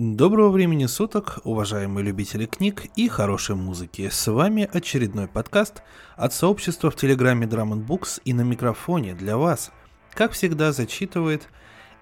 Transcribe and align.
Доброго 0.00 0.50
времени 0.50 0.86
суток, 0.86 1.40
уважаемые 1.42 2.04
любители 2.04 2.46
книг 2.46 2.84
и 2.94 3.08
хорошей 3.08 3.56
музыки. 3.56 4.08
С 4.08 4.30
вами 4.30 4.70
очередной 4.72 5.26
подкаст 5.26 5.82
от 6.14 6.32
сообщества 6.32 6.92
в 6.92 6.94
Телеграме 6.94 7.48
Drum 7.48 7.84
Books 7.84 8.20
и 8.24 8.32
на 8.32 8.42
микрофоне 8.42 9.16
для 9.16 9.36
вас, 9.36 9.72
как 10.12 10.30
всегда, 10.30 10.70
зачитывает 10.70 11.48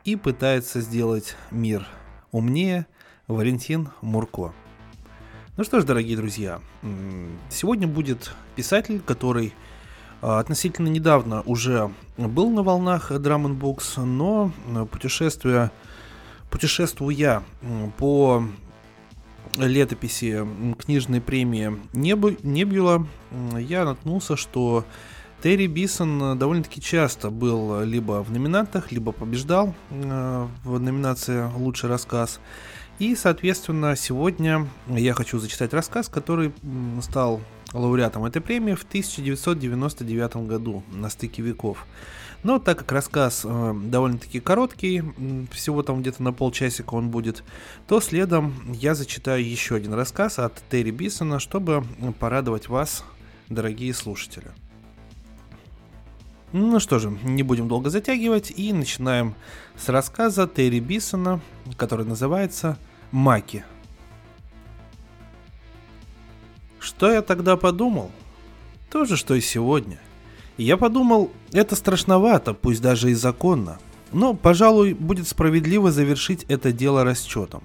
и 0.05 0.15
пытается 0.15 0.83
сделать 0.83 1.37
мир 1.51 1.87
умнее 2.33 2.87
Валентин 3.29 3.89
Мурко. 4.03 4.53
Ну 5.57 5.65
что 5.65 5.81
ж, 5.81 5.85
дорогие 5.85 6.19
друзья, 6.19 6.61
сегодня 7.49 7.89
будет 7.89 8.35
писатель, 8.57 9.01
который 9.01 9.55
а, 10.21 10.39
относительно 10.39 10.89
недавно 10.89 11.41
уже 11.47 11.91
был 12.19 12.51
на 12.51 12.63
волнах 12.63 13.11
Drum 13.11 13.59
Books, 13.59 14.05
но 14.05 14.53
путешествуя 14.85 15.73
путешествуя 16.51 17.43
по 17.99 18.45
летописи 19.57 20.47
книжной 20.79 21.21
премии 21.21 21.79
Небюла, 21.93 23.07
я 23.59 23.85
наткнулся, 23.85 24.37
что 24.37 24.85
Терри 25.43 25.67
Бисон 25.67 26.39
довольно-таки 26.39 26.81
часто 26.81 27.31
был 27.31 27.83
либо 27.83 28.23
в 28.23 28.31
номинантах, 28.31 28.91
либо 28.91 29.13
побеждал 29.13 29.75
э, 29.91 30.49
в 30.65 30.81
номинации 30.81 31.51
«Лучший 31.55 31.91
рассказ». 31.91 32.41
И, 32.99 33.15
соответственно, 33.15 33.95
сегодня 33.95 34.67
я 34.89 35.13
хочу 35.13 35.39
зачитать 35.39 35.75
рассказ, 35.75 36.09
который 36.09 36.53
стал 37.03 37.43
лауреатом 37.75 38.25
этой 38.25 38.41
премии 38.41 38.75
в 38.75 38.85
1999 38.85 40.37
году 40.49 40.83
на 40.91 41.11
стыке 41.11 41.43
веков. 41.43 41.87
Но 42.47 42.61
так 42.61 42.79
как 42.79 42.93
рассказ 42.93 43.43
э, 43.45 43.75
довольно-таки 43.87 44.39
короткий, 44.39 45.03
всего 45.51 45.83
там 45.83 46.01
где-то 46.01 46.23
на 46.23 46.33
полчасика 46.33 46.95
он 46.95 47.11
будет, 47.11 47.43
то 47.89 48.01
следом 48.01 48.55
я 48.73 48.95
зачитаю 48.95 49.45
еще 49.45 49.75
один 49.75 49.95
рассказ 49.95 50.39
от 50.39 50.63
Терри 50.71 50.93
Бисона, 50.93 51.41
чтобы 51.41 51.83
порадовать 52.21 52.69
вас, 52.69 53.03
дорогие 53.49 53.93
слушатели. 53.93 54.53
Ну 56.53 56.79
что 56.79 57.01
же, 57.01 57.11
не 57.25 57.43
будем 57.43 57.67
долго 57.67 57.91
затягивать 57.91 58.53
и 58.57 58.73
начинаем 58.73 59.35
с 59.77 59.89
рассказа 59.89 60.47
Терри 60.47 60.79
Бисона, 60.79 61.41
который 61.77 62.07
называется 62.07 62.79
«Маки». 63.11 63.65
Что 66.79 67.11
я 67.11 67.23
тогда 67.23 67.57
подумал? 67.57 68.13
То 68.89 69.05
же, 69.05 69.17
что 69.17 69.35
и 69.35 69.41
сегодня. 69.41 69.99
Я 70.57 70.79
подумал, 70.79 71.31
это 71.53 71.77
страшновато, 71.77 72.55
пусть 72.55 72.81
даже 72.81 73.11
и 73.11 73.15
законно. 73.15 73.79
Но, 74.13 74.33
пожалуй, 74.35 74.95
будет 74.95 75.29
справедливо 75.29 75.93
завершить 75.93 76.45
это 76.49 76.73
дело 76.73 77.05
расчетом. 77.05 77.63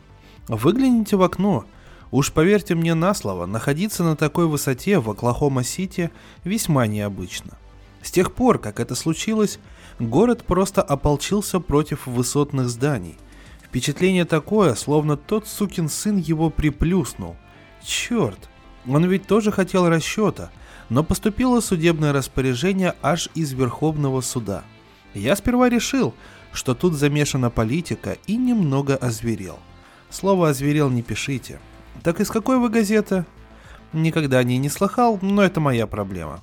Выгляните 0.48 1.16
в 1.16 1.22
окно. 1.24 1.66
Уж 2.10 2.34
поверьте 2.34 2.76
мне 2.76 2.94
на 2.94 3.14
слово, 3.14 3.46
находиться 3.46 4.04
на 4.04 4.18
такой 4.18 4.48
высоте 4.48 5.00
в 5.00 5.10
Оклахома-Сити 5.10 6.12
весьма 6.44 6.88
необычно. 6.88 7.58
С 8.02 8.12
тех 8.12 8.34
пор, 8.34 8.60
как 8.60 8.82
это 8.82 8.96
случилось, 8.96 9.60
город 10.00 10.44
просто 10.44 10.82
ополчился 10.82 11.62
против 11.62 12.08
высотных 12.08 12.68
зданий. 12.68 13.18
Впечатление 13.64 14.26
такое, 14.26 14.76
словно 14.76 15.16
тот 15.16 15.48
сукин 15.48 15.88
сын 15.88 16.18
его 16.18 16.50
приплюснул. 16.50 17.38
Черт, 17.82 18.50
он 18.86 19.06
ведь 19.06 19.28
тоже 19.28 19.54
хотел 19.54 19.88
расчета– 19.88 20.52
но 20.92 21.06
поступило 21.06 21.62
судебное 21.62 22.12
распоряжение 22.12 22.96
аж 23.02 23.30
из 23.34 23.54
Верховного 23.54 24.20
суда. 24.20 24.66
Я 25.14 25.38
сперва 25.38 25.70
решил, 25.70 26.14
что 26.52 26.76
тут 26.76 26.96
замешана 26.96 27.50
политика 27.50 28.18
и 28.28 28.36
немного 28.36 28.98
озверел. 28.98 29.58
Слово 30.10 30.50
«озверел» 30.50 30.90
не 30.90 31.02
пишите. 31.02 31.62
Так 32.04 32.20
из 32.20 32.30
какой 32.30 32.58
вы 32.58 32.68
газеты? 32.68 33.26
Никогда 33.94 34.40
о 34.40 34.44
ней 34.44 34.58
не 34.58 34.68
слыхал, 34.68 35.18
но 35.22 35.42
это 35.42 35.62
моя 35.62 35.88
проблема. 35.88 36.42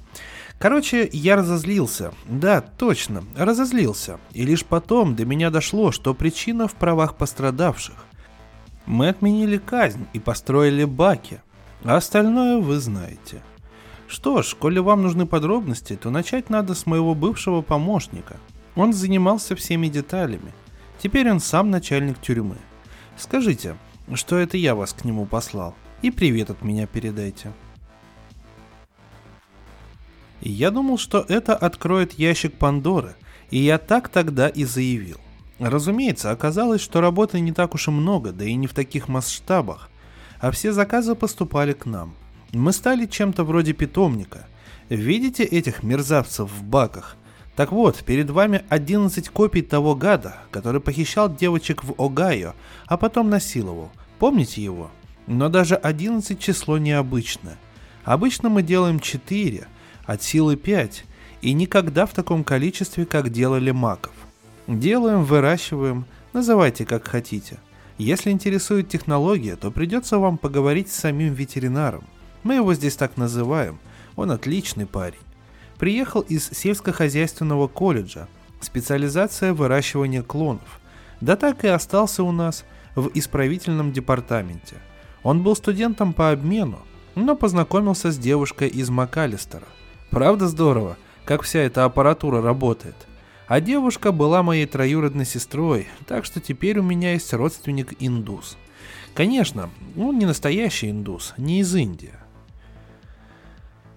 Короче, 0.59 1.11
я 1.13 1.37
разозлился. 1.37 2.15
Да, 2.27 2.63
точно, 2.63 3.25
разозлился. 3.37 4.19
И 4.33 4.45
лишь 4.45 4.65
потом 4.65 5.15
до 5.15 5.27
меня 5.27 5.51
дошло, 5.51 5.93
что 5.93 6.15
причина 6.15 6.69
в 6.69 6.73
правах 6.73 7.17
пострадавших. 7.17 7.97
Мы 8.87 9.11
отменили 9.11 9.59
казнь 9.59 10.07
и 10.15 10.19
построили 10.19 10.85
баки. 10.85 11.43
А 11.85 11.97
остальное 11.97 12.57
вы 12.59 12.79
знаете. 12.81 13.43
Что 14.09 14.41
ж, 14.43 14.57
коли 14.59 14.79
вам 14.79 15.03
нужны 15.03 15.27
подробности, 15.27 15.95
то 15.95 16.09
начать 16.09 16.49
надо 16.49 16.75
с 16.75 16.87
моего 16.87 17.15
бывшего 17.15 17.61
помощника. 17.61 18.39
Он 18.75 18.95
занимался 18.95 19.55
всеми 19.55 19.89
деталями. 19.89 20.55
Теперь 20.99 21.31
он 21.31 21.41
сам 21.41 21.71
начальник 21.71 22.19
тюрьмы. 22.19 22.57
Скажите, 23.19 23.77
что 24.15 24.39
это 24.39 24.57
я 24.57 24.75
вас 24.75 24.95
к 24.95 25.05
нему 25.05 25.27
послал. 25.27 25.75
И 26.01 26.11
привет 26.11 26.49
от 26.49 26.63
меня 26.63 26.87
передайте. 26.87 27.53
Я 30.41 30.71
думал, 30.71 30.97
что 30.97 31.27
это 31.29 31.55
откроет 31.55 32.19
ящик 32.19 32.55
Пандоры, 32.57 33.15
и 33.51 33.59
я 33.59 33.77
так 33.77 34.09
тогда 34.09 34.49
и 34.49 34.65
заявил. 34.65 35.19
Разумеется, 35.59 36.31
оказалось, 36.31 36.81
что 36.81 37.03
работы 37.03 37.41
не 37.41 37.53
так 37.53 37.75
уж 37.75 37.89
и 37.89 37.91
много, 37.91 38.33
да 38.33 38.45
и 38.47 38.55
не 38.55 38.69
в 38.69 38.73
таких 38.73 39.09
масштабах, 39.09 39.91
а 40.41 40.51
все 40.51 40.73
заказы 40.73 41.15
поступали 41.15 41.75
к 41.75 41.85
нам– 41.85 42.15
мы 42.53 42.73
стали 42.73 43.07
чем-то 43.07 43.45
вроде 43.45 43.73
питомника. 43.73 44.47
Видите 44.89 45.45
этих 45.45 45.83
мерзавцев 45.83 46.51
в 46.51 46.63
баках? 46.63 47.17
Так 47.57 47.73
вот, 47.73 48.05
перед 48.05 48.31
вами 48.31 48.63
11 48.69 49.29
копий 49.31 49.63
того 49.63 49.95
гада, 49.95 50.37
который 50.51 50.81
похищал 50.81 51.35
девочек 51.35 51.83
в 51.83 52.01
Огайо, 52.01 52.55
а 52.87 52.97
потом 52.97 53.31
насиловал. 53.31 53.91
Помните 54.19 54.63
его? 54.63 54.91
Но 55.27 55.49
даже 55.49 55.75
11 55.75 56.39
число 56.39 56.79
необычное. 56.79 57.59
Обычно 58.05 58.49
мы 58.49 58.63
делаем 58.63 59.01
4, 59.01 59.67
от 60.07 60.23
силы 60.23 60.57
5, 60.57 61.05
и 61.43 61.53
никогда 61.53 62.07
в 62.07 62.15
таком 62.15 62.45
количестве, 62.45 63.05
как 63.05 63.31
делали 63.31 63.73
маков. 63.73 64.13
Делаем, 64.67 65.25
выращиваем, 65.25 66.07
называйте 66.33 66.87
как 66.87 67.07
хотите. 67.07 67.59
Если 67.99 68.31
интересует 68.31 68.89
технология, 68.89 69.57
то 69.57 69.71
придется 69.71 70.19
вам 70.19 70.39
поговорить 70.39 70.91
с 70.91 70.97
самим 70.97 71.35
ветеринаром. 71.35 72.05
Мы 72.49 72.55
его 72.55 72.73
здесь 72.73 72.97
так 72.97 73.19
называем. 73.19 73.79
Он 74.17 74.31
отличный 74.31 74.87
парень. 74.87 75.21
Приехал 75.79 76.23
из 76.23 76.49
сельскохозяйственного 76.49 77.69
колледжа. 77.69 78.27
Специализация 78.63 79.53
выращивания 79.53 80.23
клонов. 80.23 80.81
Да 81.21 81.37
так 81.37 81.63
и 81.65 81.69
остался 81.69 82.23
у 82.23 82.33
нас 82.33 82.65
в 82.95 83.11
исправительном 83.13 83.93
департаменте. 83.93 84.77
Он 85.23 85.43
был 85.43 85.57
студентом 85.57 86.15
по 86.15 86.31
обмену, 86.31 86.79
но 87.15 87.37
познакомился 87.37 88.11
с 88.11 88.17
девушкой 88.17 88.69
из 88.69 88.89
МакАлистера. 88.89 89.67
Правда 90.09 90.49
здорово, 90.49 90.97
как 91.27 91.43
вся 91.43 91.59
эта 91.59 91.85
аппаратура 91.85 92.41
работает. 92.41 92.97
А 93.47 93.61
девушка 93.61 94.11
была 94.11 94.43
моей 94.43 94.65
троюродной 94.65 95.27
сестрой, 95.27 95.87
так 96.07 96.25
что 96.25 96.41
теперь 96.41 96.79
у 96.79 96.83
меня 96.83 97.13
есть 97.13 97.31
родственник 97.35 97.93
индус. 97.99 98.57
Конечно, 99.13 99.69
он 99.99 100.19
не 100.19 100.25
настоящий 100.25 100.89
индус, 100.89 101.35
не 101.37 101.61
из 101.61 101.75
Индии. 101.75 102.15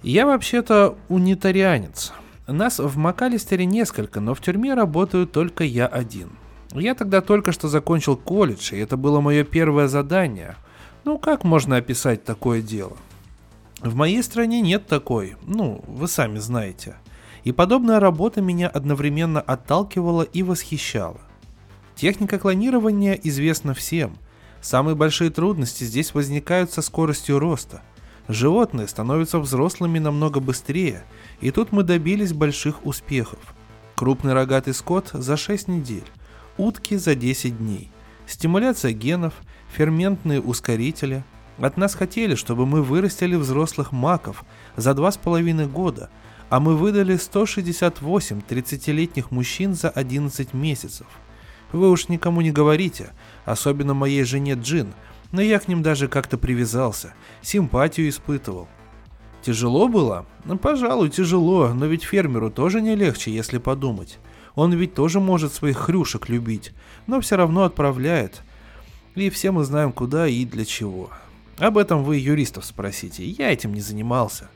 Я 0.04 0.26
вообще-то 0.26 0.98
унитарианец. 1.10 2.12
Нас 2.48 2.80
в 2.80 2.98
МакАлистере 2.98 3.66
несколько, 3.66 4.20
но 4.20 4.34
в 4.34 4.42
тюрьме 4.42 4.74
работаю 4.74 5.28
только 5.28 5.64
я 5.64 5.86
один. 5.86 6.32
Я 6.74 6.96
тогда 6.96 7.22
только 7.22 7.52
что 7.52 7.68
закончил 7.68 8.18
колледж, 8.18 8.74
и 8.74 8.80
это 8.80 8.98
было 8.98 9.22
мое 9.22 9.44
первое 9.44 9.88
задание. 9.88 10.56
Ну, 11.04 11.20
как 11.20 11.44
можно 11.44 11.76
описать 11.76 12.24
такое 12.24 12.64
дело? 12.64 12.98
В 13.80 13.94
моей 13.94 14.24
стране 14.24 14.62
нет 14.62 14.88
такой, 14.88 15.36
ну, 15.46 15.84
вы 15.88 16.08
сами 16.08 16.40
знаете. 16.40 16.96
И 17.44 17.52
подобная 17.52 18.00
работа 18.00 18.42
меня 18.42 18.70
одновременно 18.70 19.40
отталкивала 19.40 20.24
и 20.24 20.42
восхищала. 20.42 21.22
Техника 21.96 22.40
клонирования 22.40 23.14
известна 23.14 23.76
всем. 23.76 24.18
Самые 24.62 24.96
большие 24.96 25.30
трудности 25.30 25.84
здесь 25.84 26.16
возникают 26.16 26.72
со 26.72 26.82
скоростью 26.82 27.38
роста– 27.38 27.84
Животные 28.28 28.88
становятся 28.88 29.40
взрослыми 29.40 30.00
намного 30.00 30.40
быстрее, 30.40 31.04
и 31.42 31.52
тут 31.52 31.72
мы 31.72 31.84
добились 31.84 32.34
больших 32.34 32.86
успехов. 32.86 33.40
Крупный 33.96 34.34
рогатый 34.34 34.74
скот 34.74 35.10
за 35.14 35.38
6 35.38 35.68
недель, 35.68 36.06
утки 36.58 36.96
за 36.96 37.16
10 37.16 37.58
дней, 37.58 37.92
стимуляция 38.28 38.94
генов, 38.94 39.34
ферментные 39.74 40.40
ускорители. 40.40 41.24
От 41.58 41.78
нас 41.78 41.96
хотели, 41.96 42.36
чтобы 42.36 42.66
мы 42.66 42.82
вырастили 42.82 43.36
взрослых 43.36 43.92
маков 43.92 44.46
за 44.76 44.92
2,5 44.92 45.68
года, 45.68 46.10
а 46.50 46.60
мы 46.60 46.76
выдали 46.76 47.18
168 47.18 48.42
30-летних 48.48 49.32
мужчин 49.32 49.74
за 49.74 49.90
11 49.90 50.54
месяцев. 50.54 51.08
Вы 51.72 51.90
уж 51.90 52.10
никому 52.10 52.42
не 52.42 52.52
говорите, 52.52 53.12
особенно 53.46 53.94
моей 53.94 54.24
жене 54.24 54.54
Джин– 54.54 54.94
но 55.32 55.42
я 55.42 55.60
к 55.60 55.68
ним 55.68 55.82
даже 55.82 56.08
как-то 56.08 56.38
привязался, 56.38 57.14
симпатию 57.42 58.10
испытывал. 58.10 58.68
Тяжело 59.42 59.88
было? 59.88 60.26
Ну, 60.46 60.58
пожалуй, 60.58 61.10
тяжело, 61.10 61.74
но 61.74 61.88
ведь 61.88 62.04
фермеру 62.04 62.52
тоже 62.52 62.82
не 62.82 62.96
легче, 62.96 63.34
если 63.34 63.58
подумать. 63.58 64.20
Он 64.56 64.74
ведь 64.74 64.94
тоже 64.94 65.20
может 65.20 65.54
своих 65.54 65.78
хрюшек 65.78 66.30
любить, 66.30 66.74
но 67.08 67.22
все 67.22 67.38
равно 67.38 67.64
отправляет. 67.64 68.44
И 69.16 69.30
все 69.30 69.52
мы 69.52 69.64
знаем 69.64 69.92
куда 69.92 70.28
и 70.28 70.46
для 70.46 70.66
чего. 70.66 71.10
Об 71.58 71.78
этом 71.78 72.04
вы 72.04 72.18
юристов 72.18 72.66
спросите, 72.66 73.26
я 73.26 73.52
этим 73.52 73.74
не 73.74 73.82
занимался. 73.82 74.50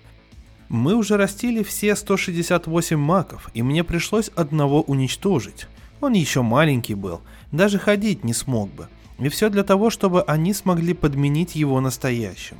Мы 0.69 0.95
уже 0.95 1.17
растили 1.17 1.63
все 1.63 1.95
168 1.95 2.97
маков, 2.97 3.49
и 3.53 3.61
мне 3.61 3.83
пришлось 3.83 4.29
одного 4.35 4.81
уничтожить. 4.81 5.67
Он 6.01 6.13
еще 6.13 6.41
маленький 6.41 6.95
был, 6.95 7.21
даже 7.51 7.79
ходить 7.79 8.23
не 8.23 8.33
смог 8.33 8.71
бы. 8.71 8.87
И 9.17 9.29
все 9.29 9.49
для 9.49 9.63
того, 9.63 9.89
чтобы 9.89 10.23
они 10.23 10.53
смогли 10.53 10.93
подменить 10.93 11.55
его 11.55 11.79
настоящим. 11.79 12.57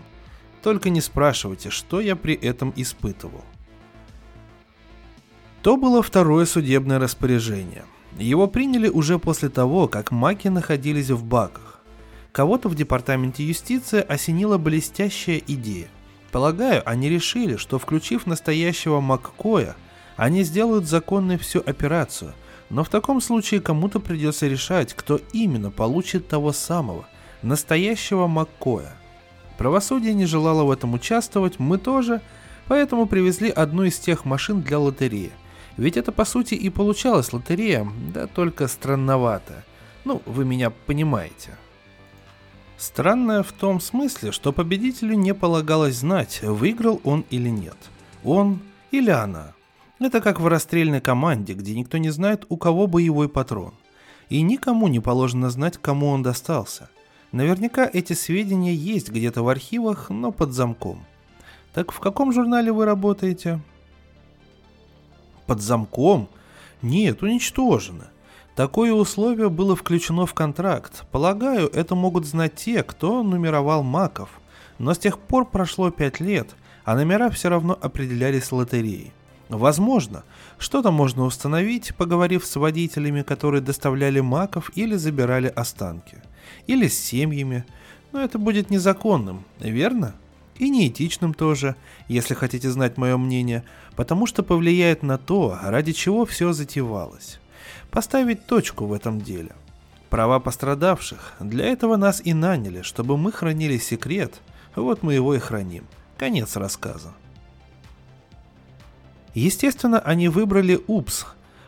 Только 0.62 0.90
не 0.90 1.02
спрашивайте, 1.02 1.70
что 1.70 2.00
я 2.00 2.16
при 2.16 2.34
этом 2.34 2.74
испытывал. 2.76 3.44
То 5.62 5.78
было 5.78 6.02
второе 6.02 6.46
судебное 6.46 7.00
распоряжение. 7.00 7.84
Его 8.18 8.48
приняли 8.48 8.88
уже 8.88 9.20
после 9.20 9.50
того, 9.50 9.88
как 9.88 10.12
маки 10.12 10.48
находились 10.48 11.10
в 11.10 11.24
баках. 11.24 11.82
Кого-то 12.32 12.70
в 12.70 12.76
департаменте 12.76 13.46
юстиции 13.46 14.02
осенила 14.02 14.58
блестящая 14.58 15.42
идея. 15.46 15.88
Полагаю, 16.32 16.82
они 16.86 17.10
решили, 17.10 17.56
что 17.56 17.80
включив 17.80 18.26
настоящего 18.26 19.00
Маккоя, 19.02 19.76
они 20.18 20.44
сделают 20.44 20.88
законной 20.88 21.38
всю 21.38 21.60
операцию– 21.60 22.34
но 22.70 22.84
в 22.84 22.90
таком 22.90 23.22
случае 23.22 23.62
кому-то 23.62 24.00
придется 24.00 24.48
решать, 24.48 24.94
кто 24.94 25.20
именно 25.34 25.72
получит 25.72 26.28
того 26.28 26.52
самого, 26.52 27.08
настоящего 27.42 28.28
Маккоя. 28.28 28.96
Правосудие 29.58 30.14
не 30.14 30.26
желало 30.26 30.64
в 30.64 30.72
этом 30.72 30.94
участвовать, 30.94 31.60
мы 31.60 31.78
тоже, 31.78 32.22
поэтому 32.68 33.06
привезли 33.06 33.50
одну 33.50 33.84
из 33.84 33.98
тех 34.00 34.26
машин 34.26 34.62
для 34.62 34.80
лотереи. 34.80 35.32
Ведь 35.78 35.98
это 35.98 36.12
по 36.12 36.26
сути 36.26 36.56
и 36.56 36.70
получалась 36.70 37.34
лотерея, 37.34 37.88
да 38.14 38.28
только 38.28 38.68
странновато. 38.68 39.64
Ну, 40.04 40.22
вы 40.26 40.46
меня 40.46 40.70
понимаете. 40.70 41.58
Странное 42.78 43.44
в 43.44 43.52
том 43.52 43.80
смысле, 43.80 44.32
что 44.32 44.52
победителю 44.52 45.16
не 45.16 45.34
полагалось 45.34 45.98
знать, 45.98 46.42
выиграл 46.44 47.00
он 47.04 47.26
или 47.30 47.50
нет. 47.50 47.78
Он 48.24 48.60
или 48.92 49.10
она. 49.10 49.55
Это 50.00 50.20
как 50.20 50.42
в 50.42 50.48
расстрельной 50.48 51.00
команде, 51.00 51.54
где 51.54 51.74
никто 51.74 51.98
не 51.98 52.10
знает, 52.10 52.46
у 52.50 52.58
кого 52.58 52.88
боевой 52.88 53.30
патрон. 53.30 53.74
И 54.30 54.42
никому 54.42 54.88
не 54.88 55.00
положено 55.00 55.50
знать, 55.50 55.78
кому 55.78 56.08
он 56.08 56.22
достался. 56.22 56.90
Наверняка 57.32 57.90
эти 57.92 58.14
сведения 58.14 58.74
есть 58.74 59.10
где-то 59.10 59.44
в 59.44 59.50
архивах, 59.50 60.10
но 60.10 60.32
под 60.32 60.52
замком. 60.52 61.06
Так 61.74 61.92
в 61.92 62.00
каком 62.00 62.34
журнале 62.34 62.72
вы 62.72 62.86
работаете? 62.86 63.62
Под 65.46 65.62
замком? 65.62 66.30
Нет, 66.82 67.22
уничтожено. 67.24 68.10
Такое 68.56 68.94
условие 68.94 69.50
было 69.50 69.76
включено 69.76 70.26
в 70.26 70.34
контракт. 70.34 71.06
Полагаю, 71.12 71.68
это 71.68 71.96
могут 71.96 72.26
знать 72.26 72.56
те, 72.56 72.84
кто 72.84 73.22
нумеровал 73.24 73.84
маков. 73.84 74.30
Но 74.78 74.94
с 74.94 74.98
тех 74.98 75.20
пор 75.20 75.46
прошло 75.46 75.90
пять 75.90 76.20
лет, 76.20 76.56
а 76.84 76.96
номера 76.96 77.30
все 77.30 77.50
равно 77.50 77.78
определялись 77.80 78.52
лотереей. 78.52 79.14
Возможно, 79.50 80.24
что-то 80.58 80.92
можно 80.92 81.24
установить, 81.24 81.96
поговорив 81.96 82.46
с 82.46 82.56
водителями, 82.56 83.22
которые 83.22 83.62
доставляли 83.62 84.20
маков 84.20 84.72
или 84.76 84.96
забирали 84.96 85.48
останки. 85.48 86.22
Или 86.66 86.88
с 86.88 87.00
семьями. 87.00 87.66
Но 88.12 88.22
это 88.22 88.40
будет 88.40 88.70
незаконным, 88.70 89.44
верно? 89.60 90.16
И 90.58 90.70
неэтичным 90.70 91.34
тоже, 91.34 91.76
если 92.08 92.34
хотите 92.34 92.70
знать 92.72 92.98
мое 92.98 93.18
мнение, 93.18 93.64
потому 93.96 94.26
что 94.26 94.42
повлияет 94.42 95.04
на 95.04 95.18
то, 95.18 95.60
ради 95.62 95.92
чего 95.92 96.26
все 96.26 96.54
затевалось. 96.54 97.40
Поставить 97.92 98.48
точку 98.48 98.86
в 98.86 98.94
этом 98.94 99.20
деле. 99.20 99.52
Права 100.10 100.40
пострадавших, 100.40 101.34
для 101.40 101.66
этого 101.66 101.98
нас 101.98 102.22
и 102.24 102.34
наняли, 102.34 102.84
чтобы 102.84 103.18
мы 103.18 103.32
хранили 103.32 103.78
секрет, 103.78 104.42
вот 104.76 105.04
мы 105.04 105.14
его 105.14 105.36
и 105.36 105.40
храним. 105.40 105.86
Конец 106.18 106.56
рассказа. 106.56 107.14
Естественно, 109.36 110.00
они 110.00 110.30
выбрали 110.30 110.80
УПС, 110.88 111.26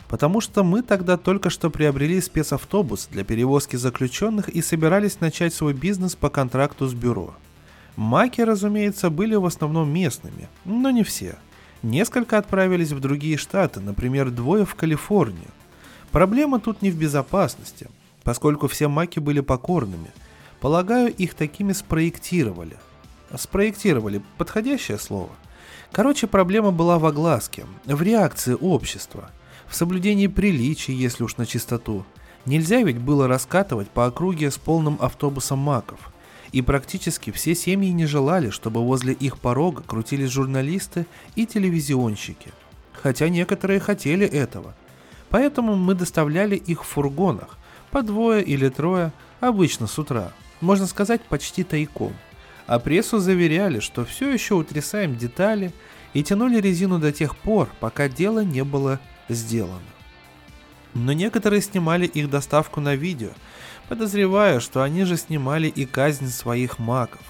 потому 0.07 0.39
что 0.39 0.63
мы 0.63 0.81
тогда 0.81 1.17
только 1.17 1.49
что 1.49 1.69
приобрели 1.69 2.21
спецавтобус 2.21 3.09
для 3.11 3.25
перевозки 3.25 3.75
заключенных 3.75 4.47
и 4.47 4.61
собирались 4.61 5.19
начать 5.19 5.53
свой 5.53 5.73
бизнес 5.73 6.15
по 6.15 6.29
контракту 6.29 6.87
с 6.87 6.93
бюро. 6.93 7.35
Маки, 7.97 8.39
разумеется, 8.39 9.09
были 9.09 9.35
в 9.35 9.45
основном 9.45 9.91
местными, 9.91 10.47
но 10.63 10.91
не 10.91 11.03
все. 11.03 11.37
Несколько 11.83 12.37
отправились 12.37 12.93
в 12.93 13.01
другие 13.01 13.35
штаты, 13.35 13.81
например, 13.81 14.31
двое 14.31 14.65
в 14.65 14.75
Калифорнию. 14.75 15.51
Проблема 16.11 16.61
тут 16.61 16.81
не 16.81 16.89
в 16.89 16.97
безопасности, 16.97 17.89
поскольку 18.23 18.69
все 18.69 18.87
маки 18.87 19.19
были 19.19 19.41
покорными. 19.41 20.11
Полагаю, 20.61 21.13
их 21.13 21.33
такими 21.33 21.73
спроектировали. 21.73 22.77
Спроектировали– 23.35 24.23
подходящее 24.37 24.99
слово– 24.99 25.31
Короче, 25.91 26.27
проблема 26.27 26.71
была 26.71 26.99
в 26.99 27.05
огласке, 27.05 27.65
в 27.85 28.01
реакции 28.01 28.53
общества, 28.59 29.31
в 29.67 29.75
соблюдении 29.75 30.27
приличий, 30.27 30.93
если 30.93 31.23
уж 31.23 31.37
на 31.37 31.45
чистоту. 31.45 32.05
Нельзя 32.45 32.81
ведь 32.81 32.99
было 32.99 33.27
раскатывать 33.27 33.89
по 33.89 34.05
округе 34.05 34.51
с 34.51 34.57
полным 34.57 34.97
автобусом 35.01 35.59
маков. 35.59 36.11
И 36.51 36.61
практически 36.61 37.31
все 37.31 37.55
семьи 37.55 37.89
не 37.91 38.05
желали, 38.05 38.51
чтобы 38.51 38.81
возле 38.81 39.13
их 39.13 39.37
порога 39.37 39.83
крутились 39.83 40.29
журналисты 40.29 41.05
и 41.35 41.45
телевизионщики. 41.45 42.51
Хотя 42.93 43.27
некоторые 43.27 43.79
хотели 43.79 44.25
этого. 44.25 44.75
Поэтому 45.29 45.75
мы 45.75 45.93
доставляли 45.93 46.55
их 46.55 46.83
в 46.83 46.87
фургонах, 46.87 47.57
по 47.91 48.01
двое 48.01 48.43
или 48.43 48.69
трое, 48.69 49.11
обычно 49.41 49.87
с 49.87 49.99
утра. 49.99 50.31
Можно 50.61 50.87
сказать, 50.87 51.21
почти 51.23 51.63
тайком 51.63 52.13
а 52.67 52.79
прессу 52.79 53.17
заверяли, 53.17 53.79
что 53.79 54.05
все 54.05 54.29
еще 54.29 54.55
утрясаем 54.55 55.15
детали 55.15 55.71
и 56.13 56.21
тянули 56.21 56.59
резину 56.59 56.99
до 56.99 57.11
тех 57.11 57.35
пор, 57.35 57.69
пока 57.79 58.09
дело 58.09 58.43
не 58.43 58.63
было 58.63 58.99
сделано. 59.29 59.81
Но 60.93 61.13
некоторые 61.13 61.61
снимали 61.61 62.05
их 62.05 62.29
доставку 62.29 62.81
на 62.81 62.95
видео, 62.95 63.29
подозревая, 63.87 64.59
что 64.59 64.83
они 64.83 65.05
же 65.05 65.15
снимали 65.15 65.67
и 65.67 65.85
казнь 65.85 66.29
своих 66.29 66.77
маков. 66.77 67.21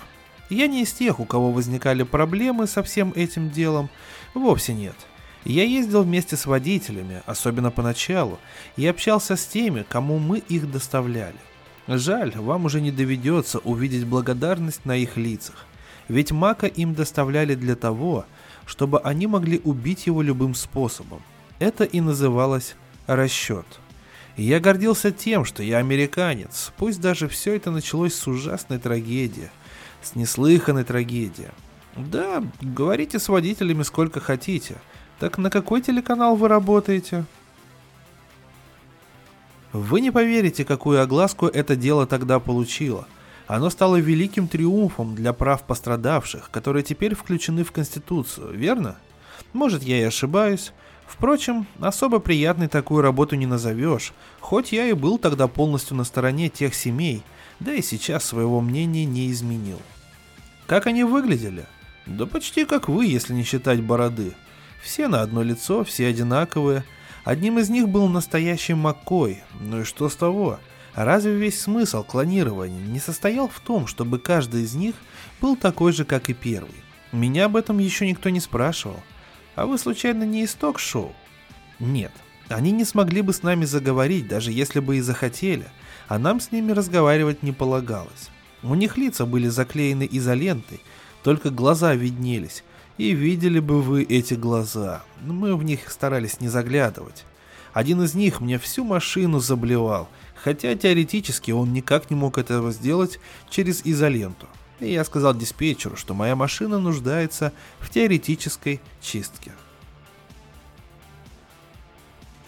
Я 0.50 0.68
не 0.68 0.84
из 0.84 0.94
тех, 0.94 1.20
у 1.20 1.26
кого 1.26 1.52
возникали 1.52 2.04
проблемы 2.04 2.66
со 2.68 2.82
всем 2.82 3.14
этим 3.16 3.52
делом, 3.52 3.90
вовсе 4.34 4.74
нет. 4.74 4.96
Я 5.44 5.64
ездил 5.64 6.04
вместе 6.04 6.36
с 6.36 6.46
водителями, 6.46 7.22
особенно 7.26 7.70
поначалу, 7.70 8.40
и 8.76 8.88
общался 8.88 9.36
с 9.36 9.46
теми, 9.46 9.86
кому 9.88 10.18
мы 10.18 10.40
их 10.40 10.72
доставляли. 10.72 11.38
Жаль, 11.88 12.34
вам 12.36 12.66
уже 12.66 12.82
не 12.82 12.92
доведется 12.92 13.60
увидеть 13.60 14.06
благодарность 14.06 14.86
на 14.86 14.98
их 14.98 15.16
лицах. 15.16 15.66
Ведь 16.10 16.32
Мака 16.32 16.68
им 16.68 16.94
доставляли 16.94 17.56
для 17.56 17.76
того, 17.76 18.26
чтобы 18.66 19.00
они 19.00 19.28
могли 19.28 19.62
убить 19.64 20.08
его 20.08 20.22
любым 20.22 20.54
способом. 20.54 21.22
Это 21.60 21.86
и 21.86 22.02
называлось 22.02 22.76
расчет. 23.08 23.66
я 24.36 24.60
гордился 24.60 25.12
тем, 25.12 25.46
что 25.46 25.64
я 25.64 25.78
американец, 25.78 26.72
пусть 26.78 27.02
даже 27.02 27.28
все 27.28 27.56
это 27.56 27.72
началось 27.72 28.14
с 28.14 28.28
ужасной 28.28 28.80
трагедии, 28.80 29.50
с 30.02 30.16
неслыханной 30.16 30.84
трагедии. 30.84 31.50
Да, 31.96 32.44
говорите 32.62 33.18
с 33.18 33.30
водителями 33.30 33.84
сколько 33.84 34.20
хотите. 34.20 34.76
Так 35.20 35.38
на 35.38 35.50
какой 35.50 35.82
телеканал 35.82 36.36
вы 36.36 36.48
работаете? 36.48 37.26
Вы 39.74 40.02
не 40.02 40.12
поверите, 40.12 40.64
какую 40.64 41.02
огласку 41.02 41.48
это 41.48 41.76
дело 41.76 42.08
тогда 42.08 42.40
получило. 42.40 43.08
Оно 43.48 43.70
стало 43.70 43.98
великим 43.98 44.48
триумфом 44.48 45.16
для 45.16 45.34
прав 45.34 45.64
пострадавших, 45.64 46.50
которые 46.52 46.84
теперь 46.84 47.16
включены 47.16 47.64
в 47.64 47.72
Конституцию, 47.72 48.54
верно? 48.54 48.98
Может, 49.54 49.84
я 49.84 50.00
и 50.00 50.04
ошибаюсь. 50.04 50.74
Впрочем, 51.06 51.66
особо 51.80 52.20
приятной 52.20 52.68
такую 52.68 53.02
работу 53.02 53.36
не 53.36 53.46
назовешь, 53.46 54.14
хоть 54.42 54.74
я 54.74 54.86
и 54.86 54.94
был 54.94 55.18
тогда 55.18 55.48
полностью 55.48 55.96
на 55.96 56.04
стороне 56.04 56.50
тех 56.50 56.76
семей, 56.76 57.24
да 57.62 57.74
и 57.74 57.82
сейчас 57.82 58.26
своего 58.26 58.60
мнения 58.60 59.06
не 59.06 59.32
изменил. 59.32 59.82
Как 60.66 60.86
они 60.86 61.06
выглядели? 61.06 61.66
Да 62.06 62.26
почти 62.26 62.66
как 62.66 62.90
вы, 62.90 63.06
если 63.06 63.34
не 63.34 63.44
считать 63.44 63.82
бороды. 63.82 64.34
Все 64.82 65.08
на 65.08 65.22
одно 65.22 65.44
лицо, 65.44 65.84
все 65.86 66.08
одинаковые– 66.08 66.84
Одним 67.28 67.60
из 67.60 67.68
них 67.70 67.90
был 67.90 68.08
настоящий 68.08 68.74
Маккой. 68.74 69.44
Ну 69.60 69.82
и 69.82 69.84
что 69.84 70.08
с 70.08 70.16
того? 70.16 70.62
Разве 70.96 71.36
весь 71.36 71.60
смысл 71.60 72.02
клонирования 72.02 72.80
не 72.80 73.00
состоял 73.00 73.50
в 73.50 73.60
том, 73.60 73.86
чтобы 73.86 74.18
каждый 74.18 74.64
из 74.64 74.76
них 74.76 74.96
был 75.42 75.58
такой 75.58 75.92
же, 75.92 76.06
как 76.06 76.30
и 76.30 76.34
первый? 76.34 76.82
Меня 77.12 77.48
об 77.48 77.58
этом 77.58 77.80
еще 77.80 78.08
никто 78.08 78.30
не 78.30 78.40
спрашивал. 78.40 79.02
А 79.56 79.66
вы 79.66 79.78
случайно 79.78 80.24
не 80.24 80.44
из 80.44 80.54
ток-шоу? 80.54 81.14
Нет, 81.80 82.14
они 82.48 82.72
не 82.72 82.86
смогли 82.86 83.22
бы 83.22 83.34
с 83.34 83.44
нами 83.44 83.66
заговорить, 83.66 84.30
даже 84.30 84.54
если 84.54 84.80
бы 84.80 84.96
и 84.96 85.02
захотели, 85.02 85.68
а 86.08 86.20
нам 86.20 86.40
с 86.40 86.54
ними 86.54 86.72
разговаривать 86.72 87.44
не 87.44 87.52
полагалось. 87.52 88.30
У 88.64 88.74
них 88.74 88.96
лица 88.96 89.26
были 89.26 89.50
заклеены 89.50 90.08
изолентой, 90.10 90.80
только 91.24 91.50
глаза 91.50 91.94
виднелись, 91.94 92.64
и 92.98 93.12
видели 93.12 93.60
бы 93.60 93.82
вы 93.82 94.04
эти 94.04 94.34
глаза. 94.34 95.04
Мы 95.22 95.56
в 95.56 95.64
них 95.64 95.90
старались 95.92 96.40
не 96.42 96.48
заглядывать. 96.48 97.26
Один 97.74 98.02
из 98.02 98.16
них 98.16 98.42
мне 98.42 98.58
всю 98.58 98.84
машину 98.84 99.40
заблевал, 99.40 100.10
Хотя 100.44 100.76
теоретически 100.76 101.52
он 101.52 101.74
никак 101.74 102.10
не 102.10 102.16
мог 102.16 102.38
этого 102.38 102.72
сделать 102.72 103.20
через 103.50 103.82
изоленту. 103.84 104.48
И 104.80 104.92
я 104.92 105.04
сказал 105.04 105.34
диспетчеру, 105.34 105.96
что 105.96 106.14
моя 106.14 106.36
машина 106.36 106.80
нуждается 106.80 107.52
в 107.80 107.90
теоретической 107.90 108.80
чистке. 109.02 109.52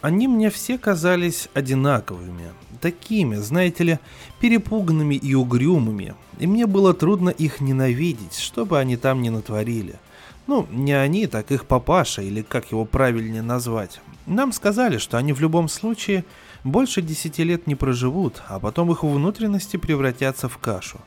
Они 0.01 0.29
мне 0.29 0.49
все 0.49 0.77
казались 0.77 1.49
одинаковыми, 1.53 2.53
такими, 2.79 3.35
знаете 3.35 3.83
ли, 3.83 3.99
перепуганными 4.39 5.15
и 5.15 5.33
угрюмыми, 5.33 6.15
и 6.37 6.47
мне 6.47 6.67
было 6.67 6.93
трудно 6.93 7.29
их 7.29 7.59
ненавидеть, 7.59 8.37
что 8.37 8.65
бы 8.65 8.79
они 8.79 8.95
там 8.95 9.21
ни 9.21 9.27
натворили. 9.27 9.99
Ну, 10.49 10.65
не 10.71 10.93
они, 10.93 11.27
так 11.27 11.51
их 11.51 11.67
папаша, 11.67 12.23
или 12.23 12.41
как 12.41 12.71
его 12.71 12.83
правильнее 12.83 13.43
назвать. 13.43 14.01
Нам 14.25 14.51
сказали, 14.51 14.97
что 14.97 15.19
они 15.19 15.31
в 15.31 15.39
любом 15.41 15.69
случае 15.69 16.25
больше 16.63 17.03
десяти 17.03 17.43
лет 17.43 17.67
не 17.67 17.75
проживут, 17.75 18.41
а 18.47 18.59
потом 18.59 18.91
их 18.91 19.03
внутренности 19.03 19.77
превратятся 19.77 20.49
в 20.49 20.57
кашу. 20.57 20.99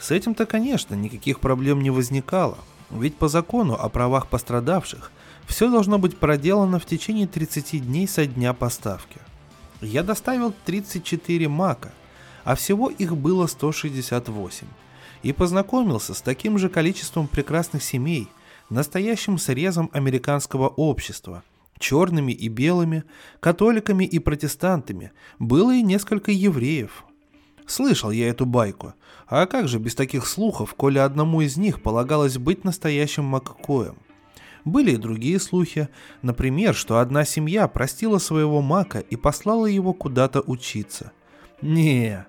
С 0.00 0.10
этим-то, 0.10 0.46
конечно, 0.46 0.96
никаких 0.96 1.38
проблем 1.38 1.80
не 1.80 1.90
возникало, 1.90 2.58
ведь 2.90 3.14
по 3.14 3.28
закону 3.28 3.74
о 3.74 3.88
правах 3.88 4.26
пострадавших 4.26 5.12
все 5.46 5.70
должно 5.70 6.00
быть 6.00 6.18
проделано 6.18 6.80
в 6.80 6.84
течение 6.84 7.28
30 7.28 7.86
дней 7.86 8.08
со 8.08 8.26
дня 8.26 8.52
поставки. 8.52 9.20
Я 9.80 10.02
доставил 10.02 10.52
34 10.64 11.46
мака, 11.46 11.92
а 12.42 12.56
всего 12.56 12.90
их 12.90 13.16
было 13.16 13.46
168, 13.46 14.66
и 15.22 15.32
познакомился 15.32 16.14
с 16.14 16.20
таким 16.20 16.58
же 16.58 16.68
количеством 16.68 17.28
прекрасных 17.28 17.84
семей, 17.84 18.28
настоящим 18.72 19.38
срезом 19.38 19.90
американского 19.92 20.68
общества, 20.68 21.42
черными 21.78 22.32
и 22.32 22.48
белыми, 22.48 23.04
католиками 23.40 24.04
и 24.04 24.18
протестантами, 24.18 25.12
было 25.38 25.74
и 25.74 25.82
несколько 25.82 26.32
евреев. 26.32 27.04
Слышал 27.66 28.10
я 28.10 28.28
эту 28.28 28.46
байку, 28.46 28.94
а 29.26 29.46
как 29.46 29.68
же 29.68 29.78
без 29.78 29.94
таких 29.94 30.26
слухов, 30.26 30.74
коли 30.74 30.98
одному 30.98 31.40
из 31.40 31.56
них 31.56 31.82
полагалось 31.82 32.38
быть 32.38 32.64
настоящим 32.64 33.24
Маккоем– 33.24 33.96
были 34.64 34.92
и 34.92 34.96
другие 34.96 35.40
слухи, 35.40 35.88
например, 36.22 36.74
что 36.74 36.98
одна 36.98 37.24
семья 37.24 37.66
простила 37.68 38.18
своего 38.18 38.62
мака 38.62 39.00
и 39.00 39.16
послала 39.16 39.66
его 39.66 39.92
куда-то 39.92 40.40
учиться. 40.40 41.12
Не, 41.60 42.26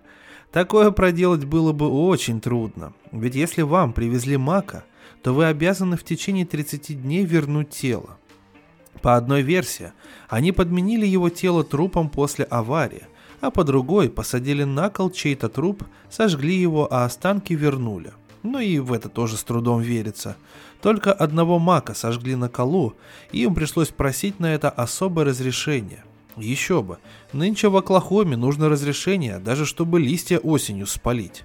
такое 0.51 0.91
проделать 0.91 1.45
было 1.45 1.73
бы 1.73 1.87
очень 1.87 2.41
трудно, 2.41 2.93
ведь 3.11 3.35
если 3.35 3.61
вам 3.61 3.93
привезли 3.93 4.37
мака, 4.37 4.83
то 5.23 5.33
вы 5.33 5.45
обязаны 5.45 5.95
в 5.97 6.03
течение 6.03 6.45
30 6.45 7.01
дней 7.01 7.25
вернуть 7.25 7.69
тело. 7.69 8.17
По 9.01 9.15
одной 9.15 9.41
версии, 9.41 9.93
они 10.29 10.51
подменили 10.51 11.05
его 11.05 11.29
тело 11.29 11.63
трупом 11.63 12.09
после 12.09 12.45
аварии, 12.45 13.03
а 13.41 13.49
по 13.49 13.63
другой 13.63 14.09
посадили 14.09 14.63
на 14.63 14.89
кол 14.89 15.09
чей-то 15.09 15.49
труп, 15.49 15.83
сожгли 16.09 16.55
его, 16.55 16.87
а 16.91 17.05
останки 17.05 17.53
вернули. 17.53 18.13
Ну 18.43 18.59
и 18.59 18.79
в 18.79 18.91
это 18.91 19.09
тоже 19.09 19.37
с 19.37 19.43
трудом 19.43 19.81
верится. 19.81 20.35
Только 20.81 21.13
одного 21.13 21.59
мака 21.59 21.93
сожгли 21.93 22.35
на 22.35 22.49
колу, 22.49 22.93
и 23.31 23.43
им 23.43 23.55
пришлось 23.55 23.89
просить 23.89 24.41
на 24.41 24.53
это 24.53 24.69
особое 24.69 25.25
разрешение. 25.25 26.03
Еще 26.35 26.81
бы, 26.81 26.97
нынче 27.31 27.69
в 27.69 27.77
Оклахоме 27.77 28.35
нужно 28.35 28.67
разрешение, 28.67 29.39
даже 29.39 29.65
чтобы 29.65 29.99
листья 29.99 30.39
осенью 30.39 30.87
спалить. 30.87 31.43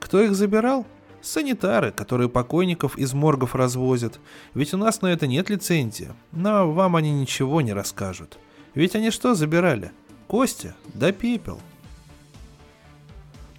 Кто 0.00 0.22
их 0.22 0.34
забирал? 0.34 0.86
Санитары, 1.28 1.92
которые 1.92 2.30
покойников 2.30 2.96
из 2.96 3.12
моргов 3.12 3.54
развозят. 3.54 4.18
Ведь 4.54 4.72
у 4.72 4.78
нас 4.78 5.02
на 5.02 5.08
это 5.08 5.26
нет 5.26 5.50
лицензии, 5.50 6.12
но 6.32 6.72
вам 6.72 6.96
они 6.96 7.12
ничего 7.12 7.60
не 7.60 7.74
расскажут. 7.74 8.38
Ведь 8.74 8.96
они 8.96 9.10
что 9.10 9.34
забирали? 9.34 9.92
Кости? 10.26 10.72
Да 10.94 11.12
пепел. 11.12 11.60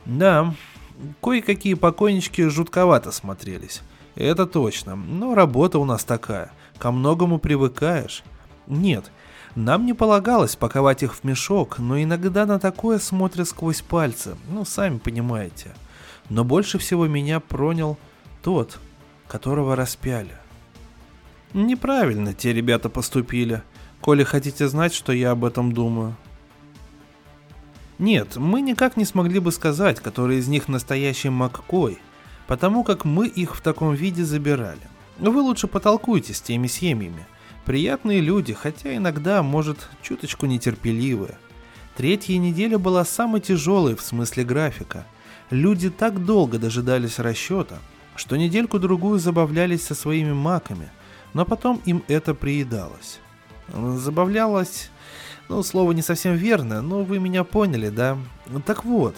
Да, 0.06 0.56
кое-какие 1.22 1.76
покойнички 1.76 2.48
жутковато 2.48 3.12
смотрелись. 3.12 3.82
Это 4.16 4.48
точно. 4.48 4.96
Но 4.96 5.36
работа 5.36 5.78
у 5.78 5.86
нас 5.86 6.04
такая. 6.04 6.52
Ко 6.80 6.92
многому 6.92 7.38
привыкаешь. 7.38 8.24
Нет, 8.66 9.12
нам 9.54 9.86
не 9.86 9.94
полагалось 9.94 10.56
паковать 10.56 11.04
их 11.04 11.14
в 11.14 11.24
мешок, 11.24 11.78
но 11.78 12.02
иногда 12.02 12.48
на 12.48 12.60
такое 12.60 12.98
смотрят 12.98 13.48
сквозь 13.48 13.84
пальцы. 13.84 14.36
Ну, 14.50 14.66
сами 14.66 14.98
понимаете. 14.98 15.76
Но 16.30 16.44
больше 16.44 16.78
всего 16.78 17.08
меня 17.08 17.40
пронял 17.40 17.98
тот, 18.44 18.80
которого 19.28 19.76
распяли. 19.76 20.36
Неправильно 21.54 22.34
те 22.34 22.54
ребята 22.54 22.90
поступили, 22.90 23.64
коли 24.02 24.24
хотите 24.24 24.68
знать, 24.68 24.94
что 24.94 25.12
я 25.12 25.32
об 25.32 25.44
этом 25.44 25.74
думаю. 25.74 26.16
Нет, 27.98 28.38
мы 28.38 28.62
никак 28.62 28.96
не 28.96 29.06
смогли 29.06 29.40
бы 29.40 29.52
сказать, 29.52 30.00
который 30.00 30.38
из 30.38 30.48
них 30.48 30.68
настоящий 30.68 31.30
Маккой– 31.30 31.98
потому 32.50 32.84
как 32.84 33.06
мы 33.06 33.28
их 33.28 33.56
в 33.56 33.62
таком 33.62 33.94
виде 33.94 34.26
забирали. 34.26 34.82
Вы 35.20 35.40
лучше 35.40 35.68
потолкуйте 35.68 36.34
с 36.34 36.42
теми 36.42 36.66
семьями. 36.66 37.28
Приятные 37.64 38.22
люди, 38.22 38.54
хотя 38.54 38.96
иногда, 38.96 39.44
может, 39.44 39.88
чуточку 40.02 40.48
нетерпеливые. 40.48 41.38
Третья 41.96 42.40
неделя 42.40 42.80
была 42.80 43.06
самой 43.06 43.40
тяжелой 43.42 43.96
в 43.96 44.02
смысле 44.02 44.46
графика. 44.46 45.06
Люди 45.50 45.90
так 45.90 46.26
долго 46.26 46.60
дожидались 46.60 47.20
расчета, 47.20 47.80
что 48.16 48.36
недельку-другую 48.36 49.20
забавлялись 49.20 49.84
со 49.84 49.96
своими 49.96 50.34
маками, 50.34 50.90
но 51.34 51.46
потом 51.46 51.82
им 51.86 52.04
это 52.08 52.34
приедалось. 52.34 53.20
Забавлялось, 53.74 54.90
ну, 55.48 55.64
слово 55.64 55.92
не 55.94 56.02
совсем 56.02 56.36
верно, 56.36 56.82
но 56.82 57.04
вы 57.04 57.20
меня 57.20 57.44
поняли, 57.44 57.90
да? 57.90 58.18
Так 58.66 58.86
вот, 58.86 59.16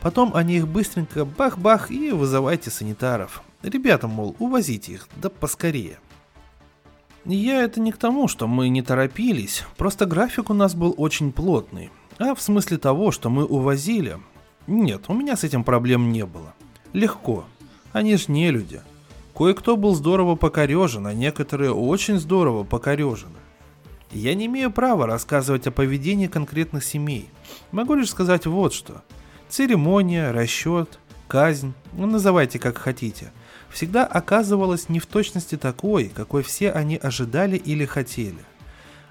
Потом 0.00 0.34
они 0.34 0.56
их 0.56 0.68
быстренько 0.68 1.24
бах-бах 1.24 1.90
и 1.90 2.10
вызывайте 2.10 2.70
санитаров. 2.70 3.42
Ребята, 3.62 4.06
мол, 4.06 4.36
увозите 4.38 4.92
их, 4.92 5.08
да 5.16 5.30
поскорее. 5.30 5.98
Я 7.24 7.62
это 7.62 7.80
не 7.80 7.90
к 7.90 7.96
тому, 7.96 8.28
что 8.28 8.46
мы 8.46 8.68
не 8.68 8.82
торопились, 8.82 9.64
просто 9.78 10.04
график 10.04 10.50
у 10.50 10.54
нас 10.54 10.74
был 10.74 10.94
очень 10.98 11.32
плотный. 11.32 11.90
А 12.18 12.34
в 12.34 12.42
смысле 12.42 12.78
того, 12.78 13.10
что 13.10 13.30
мы 13.30 13.44
увозили... 13.44 14.18
Нет, 14.66 15.04
у 15.08 15.14
меня 15.14 15.36
с 15.36 15.44
этим 15.44 15.64
проблем 15.64 16.12
не 16.12 16.24
было. 16.24 16.54
Легко. 16.92 17.44
Они 17.92 18.16
ж 18.16 18.28
не 18.28 18.50
люди. 18.50 18.80
Кое-кто 19.36 19.76
был 19.76 19.94
здорово 19.94 20.36
покорежен, 20.36 21.06
а 21.06 21.14
некоторые 21.14 21.72
очень 21.72 22.18
здорово 22.18 22.64
покорежены. 22.64 23.38
Я 24.10 24.34
не 24.34 24.46
имею 24.46 24.70
права 24.70 25.06
рассказывать 25.06 25.66
о 25.66 25.72
поведении 25.72 26.28
конкретных 26.28 26.84
семей. 26.84 27.28
Могу 27.72 27.94
лишь 27.94 28.10
сказать 28.10 28.46
вот 28.46 28.72
что– 28.72 29.02
Церемония, 29.54 30.32
расчет, 30.32 30.98
казнь, 31.28 31.74
ну, 31.92 32.06
называйте 32.06 32.58
как 32.58 32.76
хотите, 32.76 33.30
всегда 33.70 34.04
оказывалась 34.04 34.88
не 34.88 34.98
в 34.98 35.06
точности 35.06 35.56
такой, 35.56 36.08
какой 36.08 36.42
все 36.42 36.72
они 36.72 36.96
ожидали 36.96 37.56
или 37.56 37.84
хотели. 37.84 38.40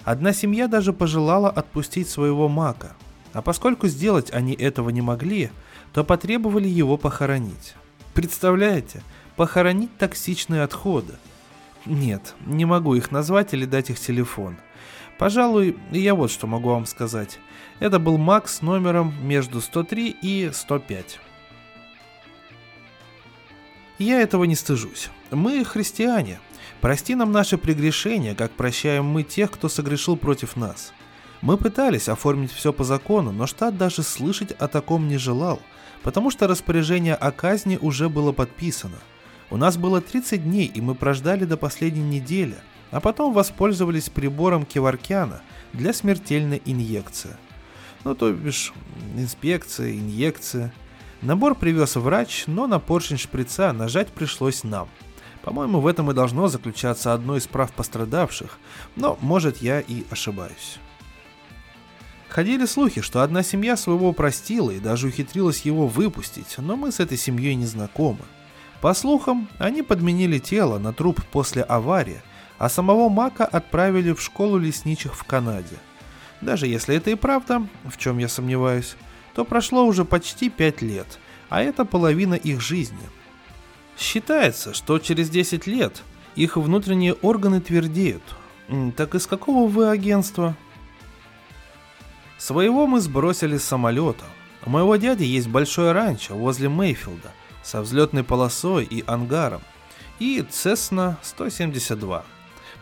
Одна 0.04 0.34
семья 0.34 0.68
даже 0.68 0.92
пожелала 0.92 1.48
отпустить 1.48 2.10
своего 2.10 2.48
мака, 2.48 2.94
а 3.34 3.42
поскольку 3.42 3.88
сделать 3.88 4.30
они 4.32 4.54
этого 4.54 4.88
не 4.90 5.02
могли, 5.02 5.50
то 5.92 6.04
потребовали 6.04 6.68
его 6.68 6.96
похоронить. 6.96 7.74
Представляете, 8.14 9.02
похоронить 9.36 9.94
токсичные 9.98 10.62
отходы. 10.62 11.14
Нет, 11.84 12.34
не 12.46 12.64
могу 12.64 12.94
их 12.94 13.10
назвать 13.10 13.52
или 13.52 13.66
дать 13.66 13.90
их 13.90 13.98
телефон. 13.98 14.56
Пожалуй, 15.18 15.76
я 15.90 16.14
вот 16.14 16.30
что 16.30 16.46
могу 16.46 16.70
вам 16.70 16.86
сказать. 16.86 17.38
Это 17.80 17.98
был 17.98 18.18
Макс 18.18 18.56
с 18.56 18.62
номером 18.62 19.12
между 19.20 19.60
103 19.60 20.16
и 20.22 20.50
105. 20.52 21.20
Я 23.98 24.20
этого 24.20 24.44
не 24.44 24.54
стыжусь. 24.54 25.10
Мы 25.30 25.64
христиане. 25.64 26.38
Прости 26.80 27.14
нам 27.16 27.32
наши 27.32 27.58
прегрешения, 27.58 28.34
как 28.34 28.52
прощаем 28.52 29.04
мы 29.04 29.24
тех, 29.24 29.50
кто 29.50 29.68
согрешил 29.68 30.16
против 30.16 30.56
нас. 30.56 30.92
Мы 31.44 31.58
пытались 31.58 32.08
оформить 32.08 32.50
все 32.50 32.72
по 32.72 32.84
закону, 32.84 33.30
но 33.30 33.46
штат 33.46 33.76
даже 33.76 34.02
слышать 34.02 34.52
о 34.52 34.66
таком 34.66 35.08
не 35.08 35.18
желал, 35.18 35.60
потому 36.02 36.30
что 36.30 36.46
распоряжение 36.46 37.14
о 37.14 37.32
казни 37.32 37.78
уже 37.78 38.08
было 38.08 38.32
подписано. 38.32 38.96
У 39.50 39.58
нас 39.58 39.76
было 39.76 40.00
30 40.00 40.42
дней, 40.42 40.64
и 40.64 40.80
мы 40.80 40.94
прождали 40.94 41.44
до 41.44 41.58
последней 41.58 42.00
недели, 42.00 42.56
а 42.90 43.00
потом 43.00 43.34
воспользовались 43.34 44.08
прибором 44.08 44.64
Кеваркяна 44.64 45.42
для 45.74 45.92
смертельной 45.92 46.62
инъекции. 46.64 47.36
Ну, 48.04 48.14
то 48.14 48.32
бишь, 48.32 48.72
инспекция, 49.14 49.92
инъекция. 49.92 50.72
Набор 51.20 51.56
привез 51.56 51.96
врач, 51.96 52.44
но 52.46 52.66
на 52.66 52.78
поршень 52.78 53.18
шприца 53.18 53.74
нажать 53.74 54.08
пришлось 54.08 54.64
нам. 54.64 54.88
По-моему, 55.42 55.80
в 55.80 55.88
этом 55.88 56.10
и 56.10 56.14
должно 56.14 56.48
заключаться 56.48 57.12
одно 57.12 57.36
из 57.36 57.46
прав 57.46 57.70
пострадавших, 57.74 58.58
но, 58.96 59.18
может, 59.20 59.58
я 59.58 59.80
и 59.80 60.04
ошибаюсь. 60.10 60.78
Ходили 62.34 62.66
слухи, 62.66 63.00
что 63.00 63.22
одна 63.22 63.42
семья 63.42 63.76
своего 63.76 64.12
простила 64.12 64.72
и 64.72 64.80
даже 64.80 65.06
ухитрилась 65.06 65.62
его 65.62 65.86
выпустить, 65.86 66.56
но 66.58 66.74
мы 66.76 66.90
с 66.90 66.98
этой 66.98 67.16
семьей 67.16 67.54
не 67.54 67.66
знакомы. 67.66 68.24
По 68.80 68.92
слухам, 68.92 69.48
они 69.58 69.82
подменили 69.82 70.38
тело 70.38 70.78
на 70.78 70.92
труп 70.92 71.22
после 71.30 71.62
аварии, 71.62 72.20
а 72.58 72.68
самого 72.68 73.08
Мака 73.08 73.44
отправили 73.44 74.12
в 74.12 74.20
школу 74.20 74.58
лесничих 74.58 75.14
в 75.14 75.24
Канаде– 75.24 75.76
даже 76.44 76.66
если 76.66 76.94
это 76.94 77.10
и 77.10 77.14
правда, 77.14 77.66
в 77.84 77.96
чем 77.96 78.18
я 78.18 78.28
сомневаюсь, 78.28 78.96
то 79.34 79.44
прошло 79.44 79.86
уже 79.86 80.04
почти 80.04 80.50
пять 80.50 80.82
лет, 80.82 81.18
а 81.48 81.62
это 81.62 81.86
половина 81.86 82.34
их 82.34 82.60
жизни. 82.60 82.98
Считается, 83.98 84.74
что 84.74 84.98
через 84.98 85.30
10 85.30 85.66
лет 85.66 86.02
их 86.36 86.58
внутренние 86.58 87.14
органы 87.14 87.60
твердеют. 87.60 88.22
Так 88.96 89.14
из 89.14 89.26
какого 89.26 89.68
вы 89.68 89.88
агентства? 89.88 90.54
Своего 92.44 92.86
мы 92.86 93.00
сбросили 93.00 93.56
с 93.56 93.64
самолета. 93.64 94.26
У 94.66 94.68
моего 94.68 94.96
дяди 94.96 95.22
есть 95.22 95.48
большое 95.48 95.92
ранчо 95.92 96.34
возле 96.34 96.68
Мейфилда 96.68 97.32
со 97.62 97.80
взлетной 97.80 98.22
полосой 98.22 98.84
и 98.84 99.02
ангаром. 99.06 99.62
И 100.18 100.44
Цесна 100.50 101.16
172. 101.22 102.22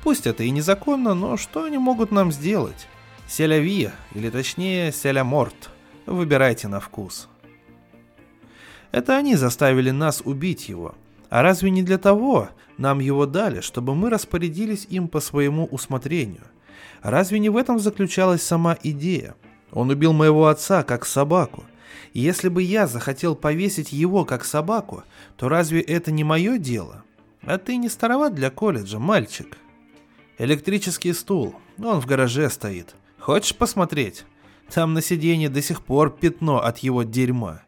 Пусть 0.02 0.26
это 0.26 0.42
и 0.42 0.50
незаконно, 0.50 1.14
но 1.14 1.37
что 1.37 1.62
они 1.62 1.78
могут 1.78 2.11
нам 2.11 2.33
сделать? 2.33 2.88
Селяви, 3.28 3.90
или 4.16 4.31
точнее 4.31 4.90
Селяморт. 4.90 5.71
Выбирайте 6.07 6.66
на 6.66 6.81
вкус. 6.81 7.28
Это 8.90 9.16
они 9.16 9.37
заставили 9.37 9.92
нас 9.92 10.23
убить 10.25 10.69
его. 10.69 10.97
А 11.31 11.42
разве 11.42 11.71
не 11.71 11.85
для 11.85 11.99
того 11.99 12.49
нам 12.78 12.99
его 12.99 13.26
дали, 13.26 13.61
чтобы 13.61 13.95
мы 13.95 14.11
распорядились 14.11 14.88
им 14.90 15.07
по 15.07 15.21
своему 15.21 15.66
усмотрению? 15.66 16.49
Разве 17.00 17.38
не 17.38 17.49
в 17.49 17.57
этом 17.57 17.78
заключалась 17.78 18.42
сама 18.42 18.76
идея? 18.83 19.37
Он 19.72 19.90
убил 19.90 20.12
моего 20.12 20.46
отца 20.46 20.82
как 20.82 21.06
собаку. 21.06 21.64
И 22.12 22.20
если 22.20 22.48
бы 22.48 22.62
я 22.62 22.86
захотел 22.86 23.34
повесить 23.34 23.92
его 23.92 24.24
как 24.24 24.44
собаку, 24.44 25.02
то 25.36 25.48
разве 25.48 25.80
это 25.80 26.12
не 26.12 26.24
мое 26.24 26.58
дело? 26.58 27.04
А 27.42 27.58
ты 27.58 27.76
не 27.76 27.88
староват 27.88 28.34
для 28.34 28.50
колледжа, 28.50 28.98
мальчик. 28.98 29.56
Электрический 30.38 31.12
стул, 31.12 31.56
он 31.82 32.00
в 32.00 32.06
гараже 32.06 32.48
стоит. 32.50 32.94
Хочешь 33.18 33.56
посмотреть? 33.56 34.24
Там 34.72 34.94
на 34.94 35.02
сиденье 35.02 35.48
до 35.48 35.62
сих 35.62 35.82
пор 35.82 36.10
пятно 36.10 36.62
от 36.62 36.78
его 36.78 37.02
дерьма. 37.02 37.62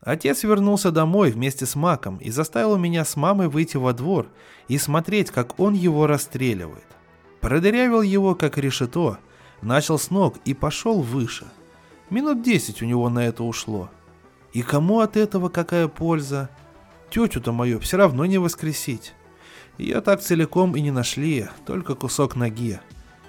Отец 0.00 0.44
вернулся 0.44 0.90
домой 0.92 1.32
вместе 1.32 1.66
с 1.66 1.74
Маком 1.74 2.16
и 2.18 2.30
заставил 2.30 2.76
меня 2.76 3.04
с 3.04 3.16
мамой 3.16 3.48
выйти 3.48 3.76
во 3.76 3.92
двор 3.92 4.28
и 4.68 4.78
смотреть, 4.78 5.30
как 5.30 5.58
он 5.58 5.74
его 5.74 6.06
расстреливает. 6.06 6.86
Продырявил 7.40 8.02
его, 8.02 8.34
как 8.34 8.58
решето, 8.58 9.18
начал 9.62 9.98
с 9.98 10.10
ног 10.10 10.36
и 10.44 10.54
пошел 10.54 11.00
выше. 11.00 11.46
Минут 12.10 12.42
десять 12.42 12.82
у 12.82 12.86
него 12.86 13.08
на 13.10 13.26
это 13.26 13.44
ушло. 13.44 13.90
И 14.52 14.62
кому 14.62 15.00
от 15.00 15.16
этого 15.16 15.48
какая 15.48 15.88
польза? 15.88 16.48
Тетю-то 17.10 17.52
мою 17.52 17.80
все 17.80 17.96
равно 17.96 18.24
не 18.26 18.38
воскресить. 18.38 19.14
Ее 19.76 20.00
так 20.00 20.20
целиком 20.20 20.74
и 20.76 20.80
не 20.80 20.90
нашли, 20.90 21.48
только 21.66 21.94
кусок 21.94 22.34
ноги. 22.34 22.80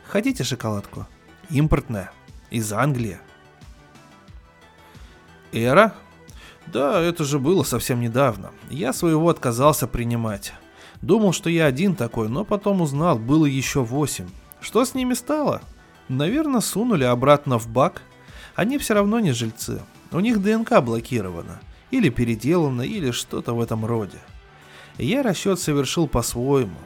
Хотите 0.07 0.43
шоколадку? 0.43 1.07
Импортная. 1.49 2.11
Из 2.49 2.73
Англии. 2.73 3.19
Эра? 5.51 5.93
Да, 6.67 7.01
это 7.01 7.23
же 7.23 7.39
было 7.39 7.63
совсем 7.63 7.99
недавно. 7.99 8.51
Я 8.69 8.93
своего 8.93 9.29
отказался 9.29 9.87
принимать. 9.87 10.53
Думал, 11.01 11.33
что 11.33 11.49
я 11.49 11.65
один 11.65 11.95
такой, 11.95 12.29
но 12.29 12.43
потом 12.43 12.81
узнал, 12.81 13.17
было 13.17 13.45
еще 13.45 13.83
восемь. 13.83 14.27
Что 14.59 14.83
с 14.83 14.93
ними 14.93 15.13
стало? 15.13 15.61
Наверное, 16.09 16.59
сунули 16.59 17.03
обратно 17.03 17.59
в 17.59 17.67
бак. 17.67 18.01
Они 18.55 18.77
все 18.77 18.95
равно 18.95 19.19
не 19.19 19.31
жильцы. 19.31 19.81
У 20.11 20.19
них 20.19 20.41
ДНК 20.41 20.81
блокирована. 20.81 21.61
Или 21.91 22.09
переделана, 22.09 22.81
или 22.81 23.11
что-то 23.11 23.53
в 23.53 23.61
этом 23.61 23.85
роде. 23.85 24.17
Я 24.97 25.23
расчет 25.23 25.59
совершил 25.59 26.07
по-своему. 26.07 26.77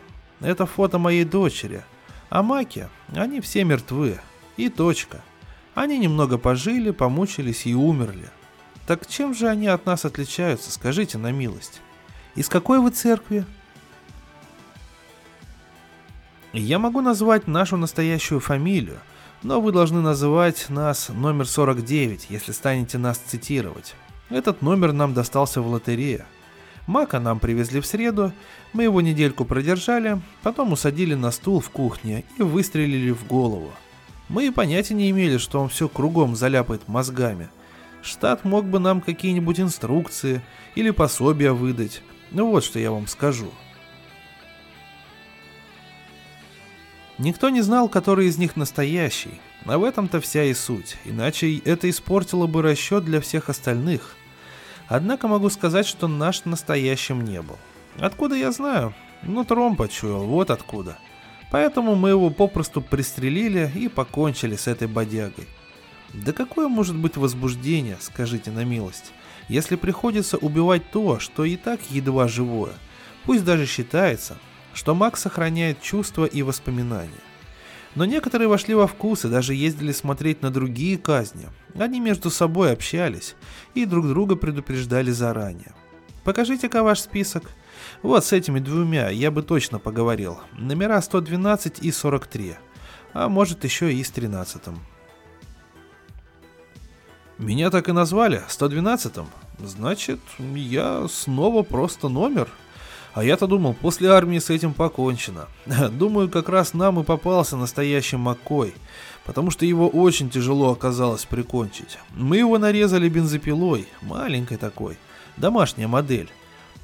Это 0.41 0.65
фото 0.65 0.99
моей 0.99 1.23
дочери. 1.23 1.83
А 2.29 2.43
Маки, 2.43 2.89
они 3.15 3.41
все 3.41 3.63
мертвы. 3.63 4.19
И 4.57 4.69
точка. 4.69 5.23
Они 5.73 5.97
немного 5.97 6.37
пожили, 6.37 6.91
помучились 6.91 7.65
и 7.65 7.73
умерли. 7.73 8.29
Так 8.85 9.07
чем 9.07 9.33
же 9.33 9.47
они 9.47 9.67
от 9.67 9.85
нас 9.85 10.05
отличаются, 10.05 10.71
скажите 10.71 11.17
на 11.17 11.31
милость? 11.31 11.81
Из 12.35 12.49
какой 12.49 12.79
вы 12.79 12.91
церкви? 12.91 13.45
Я 16.51 16.77
могу 16.77 17.01
назвать 17.01 17.47
нашу 17.47 17.77
настоящую 17.77 18.39
фамилию, 18.39 18.99
но 19.43 19.59
вы 19.59 19.71
должны 19.71 20.01
называть 20.01 20.69
нас 20.69 21.09
номер 21.09 21.47
49, 21.47 22.27
если 22.29 22.51
станете 22.53 22.97
нас 22.97 23.17
цитировать. 23.17 23.93
Этот 24.29 24.61
номер 24.61 24.93
нам 24.93 25.13
достался 25.13 25.61
в 25.61 25.67
лотерее. 25.67 26.25
Мака 26.87 27.19
нам 27.19 27.39
привезли 27.39 27.79
в 27.79 27.85
среду, 27.85 28.33
мы 28.73 28.83
его 28.83 29.01
недельку 29.01 29.45
продержали, 29.45 30.21
потом 30.41 30.71
усадили 30.73 31.13
на 31.13 31.31
стул 31.31 31.59
в 31.59 31.69
кухне 31.69 32.25
и 32.37 32.43
выстрелили 32.43 33.11
в 33.11 33.25
голову. 33.27 33.71
Мы 34.29 34.47
и 34.47 34.51
понятия 34.51 34.93
не 34.93 35.09
имели, 35.09 35.37
что 35.37 35.61
он 35.61 35.69
все 35.69 35.87
кругом 35.87 36.35
заляпает 36.35 36.87
мозгами. 36.87 37.49
Штат 38.01 38.43
мог 38.43 38.65
бы 38.65 38.79
нам 38.79 39.01
какие-нибудь 39.01 39.59
инструкции 39.59 40.41
или 40.75 40.89
пособия 40.89 41.51
выдать. 41.51 42.01
Ну 42.31 42.49
вот 42.49 42.63
что 42.63 42.79
я 42.79 42.91
вам 42.91 43.07
скажу. 43.07 43.51
Никто 47.17 47.49
не 47.49 47.61
знал, 47.61 47.89
который 47.89 48.27
из 48.27 48.37
них 48.37 48.55
настоящий, 48.55 49.39
а 49.65 49.77
в 49.77 49.83
этом-то 49.83 50.19
вся 50.19 50.43
и 50.43 50.53
суть, 50.53 50.97
иначе 51.05 51.57
это 51.59 51.89
испортило 51.89 52.47
бы 52.47 52.61
расчет 52.61 53.05
для 53.05 53.21
всех 53.21 53.49
остальных– 53.49 54.15
Однако 54.87 55.27
могу 55.27 55.49
сказать, 55.49 55.87
что 55.87 56.07
наш 56.07 56.45
настоящим 56.45 57.23
не 57.23 57.41
был. 57.41 57.57
Откуда 57.99 58.35
я 58.35 58.51
знаю? 58.51 58.93
Нутром 59.21 59.75
почуял, 59.75 60.25
вот 60.25 60.49
откуда. 60.49 60.97
Поэтому 61.51 61.95
мы 61.95 62.09
его 62.09 62.29
попросту 62.29 62.81
пристрелили 62.81 63.71
и 63.73 63.87
покончили 63.87 64.55
с 64.55 64.67
этой 64.67 64.87
бодягой. 64.87 65.47
Да 66.13 66.31
какое 66.31 66.67
может 66.67 66.95
быть 66.95 67.17
возбуждение, 67.17 67.97
скажите 67.99 68.51
на 68.51 68.63
милость, 68.65 69.13
если 69.47 69.75
приходится 69.77 70.37
убивать 70.37 70.91
то, 70.91 71.19
что 71.19 71.43
и 71.43 71.55
так 71.55 71.79
едва 71.89 72.27
живое. 72.27 72.73
Пусть 73.23 73.45
даже 73.45 73.65
считается, 73.65 74.37
что 74.73 74.95
маг 74.95 75.17
сохраняет 75.17 75.81
чувства 75.81 76.25
и 76.25 76.41
воспоминания. 76.41 77.11
Но 77.95 78.05
некоторые 78.05 78.47
вошли 78.47 78.73
во 78.73 78.87
вкус 78.87 79.25
и 79.25 79.29
даже 79.29 79.53
ездили 79.53 79.91
смотреть 79.91 80.41
на 80.41 80.49
другие 80.49 80.97
казни. 80.97 81.47
Они 81.75 81.99
между 81.99 82.29
собой 82.29 82.71
общались 82.71 83.35
и 83.75 83.85
друг 83.85 84.07
друга 84.07 84.35
предупреждали 84.35 85.11
заранее. 85.11 85.73
Покажите-ка 86.23 86.83
ваш 86.83 86.99
список. 86.99 87.43
Вот 88.01 88.25
с 88.25 88.31
этими 88.31 88.59
двумя 88.59 89.09
я 89.09 89.29
бы 89.29 89.43
точно 89.43 89.77
поговорил. 89.77 90.39
Номера 90.53 91.01
112 91.01 91.79
и 91.79 91.91
43. 91.91 92.55
А 93.13 93.29
может 93.29 93.63
еще 93.63 93.93
и 93.93 94.03
с 94.03 94.09
13. 94.09 94.61
Меня 97.37 97.69
так 97.69 97.89
и 97.89 97.91
назвали, 97.91 98.43
112-м. 98.47 99.27
Значит, 99.59 100.19
я 100.39 101.07
снова 101.09 101.63
просто 101.63 102.07
номер. 102.07 102.47
А 103.13 103.23
я-то 103.23 103.45
думал, 103.45 103.75
после 103.75 104.09
армии 104.09 104.39
с 104.39 104.49
этим 104.49 104.73
покончено. 104.73 105.47
Думаю, 105.91 106.29
как 106.29 106.49
раз 106.49 106.73
нам 106.73 106.99
и 106.99 107.03
попался 107.03 107.55
настоящий 107.55 108.17
Маккой, 108.17 108.73
потому 109.23 109.51
что 109.51 109.67
его 109.67 109.87
очень 109.87 110.31
тяжело 110.31 110.71
оказалось 110.71 111.25
прикончить. 111.25 111.99
Мы 112.15 112.37
его 112.37 112.57
нарезали 112.57 113.07
бензопилой, 113.09 113.87
маленькой 114.01 114.57
такой, 114.57 114.97
домашняя 115.37 115.87
модель. 115.87 116.31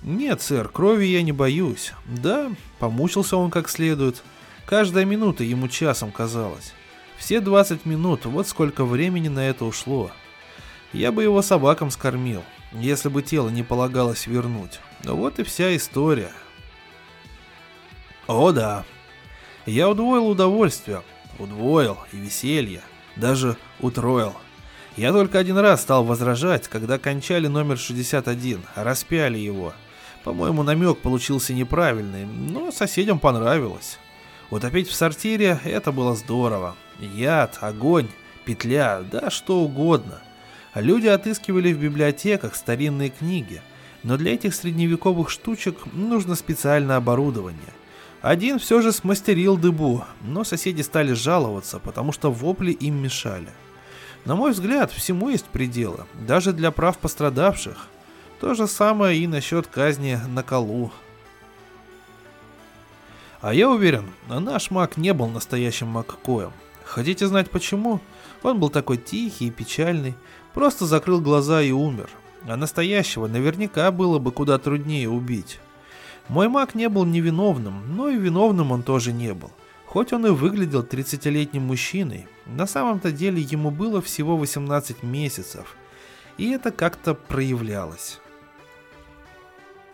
Нет, 0.04 0.42
сэр, 0.42 0.70
крови 0.70 1.06
я 1.06 1.24
не 1.24 1.32
боюсь. 1.32 1.94
Да, 2.06 2.52
помучился 2.78 3.36
он 3.36 3.50
как 3.50 3.68
следует. 3.68 4.24
Каждая 4.68 5.06
минута 5.06 5.44
ему 5.44 5.68
часом 5.68 6.12
казалась. 6.12 6.74
Все 7.18 7.42
20 7.42 7.86
минут, 7.86 8.26
вот 8.26 8.48
сколько 8.48 8.86
времени 8.86 9.30
на 9.30 9.50
это 9.50 9.66
ушло. 9.66 10.12
Я 10.94 11.12
бы 11.12 11.24
его 11.24 11.42
собакам 11.42 11.90
скормил, 11.90 12.44
если 12.72 13.10
бы 13.10 13.24
тело 13.24 13.50
не 13.50 13.64
полагалось 13.64 14.28
вернуть. 14.28 14.80
Но 15.04 15.16
вот 15.16 15.40
и 15.40 15.44
вся 15.44 15.76
история. 15.76 16.32
О 18.28 18.52
да, 18.52 18.86
я 19.66 19.90
удвоил 19.90 20.28
удовольствие, 20.28 21.02
удвоил 21.40 21.98
и 22.12 22.18
веселье, 22.18 22.82
даже 23.16 23.58
утроил. 23.80 24.36
Я 24.98 25.12
только 25.14 25.40
один 25.40 25.58
раз 25.58 25.82
стал 25.82 26.04
возражать, 26.04 26.68
когда 26.68 27.00
кончали 27.00 27.48
номер 27.48 27.78
61, 27.78 28.62
распяли 28.76 29.38
его. 29.38 29.74
По-моему, 30.24 30.64
намек 30.64 31.00
получился 31.00 31.54
неправильный, 31.54 32.26
но 32.26 32.72
соседям 32.72 33.20
понравилось. 33.20 33.98
Утопить 34.50 34.90
в 34.90 34.96
сортире– 34.96 35.60
это 35.64 35.92
было 35.92 36.16
здорово. 36.16 36.76
Яд, 37.00 37.60
огонь, 37.62 38.10
петля, 38.44 39.02
да 39.10 39.30
что 39.30 39.60
угодно. 39.60 40.20
Люди 40.76 41.08
отыскивали 41.08 41.72
в 41.72 41.80
библиотеках 41.80 42.56
старинные 42.56 43.10
книги, 43.10 43.62
но 44.04 44.18
для 44.18 44.34
этих 44.34 44.54
средневековых 44.54 45.30
штучек 45.30 45.78
нужно 45.94 46.36
специальное 46.36 46.98
оборудование. 46.98 47.74
Один 48.22 48.60
все 48.60 48.82
же 48.82 48.92
смастерил 48.92 49.58
дыбу, 49.58 50.04
но 50.22 50.44
соседи 50.44 50.82
стали 50.82 51.14
жаловаться, 51.14 51.80
потому 51.80 52.12
что 52.12 52.32
вопли 52.32 52.72
им 52.72 53.02
мешали. 53.02 53.50
На 54.26 54.36
мой 54.36 54.52
взгляд, 54.52 54.92
всему 54.92 55.30
есть 55.30 55.46
пределы, 55.46 56.06
даже 56.28 56.52
для 56.52 56.72
прав 56.72 56.98
пострадавших. 56.98 57.88
То 58.42 58.54
же 58.54 58.68
самое 58.68 59.20
и 59.20 59.28
насчет 59.28 59.68
казни 59.68 60.20
на 60.28 60.44
колу. 60.44 60.92
А 63.42 63.54
я 63.54 63.70
уверен, 63.70 64.06
наш 64.28 64.70
маг 64.70 64.98
не 64.98 65.14
был 65.14 65.28
настоящим 65.28 65.88
Маккоем. 65.88 66.52
Хотите 66.84 67.28
знать 67.28 67.50
почему? 67.50 68.02
Он 68.44 68.60
был 68.60 68.70
такой 68.70 68.98
тихий 68.98 69.48
и 69.48 69.52
печальный, 69.52 70.16
просто 70.54 70.86
закрыл 70.86 71.22
глаза 71.22 71.62
и 71.62 71.72
умер. 71.72 72.10
А 72.48 72.56
настоящего 72.56 73.28
наверняка 73.28 73.92
было 73.92 74.20
бы 74.20 74.32
куда 74.32 74.58
труднее 74.58 75.10
убить. 75.10 75.60
Мой 76.28 76.48
маг 76.48 76.76
не 76.76 76.90
был 76.90 77.06
невиновным, 77.06 77.96
но 77.96 78.10
и 78.10 78.18
виновным 78.18 78.72
он 78.72 78.84
тоже 78.84 79.12
не 79.12 79.34
был. 79.34 79.52
Хоть 79.86 80.14
он 80.14 80.28
и 80.28 80.30
выглядел 80.30 80.84
30-летним 80.84 81.64
мужчиной, 81.64 82.28
на 82.46 82.68
самом-то 82.68 83.12
деле 83.12 83.42
ему 83.42 83.72
было 83.72 84.02
всего 84.02 84.38
18 84.38 85.02
месяцев, 85.02 85.76
и 86.38 86.52
это 86.52 86.72
как-то 86.72 87.16
проявлялось. 87.16 88.20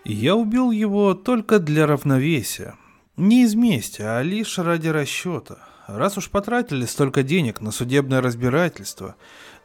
Я 0.03 0.35
убил 0.35 0.71
его 0.71 1.13
только 1.13 1.59
для 1.59 1.87
равновесия. 1.87 2.75
Не 3.17 3.43
из 3.43 3.55
мести, 3.55 4.01
а 4.01 4.21
лишь 4.21 4.59
ради 4.59 4.89
расчета. 4.89 5.59
Раз 5.87 6.17
уж 6.17 6.29
потратили 6.29 6.85
столько 6.85 7.23
денег 7.23 7.61
на 7.61 7.71
судебное 7.71 8.21
разбирательство, 8.21 9.15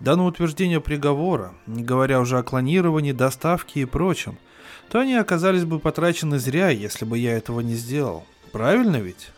да 0.00 0.16
на 0.16 0.24
утверждение 0.24 0.80
приговора, 0.80 1.52
не 1.66 1.82
говоря 1.82 2.20
уже 2.20 2.38
о 2.38 2.42
клонировании, 2.42 3.12
доставке 3.12 3.80
и 3.80 3.84
прочем, 3.84 4.38
то 4.90 4.98
они 4.98 5.14
оказались 5.14 5.64
бы 5.64 5.78
потрачены 5.78 6.38
зря, 6.38 6.70
если 6.70 7.04
бы 7.04 7.18
я 7.18 7.36
этого 7.36 7.60
не 7.60 7.74
сделал. 7.74 8.24
Правильно 8.50 8.96
ведь? 8.96 9.30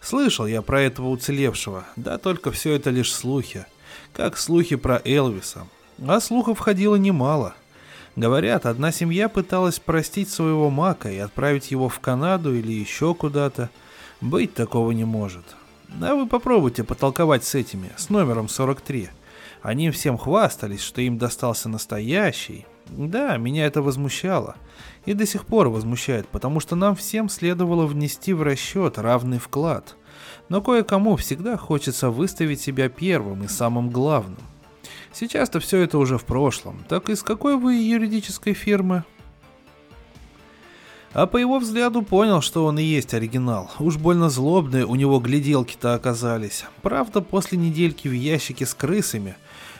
Слышал 0.00 0.46
я 0.46 0.62
про 0.62 0.82
этого 0.82 1.08
уцелевшего, 1.08 1.84
да 1.96 2.18
только 2.18 2.52
все 2.52 2.74
это 2.74 2.90
лишь 2.90 3.12
слухи. 3.12 3.66
Как 4.12 4.36
слухи 4.36 4.76
про 4.76 5.00
Элвиса. 5.04 5.66
А 6.06 6.20
слухов 6.20 6.58
ходило 6.58 6.96
немало. 6.96 7.54
Говорят, 8.14 8.66
одна 8.66 8.92
семья 8.92 9.28
пыталась 9.28 9.78
простить 9.78 10.30
своего 10.30 10.70
мака 10.70 11.10
и 11.10 11.18
отправить 11.18 11.70
его 11.70 11.88
в 11.88 12.00
Канаду 12.00 12.54
или 12.54 12.72
еще 12.72 13.14
куда-то. 13.14 13.70
Быть 14.20 14.54
такого 14.54 14.92
не 14.92 15.04
может. 15.04 15.44
А 16.00 16.14
вы 16.14 16.26
попробуйте 16.26 16.84
потолковать 16.84 17.44
с 17.44 17.54
этими, 17.54 17.90
с 17.96 18.08
номером 18.08 18.48
43. 18.48 19.10
Они 19.66 19.90
всем 19.90 20.16
хвастались, 20.16 20.80
что 20.80 21.00
им 21.00 21.18
достался 21.18 21.68
настоящий. 21.68 22.66
Да, 22.86 23.36
меня 23.36 23.66
это 23.66 23.82
возмущало. 23.82 24.54
И 25.06 25.12
до 25.12 25.26
сих 25.26 25.44
пор 25.44 25.70
возмущает, 25.70 26.28
потому 26.28 26.60
что 26.60 26.76
нам 26.76 26.94
всем 26.94 27.28
следовало 27.28 27.84
внести 27.84 28.32
в 28.32 28.42
расчет 28.42 28.96
равный 28.96 29.40
вклад. 29.40 29.96
Но 30.48 30.62
кое-кому 30.62 31.16
всегда 31.16 31.56
хочется 31.56 32.10
выставить 32.10 32.60
себя 32.60 32.88
первым 32.88 33.42
и 33.42 33.48
самым 33.48 33.90
главным. 33.90 34.38
Сейчас-то 35.12 35.58
все 35.58 35.78
это 35.78 35.98
уже 35.98 36.16
в 36.16 36.24
прошлом. 36.24 36.84
Так 36.88 37.10
из 37.10 37.24
какой 37.24 37.56
вы 37.56 37.74
юридической 37.74 38.54
фирмы? 38.54 39.02
А 41.12 41.26
по 41.26 41.38
его 41.38 41.58
взгляду 41.58 42.02
понял, 42.02 42.40
что 42.40 42.66
он 42.66 42.78
и 42.78 42.84
есть 42.84 43.14
оригинал. 43.14 43.70
Уж 43.80 43.96
больно 43.96 44.28
злобные 44.28 44.86
у 44.86 44.94
него 44.94 45.18
гляделки-то 45.18 45.94
оказались. 45.94 46.66
Правда, 46.82 47.20
после 47.20 47.58
недельки 47.58 48.06
в 48.06 48.12
ящике 48.12 48.64
с 48.64 48.74
крысами 48.74 49.34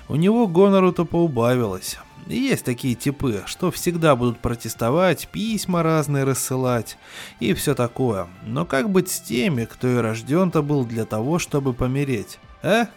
у 0.09 0.17
него 0.17 0.47
гонору-то 0.47 1.05
поубавилось. 1.05 1.99
Есть 2.27 2.65
такие 2.65 2.95
типы, 2.95 3.45
что 3.47 3.71
всегда 3.71 4.17
будут 4.17 4.41
протестовать, 4.41 5.29
письма 5.29 5.83
разные 5.83 6.25
рассылать 6.25 6.99
и 7.39 7.55
все 7.55 7.75
такое. 7.75 8.27
Но 8.45 8.65
как 8.65 8.91
быть 8.91 9.11
с 9.11 9.21
теми, 9.21 9.65
кто 9.65 9.87
и 9.89 9.97
рожден-то 9.97 10.63
был 10.63 10.85
для 10.85 11.05
того, 11.05 11.39
чтобы 11.39 11.73
помереть, 11.73 12.39
а? 12.63 12.89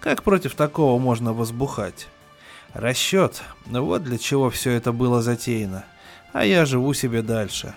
Как 0.00 0.22
против 0.22 0.54
такого 0.54 0.98
можно 1.00 1.32
возбухать? 1.32 2.08
Расчет. 2.74 3.42
Вот 3.66 4.04
для 4.04 4.18
чего 4.18 4.50
все 4.50 4.72
это 4.72 4.92
было 4.92 5.22
затеяно 5.22 5.84
а 6.32 6.44
я 6.44 6.64
живу 6.66 6.94
себе 6.94 7.22
дальше. 7.22 7.74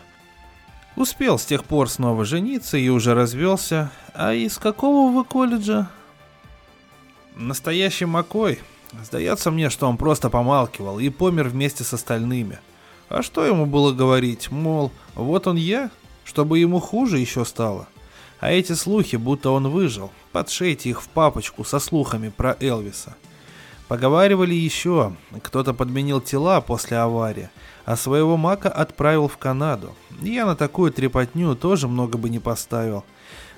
Успел 0.95 1.39
с 1.39 1.45
тех 1.45 1.63
пор 1.63 1.89
снова 1.89 2.25
жениться 2.25 2.77
и 2.77 2.89
уже 2.89 3.13
развелся. 3.13 3.91
А 4.13 4.33
из 4.33 4.57
какого 4.57 5.11
вы 5.11 5.23
колледжа? 5.23 5.89
Настоящий 7.35 8.05
Макой. 8.05 8.59
Сдается 9.03 9.51
мне, 9.51 9.69
что 9.69 9.87
он 9.87 9.97
просто 9.97 10.29
помалкивал 10.29 10.99
и 10.99 11.09
помер 11.09 11.47
вместе 11.47 11.83
с 11.83 11.93
остальными. 11.93 12.59
А 13.09 13.21
что 13.21 13.45
ему 13.45 13.65
было 13.65 13.93
говорить? 13.93 14.51
Мол, 14.51 14.91
вот 15.15 15.47
он 15.47 15.55
я, 15.55 15.89
чтобы 16.25 16.59
ему 16.59 16.79
хуже 16.79 17.19
еще 17.19 17.45
стало. 17.45 17.87
А 18.39 18.51
эти 18.51 18.73
слухи, 18.73 19.15
будто 19.15 19.51
он 19.51 19.69
выжил, 19.69 20.11
подшейте 20.31 20.89
их 20.89 21.01
в 21.01 21.07
папочку 21.07 21.63
со 21.63 21.79
слухами 21.79 22.29
про 22.29 22.57
Элвиса. 22.59 23.15
Поговаривали 23.87 24.53
еще, 24.53 25.13
кто-то 25.41 25.73
подменил 25.73 26.21
тела 26.21 26.61
после 26.61 26.97
аварии, 26.97 27.49
а 27.85 27.95
своего 27.95 28.37
мака 28.37 28.69
отправил 28.69 29.27
в 29.27 29.37
Канаду. 29.37 29.95
Я 30.21 30.45
на 30.45 30.55
такую 30.55 30.91
трепотню 30.91 31.55
тоже 31.55 31.87
много 31.87 32.17
бы 32.17 32.29
не 32.29 32.39
поставил. 32.39 33.03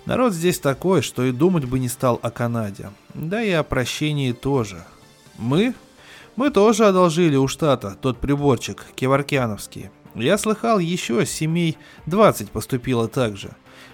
Народ 0.06 0.34
здесь 0.34 0.60
такой, 0.60 1.02
что 1.02 1.24
и 1.24 1.32
думать 1.32 1.66
бы 1.66 1.80
не 1.80 1.88
стал 1.88 2.20
о 2.22 2.30
Канаде. 2.30 2.92
Да 3.14 3.42
и 3.42 3.52
о 3.52 3.64
прощении 3.64 4.34
тоже. 4.34 4.84
Мы? 5.38 5.74
Мы 6.36 6.50
тоже 6.50 6.86
одолжили 6.86 7.38
у 7.38 7.48
штата 7.48 7.96
тот 8.02 8.18
приборчик, 8.20 8.86
кеваркяновский. 8.96 9.92
Я 10.16 10.38
слыхал, 10.38 10.80
еще 10.80 11.26
семей 11.26 11.78
20 12.06 12.50
поступило 12.50 13.08
так 13.08 13.38
же. 13.38 13.52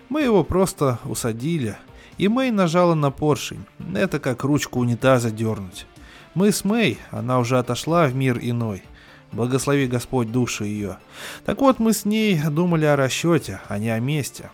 Мы 0.10 0.24
его 0.24 0.44
просто 0.44 1.00
усадили, 1.06 1.78
и 2.18 2.28
Мэй 2.28 2.50
нажала 2.52 2.96
на 2.96 3.12
поршень. 3.12 3.66
Это 3.94 4.20
как 4.20 4.44
ручку 4.44 4.80
унитаза 4.80 5.30
дернуть. 5.30 5.86
Мы 6.34 6.52
с 6.52 6.64
Мэй, 6.64 6.98
она 7.12 7.40
уже 7.40 7.60
отошла 7.60 8.08
в 8.08 8.16
мир 8.16 8.40
иной. 8.42 8.84
Благослови 9.32 9.86
Господь 9.86 10.32
душу 10.32 10.64
ее. 10.64 10.98
Так 11.46 11.62
вот, 11.62 11.78
мы 11.78 11.94
с 11.94 12.04
ней 12.04 12.42
думали 12.50 12.86
о 12.86 12.96
расчете, 12.96 13.62
а 13.68 13.78
не 13.78 13.90
о 13.90 14.00
месте. 14.00 14.50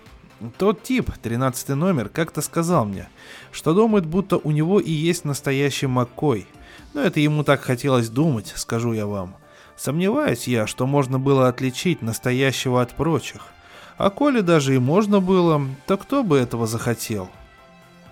Тот 0.58 0.84
тип, 0.84 1.12
13 1.22 1.70
номер, 1.70 2.10
как-то 2.10 2.42
сказал 2.42 2.86
мне, 2.86 3.08
что 3.52 3.74
думает, 3.74 4.06
будто 4.06 4.38
у 4.38 4.52
него 4.52 4.80
и 4.80 4.92
есть 4.92 5.24
настоящий 5.24 5.88
Маккой. 5.88 6.48
Но 6.94 7.02
это 7.02 7.20
ему 7.20 7.44
так 7.44 7.62
хотелось 7.62 8.10
думать, 8.10 8.54
скажу 8.56 8.94
я 8.94 9.06
вам. 9.06 9.36
Сомневаюсь 9.78 10.48
я, 10.48 10.68
что 10.68 10.86
можно 10.86 11.20
было 11.20 11.48
отличить 11.48 12.02
настоящего 12.02 12.82
от 12.82 12.92
прочих. 12.96 13.48
А 13.98 14.10
коли 14.10 14.42
даже 14.42 14.76
и 14.76 14.80
можно 14.80 15.22
было, 15.22 15.62
то 15.88 15.98
кто 15.98 16.24
бы 16.24 16.38
этого 16.38 16.68
захотел? 16.68 17.30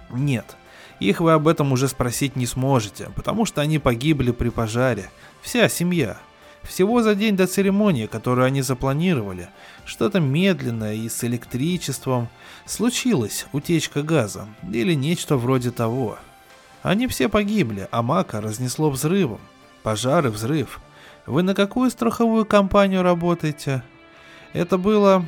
Нет, 0.10 0.56
их 1.00 1.20
вы 1.20 1.34
об 1.34 1.48
этом 1.48 1.72
уже 1.74 1.88
спросить 1.88 2.36
не 2.36 2.46
сможете, 2.46 3.10
потому 3.16 3.46
что 3.46 3.62
они 3.62 3.80
погибли 3.80 4.32
при 4.32 4.50
пожаре. 4.50 5.10
Вся 5.42 5.68
семья. 5.68 6.18
Всего 6.62 7.02
за 7.02 7.14
день 7.16 7.36
до 7.36 7.46
церемонии, 7.46 8.06
которую 8.06 8.46
они 8.46 8.62
запланировали, 8.62 9.50
что-то 9.86 10.20
медленное 10.20 10.96
и 10.96 11.10
с 11.10 11.24
электричеством, 11.24 12.30
случилась 12.66 13.46
утечка 13.52 14.04
газа 14.04 14.48
или 14.72 14.94
нечто 14.94 15.38
вроде 15.38 15.72
того. 15.72 16.18
Они 16.82 17.08
все 17.08 17.30
погибли, 17.30 17.88
а 17.92 18.02
Мака 18.02 18.42
разнесло 18.42 18.90
взрывом. 18.90 19.40
Пожар 19.84 20.28
и 20.28 20.30
взрыв. 20.30 20.80
Вы 21.26 21.44
на 21.44 21.56
какую 21.56 21.90
страховую 21.90 22.46
компанию 22.46 23.04
работаете? 23.04 23.84
Это 24.52 24.78
было... 24.78 25.26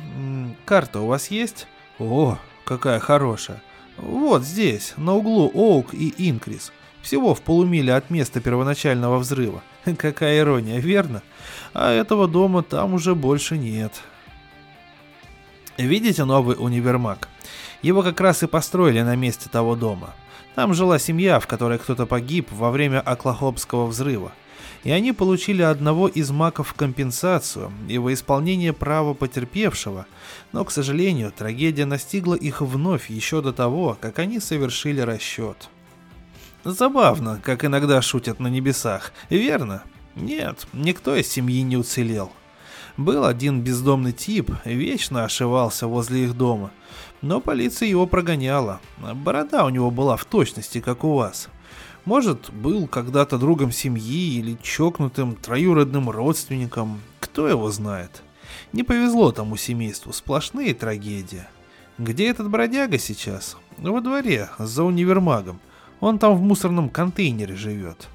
Карта 0.64 1.00
у 1.00 1.06
вас 1.06 1.30
есть? 1.30 1.66
О, 1.98 2.38
какая 2.64 3.00
хорошая. 3.00 3.62
Вот 3.96 4.42
здесь, 4.42 4.94
на 4.96 5.14
углу 5.14 5.50
Оук 5.54 5.94
и 5.94 6.14
Инкрис. 6.18 6.72
Всего 7.00 7.34
в 7.34 7.40
полумиле 7.40 7.94
от 7.94 8.10
места 8.10 8.40
первоначального 8.40 9.18
взрыва. 9.18 9.62
Какая 9.96 10.40
ирония, 10.40 10.80
верно? 10.80 11.22
А 11.72 11.92
этого 11.92 12.26
дома 12.28 12.62
там 12.62 12.94
уже 12.94 13.14
больше 13.14 13.56
нет. 13.56 13.92
Видите 15.78 16.24
новый 16.24 16.56
универмаг? 16.58 17.28
Его 17.82 18.02
как 18.02 18.20
раз 18.20 18.42
и 18.42 18.46
построили 18.46 19.02
на 19.02 19.16
месте 19.16 19.48
того 19.50 19.76
дома. 19.76 20.14
Там 20.54 20.74
жила 20.74 20.98
семья, 20.98 21.38
в 21.38 21.46
которой 21.46 21.78
кто-то 21.78 22.06
погиб 22.06 22.48
во 22.50 22.70
время 22.70 23.00
Оклахомского 23.00 23.86
взрыва 23.86 24.32
и 24.86 24.90
они 24.92 25.10
получили 25.10 25.62
одного 25.62 26.06
из 26.06 26.30
маков 26.30 26.68
в 26.68 26.74
компенсацию 26.74 27.72
и 27.88 27.98
во 27.98 28.14
исполнение 28.14 28.72
права 28.72 29.14
потерпевшего, 29.14 30.06
но, 30.52 30.64
к 30.64 30.70
сожалению, 30.70 31.32
трагедия 31.32 31.86
настигла 31.86 32.36
их 32.36 32.60
вновь 32.60 33.10
еще 33.10 33.42
до 33.42 33.52
того, 33.52 33.98
как 34.00 34.20
они 34.20 34.38
совершили 34.38 35.00
расчет. 35.00 35.70
Забавно, 36.62 37.40
как 37.42 37.64
иногда 37.64 38.00
шутят 38.00 38.38
на 38.38 38.46
небесах, 38.46 39.12
верно? 39.28 39.82
Нет, 40.14 40.68
никто 40.72 41.16
из 41.16 41.26
семьи 41.26 41.62
не 41.62 41.76
уцелел. 41.76 42.30
Был 42.96 43.26
один 43.26 43.60
бездомный 43.60 44.12
тип, 44.12 44.50
вечно 44.64 45.24
ошивался 45.24 45.86
возле 45.86 46.24
их 46.24 46.36
дома, 46.36 46.70
но 47.20 47.40
полиция 47.40 47.88
его 47.88 48.06
прогоняла. 48.06 48.80
Борода 48.98 49.66
у 49.66 49.68
него 49.68 49.90
была 49.90 50.16
в 50.16 50.24
точности, 50.24 50.80
как 50.80 51.04
у 51.04 51.14
вас. 51.14 51.48
Может, 52.06 52.50
был 52.52 52.86
когда-то 52.86 53.36
другом 53.36 53.70
семьи 53.70 54.38
или 54.38 54.56
чокнутым 54.62 55.34
троюродным 55.34 56.08
родственником, 56.08 57.00
кто 57.20 57.48
его 57.48 57.70
знает. 57.70 58.22
Не 58.72 58.82
повезло 58.82 59.32
тому 59.32 59.56
семейству, 59.56 60.12
сплошные 60.12 60.72
трагедии. 60.72 61.44
Где 61.98 62.28
этот 62.28 62.48
бродяга 62.48 62.98
сейчас? 62.98 63.56
Во 63.76 64.00
дворе, 64.00 64.50
за 64.58 64.84
универмагом. 64.84 65.60
Он 66.00 66.18
там 66.18 66.36
в 66.36 66.42
мусорном 66.42 66.88
контейнере 66.88 67.56
живет. 67.56 68.08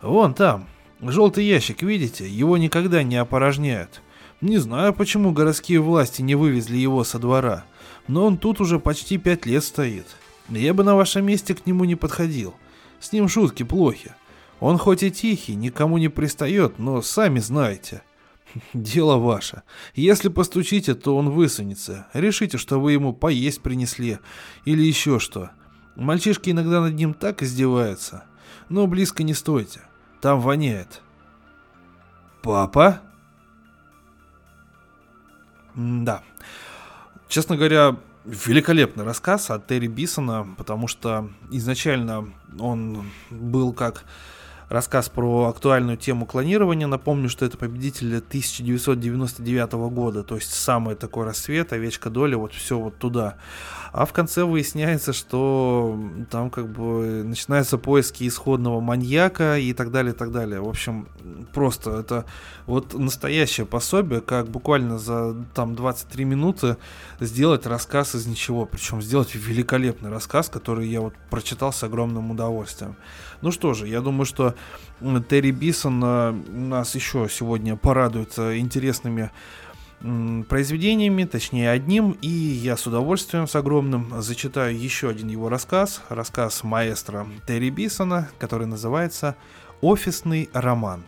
Вон 0.00 0.34
там, 0.34 0.66
желтый 1.10 1.44
ящик, 1.44 1.82
видите? 1.82 2.28
Его 2.28 2.56
никогда 2.56 3.02
не 3.02 3.16
опорожняют. 3.16 4.00
Не 4.40 4.58
знаю, 4.58 4.94
почему 4.94 5.32
городские 5.32 5.80
власти 5.80 6.22
не 6.22 6.34
вывезли 6.34 6.76
его 6.76 7.04
со 7.04 7.18
двора, 7.18 7.64
но 8.08 8.26
он 8.26 8.38
тут 8.38 8.60
уже 8.60 8.78
почти 8.78 9.18
пять 9.18 9.46
лет 9.46 9.64
стоит. 9.64 10.06
Я 10.48 10.74
бы 10.74 10.84
на 10.84 10.96
вашем 10.96 11.24
месте 11.24 11.54
к 11.54 11.66
нему 11.66 11.84
не 11.84 11.94
подходил. 11.94 12.54
С 13.00 13.12
ним 13.12 13.28
шутки 13.28 13.62
плохи. 13.62 14.14
Он 14.60 14.78
хоть 14.78 15.02
и 15.02 15.10
тихий, 15.10 15.54
никому 15.54 15.98
не 15.98 16.08
пристает, 16.08 16.78
но 16.78 17.02
сами 17.02 17.38
знаете. 17.40 18.02
Дело 18.74 19.16
ваше. 19.16 19.62
Если 19.94 20.28
постучите, 20.28 20.94
то 20.94 21.16
он 21.16 21.30
высунется. 21.30 22.06
Решите, 22.12 22.58
что 22.58 22.80
вы 22.80 22.92
ему 22.92 23.12
поесть 23.12 23.60
принесли 23.60 24.18
или 24.64 24.82
еще 24.82 25.18
что. 25.18 25.50
Мальчишки 25.96 26.50
иногда 26.50 26.80
над 26.80 26.94
ним 26.94 27.14
так 27.14 27.42
издеваются. 27.42 28.24
Но 28.68 28.86
близко 28.86 29.22
не 29.22 29.34
стойте. 29.34 29.80
Там 30.22 30.40
воняет. 30.40 31.02
Папа? 32.42 33.00
Да. 35.74 36.22
Честно 37.28 37.56
говоря, 37.56 37.96
великолепный 38.24 39.04
рассказ 39.04 39.50
от 39.50 39.66
Терри 39.66 39.88
Бисона, 39.88 40.46
потому 40.56 40.86
что 40.86 41.28
изначально 41.50 42.32
он 42.60 43.04
был 43.30 43.72
как 43.72 44.04
рассказ 44.68 45.08
про 45.08 45.46
актуальную 45.48 45.96
тему 45.96 46.24
клонирования. 46.24 46.86
Напомню, 46.86 47.28
что 47.28 47.44
это 47.44 47.58
победители 47.58 48.18
1999 48.18 49.72
года, 49.72 50.22
то 50.22 50.36
есть 50.36 50.54
самый 50.54 50.94
такой 50.94 51.24
рассвет, 51.24 51.72
овечка 51.72 52.10
доля, 52.10 52.38
вот 52.38 52.52
все 52.52 52.78
вот 52.78 52.96
туда. 52.96 53.38
А 53.92 54.06
в 54.06 54.14
конце 54.14 54.44
выясняется, 54.44 55.12
что 55.12 55.98
там 56.30 56.48
как 56.48 56.66
бы 56.68 57.22
начинаются 57.24 57.76
поиски 57.76 58.26
исходного 58.26 58.80
маньяка 58.80 59.58
и 59.58 59.74
так 59.74 59.90
далее, 59.90 60.14
и 60.14 60.16
так 60.16 60.32
далее. 60.32 60.62
В 60.62 60.68
общем, 60.68 61.08
просто 61.52 61.98
это 61.98 62.24
вот 62.64 62.94
настоящее 62.94 63.66
пособие, 63.66 64.22
как 64.22 64.48
буквально 64.48 64.98
за 64.98 65.34
там 65.54 65.74
23 65.74 66.24
минуты 66.24 66.78
сделать 67.20 67.66
рассказ 67.66 68.14
из 68.14 68.26
ничего. 68.26 68.64
Причем 68.64 69.02
сделать 69.02 69.34
великолепный 69.34 70.08
рассказ, 70.08 70.48
который 70.48 70.88
я 70.88 71.02
вот 71.02 71.12
прочитал 71.28 71.70
с 71.70 71.82
огромным 71.82 72.30
удовольствием. 72.30 72.96
Ну 73.42 73.50
что 73.50 73.74
же, 73.74 73.86
я 73.88 74.00
думаю, 74.00 74.24
что 74.24 74.54
Терри 75.28 75.50
Бисон 75.50 76.02
э, 76.02 76.30
нас 76.30 76.94
еще 76.94 77.28
сегодня 77.30 77.76
порадует 77.76 78.38
интересными 78.38 79.30
произведениями, 80.48 81.24
точнее 81.24 81.70
одним, 81.70 82.12
и 82.22 82.28
я 82.28 82.76
с 82.76 82.86
удовольствием, 82.86 83.46
с 83.46 83.54
огромным, 83.54 84.20
зачитаю 84.20 84.76
еще 84.78 85.08
один 85.08 85.28
его 85.28 85.48
рассказ, 85.48 86.02
рассказ 86.08 86.64
маэстро 86.64 87.26
Терри 87.46 87.70
Бисона, 87.70 88.28
который 88.38 88.66
называется 88.66 89.36
«Офисный 89.80 90.50
роман». 90.52 91.04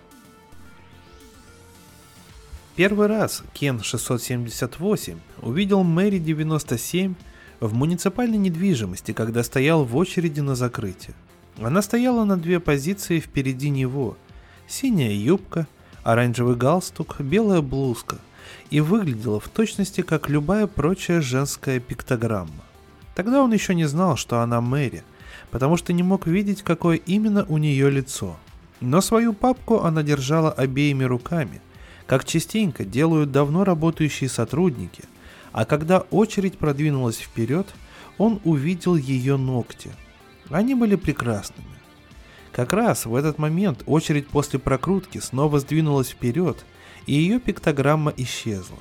Первый 2.76 3.06
раз 3.06 3.42
Кен 3.52 3.82
678 3.82 5.18
увидел 5.42 5.82
Мэри 5.82 6.18
97 6.18 7.14
в 7.60 7.74
муниципальной 7.74 8.38
недвижимости, 8.38 9.12
когда 9.12 9.42
стоял 9.42 9.84
в 9.84 9.96
очереди 9.96 10.40
на 10.40 10.54
закрытие. 10.54 11.14
Она 11.58 11.82
стояла 11.82 12.24
на 12.24 12.36
две 12.36 12.58
позиции 12.58 13.20
впереди 13.20 13.70
него. 13.70 14.16
Синяя 14.66 15.12
юбка, 15.12 15.68
оранжевый 16.02 16.56
галстук, 16.56 17.20
белая 17.20 17.60
блузка– 17.60 18.18
и 18.74 18.80
выглядела 18.80 19.38
в 19.38 19.48
точности 19.48 20.00
как 20.00 20.28
любая 20.28 20.66
прочая 20.66 21.20
женская 21.20 21.78
пиктограмма. 21.78 22.64
Тогда 23.14 23.40
он 23.40 23.52
еще 23.52 23.72
не 23.72 23.84
знал, 23.84 24.16
что 24.16 24.40
она 24.40 24.60
Мэри, 24.60 25.04
потому 25.52 25.76
что 25.76 25.92
не 25.92 26.02
мог 26.02 26.26
видеть, 26.26 26.62
какое 26.62 26.96
именно 26.96 27.46
у 27.48 27.58
нее 27.58 27.88
лицо. 27.88 28.36
Но 28.80 29.00
свою 29.00 29.32
папку 29.32 29.84
она 29.84 30.02
держала 30.02 30.50
обеими 30.50 31.04
руками, 31.04 31.60
как 32.06 32.24
частенько 32.24 32.84
делают 32.84 33.30
давно 33.30 33.62
работающие 33.62 34.28
сотрудники, 34.28 35.04
а 35.52 35.66
когда 35.66 36.00
очередь 36.00 36.58
продвинулась 36.58 37.18
вперед, 37.18 37.72
он 38.18 38.40
увидел 38.42 38.96
ее 38.96 39.36
ногти. 39.36 39.92
Они 40.50 40.74
были 40.74 40.96
прекрасными. 40.96 41.68
Как 42.50 42.72
раз 42.72 43.06
в 43.06 43.14
этот 43.14 43.38
момент 43.38 43.84
очередь 43.86 44.26
после 44.26 44.58
прокрутки 44.58 45.18
снова 45.18 45.60
сдвинулась 45.60 46.08
вперед, 46.08 46.64
и 47.06 47.14
ее 47.14 47.38
пиктограмма 47.38 48.12
исчезла. 48.16 48.78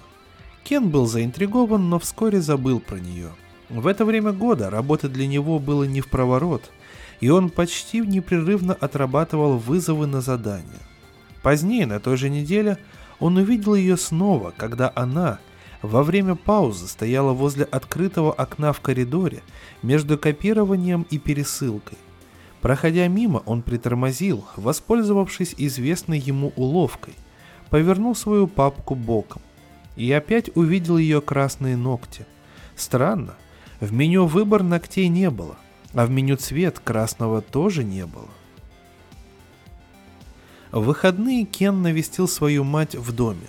Кен 0.64 0.90
был 0.90 1.06
заинтригован, 1.06 1.90
но 1.90 2.00
вскоре 2.00 2.42
забыл 2.42 2.80
про 2.80 2.98
нее. 2.98 3.30
В 3.70 3.88
это 3.88 4.06
время 4.06 4.32
года 4.32 4.70
работы 4.70 5.10
для 5.10 5.28
него 5.28 5.60
было 5.60 5.84
не 5.84 6.02
в 6.02 6.08
проворот, 6.08 6.72
и 7.20 7.30
он 7.30 7.50
почти 7.50 8.00
непрерывно 8.00 8.74
отрабатывал 8.74 9.58
вызовы 9.58 10.08
на 10.08 10.22
задание. 10.22 10.80
Позднее, 11.42 11.86
на 11.86 12.00
той 12.00 12.18
же 12.18 12.30
неделе, 12.30 12.78
он 13.20 13.38
увидел 13.38 13.76
ее 13.76 13.98
снова, 13.98 14.54
когда 14.56 14.92
она 14.96 15.40
во 15.82 16.04
время 16.04 16.36
паузы 16.36 16.88
стояла 16.88 17.34
возле 17.34 17.66
открытого 17.66 18.32
окна 18.32 18.72
в 18.72 18.80
коридоре 18.80 19.42
между 19.82 20.18
копированием 20.18 21.06
и 21.10 21.18
пересылкой. 21.18 21.98
Проходя 22.62 23.08
мимо, 23.10 23.44
он 23.46 23.62
притормозил, 23.62 24.46
воспользовавшись 24.56 25.56
известной 25.58 26.20
ему 26.20 26.54
уловкой– 26.56 27.16
повернул 27.74 28.14
свою 28.14 28.46
папку 28.46 28.94
боком 28.94 29.42
и 29.96 30.12
опять 30.12 30.56
увидел 30.56 31.00
ее 31.00 31.22
красные 31.22 31.76
ногти. 31.76 32.28
Странно, 32.76 33.34
в 33.80 33.92
меню 33.92 34.28
выбор 34.28 34.62
ногтей 34.62 35.08
не 35.08 35.32
было, 35.32 35.56
а 35.96 36.06
в 36.06 36.12
меню 36.12 36.38
цвет 36.38 36.78
красного 36.78 37.42
тоже 37.42 37.84
не 37.84 38.06
было. 38.06 38.30
В 40.72 40.84
выходные 40.84 41.46
Кен 41.46 41.82
навестил 41.82 42.28
свою 42.28 42.64
мать 42.64 42.94
в 42.94 43.12
доме. 43.12 43.48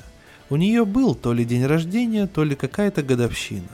У 0.48 0.56
нее 0.56 0.86
был 0.86 1.14
то 1.14 1.34
ли 1.34 1.44
день 1.44 1.66
рождения, 1.66 2.26
то 2.26 2.44
ли 2.44 2.56
какая-то 2.56 3.02
годовщина. 3.02 3.68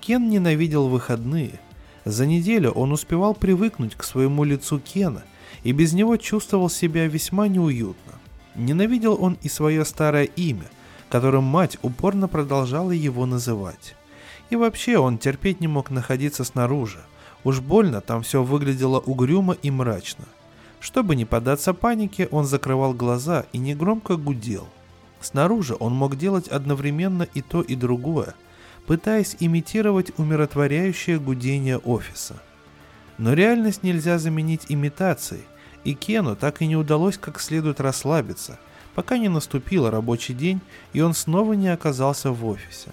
Кен 0.00 0.28
ненавидел 0.28 0.88
выходные. 0.88 1.58
За 2.04 2.26
неделю 2.26 2.70
он 2.72 2.92
успевал 2.92 3.32
привыкнуть 3.32 3.94
к 3.94 4.04
своему 4.04 4.44
лицу 4.44 4.78
Кена 4.78 5.24
и 5.64 5.72
без 5.72 5.94
него 5.94 6.18
чувствовал 6.18 6.68
себя 6.68 7.06
весьма 7.06 7.48
неуютно. 7.48 8.12
Ненавидел 8.56 9.22
он 9.22 9.36
и 9.42 9.48
свое 9.48 9.84
старое 9.84 10.24
имя, 10.24 10.66
которым 11.10 11.44
мать 11.44 11.78
упорно 11.82 12.26
продолжала 12.26 12.90
его 12.90 13.26
называть. 13.26 13.94
И 14.48 14.56
вообще 14.56 14.98
он 14.98 15.18
терпеть 15.18 15.60
не 15.60 15.68
мог 15.68 15.90
находиться 15.90 16.44
снаружи. 16.44 17.00
Уж 17.44 17.60
больно 17.60 18.00
там 18.00 18.22
все 18.22 18.42
выглядело 18.42 18.98
угрюмо 18.98 19.54
и 19.62 19.70
мрачно. 19.70 20.24
Чтобы 20.80 21.16
не 21.16 21.24
поддаться 21.24 21.74
панике, 21.74 22.28
он 22.30 22.44
закрывал 22.44 22.94
глаза 22.94 23.44
и 23.52 23.58
негромко 23.58 24.16
гудел. 24.16 24.66
Снаружи 25.20 25.76
он 25.78 25.94
мог 25.94 26.16
делать 26.16 26.48
одновременно 26.48 27.24
и 27.34 27.42
то, 27.42 27.60
и 27.60 27.74
другое, 27.74 28.34
пытаясь 28.86 29.36
имитировать 29.40 30.12
умиротворяющее 30.18 31.18
гудение 31.18 31.78
офиса. 31.78 32.40
Но 33.18 33.32
реальность 33.32 33.82
нельзя 33.82 34.18
заменить 34.18 34.66
имитацией– 34.68 35.44
и 35.86 35.94
Кену 35.94 36.34
так 36.34 36.62
и 36.62 36.66
не 36.66 36.76
удалось 36.76 37.16
как 37.16 37.40
следует 37.40 37.80
расслабиться, 37.80 38.58
пока 38.96 39.18
не 39.18 39.28
наступил 39.28 39.88
рабочий 39.88 40.34
день 40.34 40.60
и 40.92 41.00
он 41.00 41.14
снова 41.14 41.52
не 41.52 41.68
оказался 41.68 42.32
в 42.32 42.44
офисе. 42.44 42.90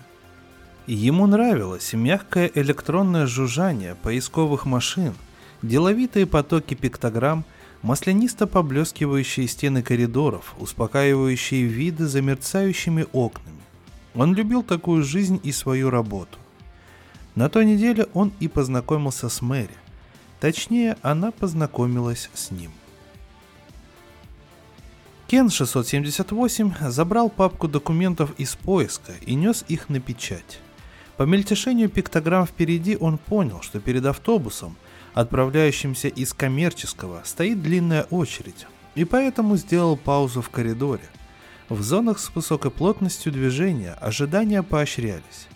Ему 0.86 1.25
нравилось 1.25 1.93
мягкое 1.93 2.51
электронное 2.53 3.25
жужжание 3.25 3.95
поисковых 3.95 4.65
машин, 4.65 5.15
деловитые 5.63 6.27
потоки 6.27 6.75
пиктограмм, 6.75 7.45
маслянисто 7.82 8.45
поблескивающие 8.45 9.47
стены 9.47 9.82
коридоров, 9.82 10.53
успокаивающие 10.60 11.63
виды 11.63 12.06
за 12.06 12.21
мерцающими 12.21 13.08
окнами. 13.12 13.58
Он 14.13 14.36
любил 14.36 14.62
такую 14.62 15.01
жизнь 15.03 15.39
и 15.41 15.51
свою 15.51 15.89
работу. 15.89 16.38
На 17.34 17.49
той 17.49 17.65
неделе 17.65 18.06
он 18.13 18.32
и 18.39 18.47
познакомился 18.47 19.29
с 19.29 19.41
Мэри. 19.41 19.75
Точнее, 20.39 20.97
она 21.01 21.32
познакомилась 21.32 22.29
с 22.36 22.51
ним. 22.51 22.71
Кен 25.34 25.50
678 25.50 26.91
забрал 26.91 27.28
папку 27.28 27.67
документов 27.67 28.36
из 28.38 28.56
поиска 28.56 29.13
и 29.26 29.34
нес 29.34 29.65
их 29.67 29.89
на 29.89 30.00
печать. 30.00 30.60
По 31.17 31.24
мельтешению 31.24 31.89
пиктограмм 31.89 32.46
впереди 32.46 32.96
он 32.96 33.17
понял, 33.17 33.63
что 33.63 33.80
перед 33.80 34.06
автобусом, 34.06 34.76
отправляющимся 35.15 36.08
из 36.08 36.36
коммерческого, 36.36 37.24
стоит 37.26 37.63
длинная 37.63 38.04
очередь, 38.12 38.67
и 38.93 39.06
поэтому 39.06 39.58
сделал 39.58 39.98
паузу 39.98 40.43
в 40.43 40.52
коридоре. 40.52 41.10
В 41.67 41.82
зонах 41.82 42.19
с 42.19 42.30
высокой 42.36 42.69
плотностью 42.69 43.32
движения 43.32 43.93
ожидания 43.93 44.62
поощрялись. 44.62 45.48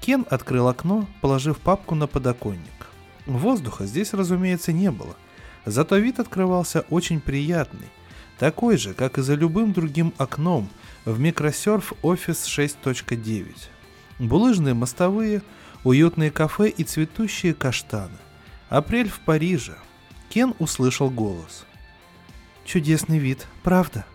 Кен 0.00 0.24
открыл 0.30 0.66
окно, 0.66 1.06
положив 1.20 1.58
папку 1.58 1.94
на 1.94 2.06
подоконник. 2.06 2.88
Воздуха 3.26 3.84
здесь, 3.84 4.14
разумеется, 4.14 4.72
не 4.72 4.90
было, 4.90 5.14
зато 5.66 5.98
вид 5.98 6.20
открывался 6.20 6.86
очень 6.88 7.20
приятный, 7.20 7.90
такой 8.40 8.78
же, 8.78 8.94
как 8.94 9.18
и 9.18 9.22
за 9.22 9.34
любым 9.34 9.74
другим 9.74 10.14
окном 10.16 10.70
в 11.04 11.20
Microsurf 11.20 11.94
Office 12.02 12.72
6.9. 12.82 13.54
Булыжные 14.18 14.72
мостовые, 14.72 15.42
уютные 15.84 16.30
кафе 16.30 16.70
и 16.70 16.82
цветущие 16.82 17.52
каштаны. 17.52 18.16
Апрель 18.70 19.10
в 19.10 19.20
Париже. 19.20 19.76
Кен 20.30 20.54
услышал 20.58 21.10
голос. 21.10 21.66
«Чудесный 22.64 23.18
вид, 23.18 23.46
правда?» 23.62 24.06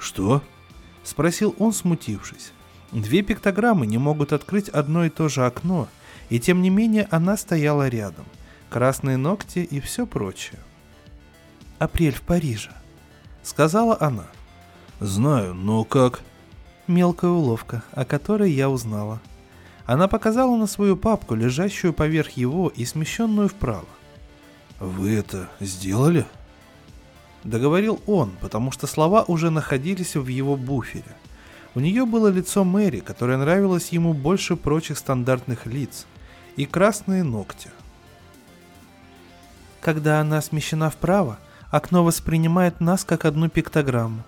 «Что?»– 0.00 0.42
спросил 1.04 1.54
он, 1.58 1.72
смутившись. 1.72 2.52
Две 2.90 3.22
пиктограммы 3.22 3.86
не 3.86 3.98
могут 3.98 4.32
открыть 4.32 4.68
одно 4.68 5.04
и 5.04 5.10
то 5.10 5.28
же 5.28 5.46
окно, 5.46 5.88
и 6.28 6.40
тем 6.40 6.60
не 6.60 6.70
менее 6.70 7.06
она 7.08 7.36
стояла 7.36 7.86
рядом. 7.86 8.24
Красные 8.68 9.16
ногти 9.16 9.60
и 9.60 9.80
все 9.80 10.06
прочее. 10.06 10.58
«Апрель 11.78 12.14
в 12.14 12.22
Париже»,— 12.22 12.70
сказала 13.44 13.96
она. 14.00 14.24
«Знаю, 15.00 15.54
но 15.54 15.84
как?» 15.84 16.20
Мелкая 16.86 17.30
уловка, 17.30 17.82
о 17.92 18.04
которой 18.04 18.50
я 18.50 18.68
узнала. 18.68 19.20
Она 19.86 20.08
показала 20.08 20.56
на 20.56 20.66
свою 20.66 20.96
папку, 20.96 21.34
лежащую 21.34 21.92
поверх 21.92 22.30
его 22.32 22.68
и 22.68 22.84
смещенную 22.84 23.48
вправо. 23.48 23.86
«Вы 24.80 25.14
это 25.14 25.48
сделали?» 25.60 26.26
Договорил 27.42 28.00
он, 28.06 28.32
потому 28.40 28.70
что 28.72 28.86
слова 28.86 29.24
уже 29.26 29.50
находились 29.50 30.16
в 30.16 30.26
его 30.28 30.56
буфере. 30.56 31.16
У 31.74 31.80
нее 31.80 32.06
было 32.06 32.28
лицо 32.28 32.64
Мэри, 32.64 33.00
которое 33.00 33.36
нравилось 33.36 33.88
ему 33.90 34.14
больше 34.14 34.56
прочих 34.56 34.96
стандартных 34.96 35.66
лиц, 35.66 36.06
и 36.56 36.66
красные 36.66 37.22
ногти. 37.22 37.70
Когда 39.80 40.20
она 40.20 40.40
смещена 40.40 40.88
вправо, 40.88 41.38
окно 41.76 42.04
воспринимает 42.04 42.80
нас 42.80 43.04
как 43.04 43.24
одну 43.24 43.48
пиктограмму, 43.48 44.22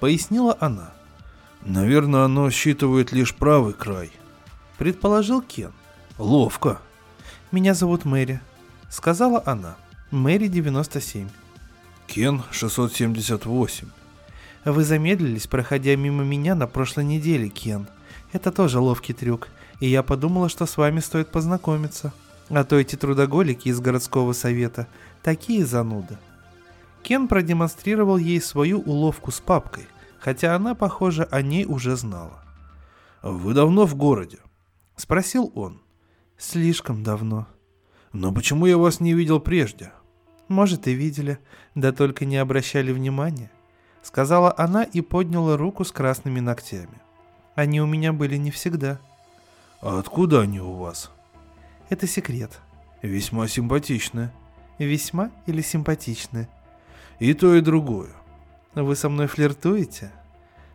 пояснила 0.00 0.56
она. 0.60 0.94
Наверное, 1.62 2.24
оно 2.24 2.50
считывает 2.50 3.12
лишь 3.12 3.34
правый 3.34 3.74
край, 3.74 4.10
предположил 4.78 5.42
Кен. 5.42 5.72
Ловко. 6.16 6.80
Меня 7.52 7.74
зовут 7.74 8.06
Мэри, 8.06 8.40
сказала 8.88 9.42
она. 9.44 9.76
Мэри 10.10 10.46
97. 10.46 11.28
Кен 12.06 12.42
678. 12.50 13.88
Вы 14.64 14.84
замедлились, 14.84 15.46
проходя 15.46 15.96
мимо 15.96 16.24
меня 16.24 16.54
на 16.54 16.66
прошлой 16.66 17.04
неделе, 17.04 17.50
Кен. 17.50 17.88
Это 18.32 18.50
тоже 18.50 18.80
ловкий 18.80 19.12
трюк, 19.12 19.48
и 19.80 19.88
я 19.88 20.02
подумала, 20.02 20.48
что 20.48 20.64
с 20.64 20.78
вами 20.78 21.00
стоит 21.00 21.28
познакомиться. 21.28 22.14
А 22.48 22.64
то 22.64 22.76
эти 22.76 22.96
трудоголики 22.96 23.68
из 23.68 23.80
городского 23.80 24.32
совета 24.32 24.86
такие 25.22 25.66
зануды. 25.66 26.16
Кен 27.06 27.28
продемонстрировал 27.28 28.16
ей 28.16 28.40
свою 28.40 28.80
уловку 28.80 29.30
с 29.30 29.38
папкой, 29.38 29.86
хотя 30.18 30.56
она, 30.56 30.74
похоже, 30.74 31.22
о 31.30 31.40
ней 31.40 31.64
уже 31.64 31.94
знала. 31.94 32.42
«Вы 33.22 33.54
давно 33.54 33.86
в 33.86 33.94
городе?»— 33.94 34.38
спросил 34.96 35.52
он. 35.54 35.80
«Слишком 36.36 37.04
давно». 37.04 37.46
«Но 38.12 38.32
почему 38.32 38.66
я 38.66 38.76
вас 38.76 38.98
не 38.98 39.14
видел 39.14 39.38
прежде?» 39.38 39.92
Может, 40.48 40.88
и 40.88 40.94
видели, 40.94 41.38
да 41.76 41.92
только 41.92 42.24
не 42.24 42.38
обращали 42.38 42.90
внимания. 42.90 43.52
Сказала 44.02 44.52
она 44.58 44.82
и 44.82 45.00
подняла 45.00 45.56
руку 45.56 45.84
с 45.84 45.92
красными 45.92 46.40
ногтями. 46.40 47.00
Они 47.54 47.80
у 47.80 47.86
меня 47.86 48.12
были 48.12 48.34
не 48.36 48.50
всегда. 48.50 48.98
А 49.80 50.00
откуда 50.00 50.40
они 50.40 50.60
у 50.60 50.72
вас? 50.72 51.12
Это 51.88 52.08
секрет. 52.08 52.58
Весьма 53.00 53.46
симпатичная. 53.46 54.32
Весьма 54.80 55.30
или 55.46 55.62
симпатичная? 55.62 56.48
И 57.18 57.32
то, 57.34 57.54
и 57.54 57.60
другое. 57.60 58.10
Вы 58.74 58.94
со 58.94 59.08
мной 59.08 59.26
флиртуете? 59.26 60.12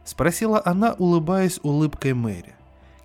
Спросила 0.04 0.62
она, 0.65 0.93
улыбаясь 0.93 1.60
улыбкой 1.62 2.13
Мэри. 2.13 2.56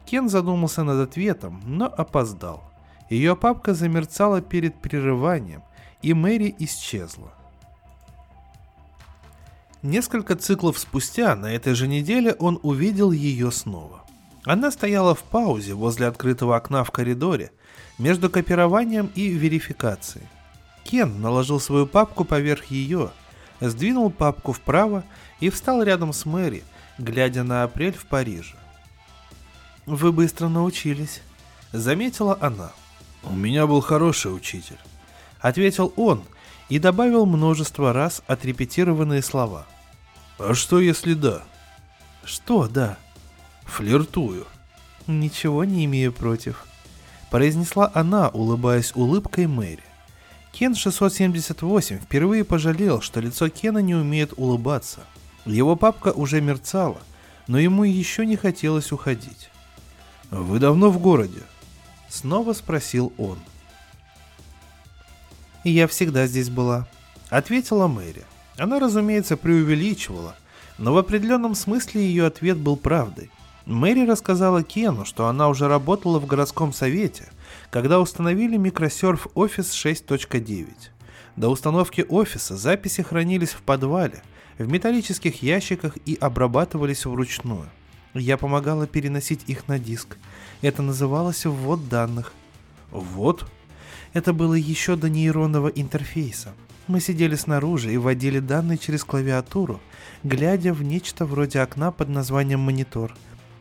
Кен 0.06 0.28
задумался 0.28 0.84
над 0.84 1.08
ответом, 1.08 1.60
но 1.66 1.86
опоздал. 1.86 2.64
Ее 3.10 3.36
папка 3.36 3.74
замерцала 3.74 4.40
перед 4.40 4.80
прерыванием, 4.80 5.62
и 6.02 6.14
Мэри 6.14 6.54
исчезла. 6.58 7.32
Несколько 9.82 10.34
циклов 10.34 10.78
спустя 10.78 11.36
на 11.36 11.52
этой 11.52 11.74
же 11.74 11.86
неделе 11.86 12.34
он 12.38 12.58
увидел 12.62 13.12
ее 13.12 13.52
снова. 13.52 14.02
Она 14.44 14.70
стояла 14.70 15.14
в 15.14 15.22
паузе 15.22 15.74
возле 15.74 16.06
открытого 16.06 16.56
окна 16.56 16.84
в 16.84 16.90
коридоре 16.90 17.52
между 17.98 18.30
копированием 18.30 19.10
и 19.14 19.28
верификацией. 19.28 20.26
Кен 20.84 21.20
наложил 21.20 21.60
свою 21.60 21.86
папку 21.86 22.24
поверх 22.24 22.66
ее, 22.66 23.10
сдвинул 23.60 24.10
папку 24.10 24.52
вправо 24.52 25.04
и 25.40 25.50
встал 25.50 25.82
рядом 25.82 26.12
с 26.12 26.26
Мэри, 26.26 26.64
глядя 26.98 27.42
на 27.42 27.62
апрель 27.62 27.96
в 27.96 28.06
Париже. 28.06 28.56
«Вы 29.86 30.12
быстро 30.12 30.48
научились»,— 30.48 31.22
заметила 31.72 32.36
она. 32.40 32.72
«У 33.22 33.32
меня 33.32 33.66
был 33.66 33.80
хороший 33.80 34.34
учитель», 34.34 34.78
ответил 35.40 35.92
он 35.96 36.22
и 36.68 36.78
добавил 36.78 37.26
множество 37.26 37.92
раз 37.92 38.22
отрепетированные 38.26 39.22
слова. 39.22 39.66
А 40.38 40.54
что 40.54 40.80
если 40.80 41.14
да? 41.14 41.42
Что 42.24 42.66
да? 42.68 42.98
Флиртую. 43.64 44.46
Ничего 45.06 45.64
не 45.64 45.84
имею 45.84 46.12
против. 46.12 46.66
Произнесла 47.30 47.90
она, 47.94 48.28
улыбаясь 48.28 48.92
улыбкой 48.94 49.46
Мэри. 49.46 49.84
Кен 50.58 50.74
678 50.74 51.98
впервые 51.98 52.42
пожалел, 52.42 53.02
что 53.02 53.20
лицо 53.20 53.50
Кена 53.50 53.80
не 53.80 53.94
умеет 53.94 54.32
улыбаться. 54.38 55.00
Его 55.44 55.76
папка 55.76 56.12
уже 56.12 56.40
мерцала, 56.40 56.96
но 57.46 57.58
ему 57.58 57.84
еще 57.84 58.24
не 58.24 58.36
хотелось 58.36 58.90
уходить. 58.90 59.50
«Вы 60.30 60.58
давно 60.58 60.88
в 60.88 60.98
городе?» 60.98 61.42
Снова 62.08 62.54
спросил 62.54 63.12
он. 63.18 63.38
«Я 65.62 65.86
всегда 65.88 66.26
здесь 66.26 66.48
была»,— 66.48 66.88
ответила 67.28 67.86
Мэри. 67.86 68.24
Она, 68.56 68.80
разумеется, 68.80 69.36
преувеличивала, 69.36 70.36
но 70.78 70.94
в 70.94 70.96
определенном 70.96 71.54
смысле 71.54 72.00
ее 72.00 72.24
ответ 72.24 72.56
был 72.56 72.78
правдой. 72.78 73.30
Мэри 73.66 74.06
рассказала 74.06 74.62
Кену, 74.62 75.04
что 75.04 75.26
она 75.26 75.50
уже 75.50 75.68
работала 75.68 76.18
в 76.18 76.24
городском 76.24 76.72
совете, 76.72 77.28
когда 77.70 78.00
установили 78.00 78.56
микросерф 78.56 79.26
Office 79.34 79.72
6.9. 79.72 80.66
До 81.36 81.48
установки 81.48 82.04
офиса 82.08 82.56
записи 82.56 83.02
хранились 83.02 83.50
в 83.50 83.62
подвале, 83.62 84.22
в 84.58 84.66
металлических 84.68 85.42
ящиках 85.42 85.96
и 86.06 86.16
обрабатывались 86.20 87.04
вручную. 87.04 87.68
Я 88.14 88.38
помогала 88.38 88.86
переносить 88.86 89.42
их 89.46 89.68
на 89.68 89.78
диск. 89.78 90.16
Это 90.62 90.82
называлось 90.82 91.44
ввод 91.44 91.88
данных. 91.88 92.32
«Ввод?» 92.90 93.46
Это 94.14 94.32
было 94.32 94.54
еще 94.54 94.96
до 94.96 95.10
нейронного 95.10 95.68
интерфейса. 95.68 96.54
Мы 96.86 97.00
сидели 97.00 97.34
снаружи 97.34 97.92
и 97.92 97.98
вводили 97.98 98.38
данные 98.38 98.78
через 98.78 99.04
клавиатуру, 99.04 99.80
глядя 100.22 100.72
в 100.72 100.82
нечто 100.82 101.26
вроде 101.26 101.60
окна 101.60 101.90
под 101.90 102.08
названием 102.08 102.60
«Монитор». 102.60 103.14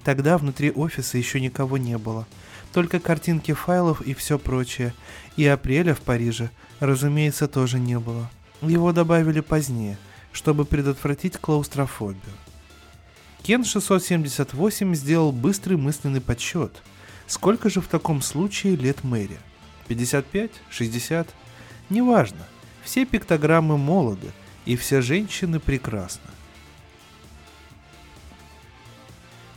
Тогда 0.05 0.37
внутри 0.37 0.71
офиса 0.71 1.17
еще 1.17 1.41
никого 1.41 1.77
не 1.77 1.97
было. 1.97 2.27
Только 2.75 2.99
картинки 2.99 3.53
файлов 3.53 4.01
и 4.01 4.13
все 4.13 4.37
прочее. 4.37 4.93
И 5.37 5.47
апреля 5.47 5.95
в 5.95 6.01
Париже, 6.01 6.49
разумеется, 6.81 7.47
тоже 7.47 7.79
не 7.79 7.97
было. 7.97 8.29
Его 8.61 8.91
добавили 8.91 9.39
позднее, 9.39 9.97
чтобы 10.33 10.65
предотвратить 10.65 11.37
клаустрофобию. 11.37 12.19
Кен 13.43 13.63
678 13.63 14.93
сделал 14.93 15.31
быстрый 15.31 15.77
мысленный 15.77 16.19
подсчет. 16.19 16.83
Сколько 17.27 17.69
же 17.69 17.79
в 17.79 17.87
таком 17.87 18.21
случае 18.21 18.75
лет 18.75 19.05
Мэри? 19.05 19.37
55, 19.87 20.51
60, 20.69 21.29
неважно. 21.89 22.45
Все 22.83 23.05
пиктограммы 23.05 23.77
молоды, 23.77 24.33
и 24.65 24.75
все 24.75 24.99
женщины 24.99 25.61
прекрасны. 25.61 26.29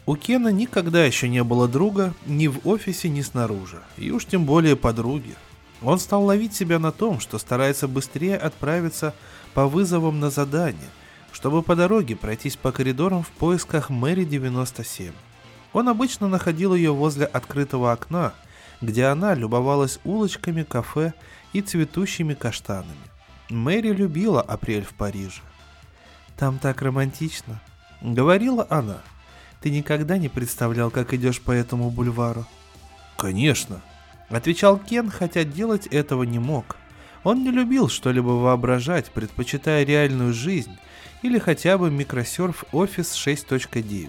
У 0.09 0.17
Кена 0.17 0.49
никогда 0.49 1.05
еще 1.05 1.29
не 1.29 1.45
было 1.45 1.69
друга 1.69 2.15
ни 2.25 2.47
в 2.47 2.67
офисе, 2.67 3.09
ни 3.09 3.21
снаружи, 3.21 3.83
и 3.99 4.11
уж 4.11 4.25
тем 4.25 4.47
более 4.47 4.75
подруги. 4.75 5.35
Он 5.83 5.99
стал 5.99 6.25
ловить 6.25 6.55
себя 6.55 6.79
на 6.79 6.93
том, 6.93 7.21
что 7.21 7.39
старается 7.39 7.87
быстрее 7.87 8.37
отправиться 8.37 9.15
по 9.53 9.67
вызовам 9.67 10.19
на 10.19 10.31
задание, 10.31 10.89
чтобы 11.31 11.63
по 11.63 11.77
дороге 11.77 12.17
пройтись 12.17 12.57
по 12.57 12.73
коридорам 12.73 13.23
в 13.23 13.29
поисках 13.29 13.91
Мэри 13.91 14.25
97. 14.25 15.13
Он 15.75 15.89
обычно 15.89 16.27
находил 16.27 16.75
ее 16.75 16.93
возле 16.93 17.27
открытого 17.27 17.93
окна– 17.93 18.33
где 18.81 19.07
она 19.07 19.35
любовалась 19.35 19.99
улочками 20.05 20.63
кафе 20.63 21.13
и 21.53 21.61
цветущими 21.61 22.35
каштанами. 22.35 22.95
Мэри 23.49 23.93
любила 23.93 24.41
апрель 24.43 24.85
в 24.85 24.95
Париже. 24.95 25.43
«Там 26.37 26.59
так 26.59 26.83
романтично»,— 26.83 27.61
говорила 28.03 28.67
она. 28.71 28.99
«Ты 29.61 29.71
никогда 29.71 30.19
не 30.19 30.29
представлял, 30.29 30.91
как 30.91 31.13
идешь 31.15 31.41
по 31.41 31.53
этому 31.53 31.91
бульвару?» 31.91 32.47
«Конечно»,— 33.17 33.83
отвечал 34.29 34.79
Кен, 34.79 35.11
хотя 35.11 35.45
делать 35.45 35.87
этого 35.87 36.23
не 36.23 36.39
мог. 36.39 36.77
Он 37.25 37.43
не 37.43 37.51
любил 37.51 37.89
что-либо 37.89 38.29
воображать, 38.29 39.11
предпочитая 39.11 39.85
реальную 39.85 40.33
жизнь 40.33 40.79
или 41.23 41.39
хотя 41.39 41.77
бы 41.79 41.91
микросерф 41.91 42.65
Office 42.73 43.15
6.9. 43.15 44.09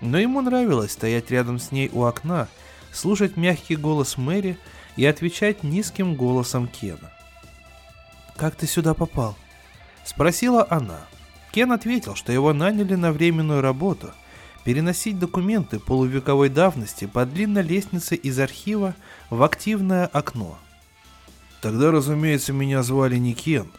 Но 0.00 0.18
ему 0.18 0.40
нравилось 0.40 0.92
стоять 0.92 1.30
рядом 1.30 1.58
с 1.58 1.72
ней 1.72 1.90
у 1.92 2.04
окна 2.04 2.48
слушать 2.92 3.36
мягкий 3.36 3.76
голос 3.76 4.16
Мэри 4.16 4.58
и 4.96 5.04
отвечать 5.04 5.62
низким 5.62 6.14
голосом 6.14 6.66
Кена. 6.68 7.12
«Как 8.36 8.54
ты 8.54 8.66
сюда 8.66 8.94
попал?»– 8.94 9.36
спросила 10.04 10.66
она. 10.70 11.00
Кен 11.52 11.72
ответил, 11.72 12.14
что 12.14 12.32
его 12.32 12.52
наняли 12.52 12.94
на 12.94 13.12
временную 13.12 13.60
работу 13.60 14.12
переносить 14.68 15.18
документы 15.18 15.78
полувековой 15.78 16.50
давности 16.50 17.06
по 17.06 17.24
длинной 17.24 17.62
лестнице 17.62 18.16
из 18.16 18.38
архива 18.38 18.94
в 19.30 19.42
активное 19.42 20.04
окно. 20.04 20.58
Тогда, 21.62 21.90
разумеется, 21.90 22.52
меня 22.52 22.82
звали 22.82 23.16
не 23.16 23.32
Кен. 23.32 23.72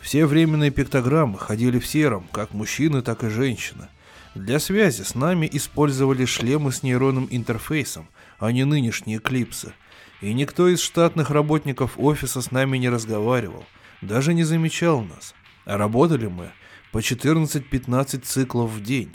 Все 0.00 0.24
временные 0.24 0.70
пиктограммы 0.70 1.38
ходили 1.38 1.78
в 1.78 1.86
сером, 1.86 2.26
как 2.32 2.54
мужчины, 2.54 3.02
так 3.02 3.22
и 3.22 3.28
женщины. 3.28 3.88
Для 4.34 4.60
связи 4.60 5.02
с 5.02 5.14
нами 5.14 5.46
использовали 5.52 6.24
шлемы 6.24 6.72
с 6.72 6.82
нейронным 6.82 7.28
интерфейсом, 7.30 8.08
а 8.38 8.50
не 8.50 8.64
нынешние 8.64 9.18
клипсы. 9.18 9.74
И 10.22 10.32
никто 10.32 10.68
из 10.68 10.80
штатных 10.80 11.28
работников 11.28 11.98
офиса 11.98 12.40
с 12.40 12.50
нами 12.50 12.78
не 12.78 12.88
разговаривал, 12.88 13.66
даже 14.00 14.32
не 14.32 14.44
замечал 14.44 15.02
нас. 15.02 15.34
А 15.66 15.76
работали 15.76 16.28
мы 16.28 16.50
по 16.92 17.00
14-15 17.00 18.22
циклов 18.22 18.70
в 18.70 18.82
день. 18.82 19.12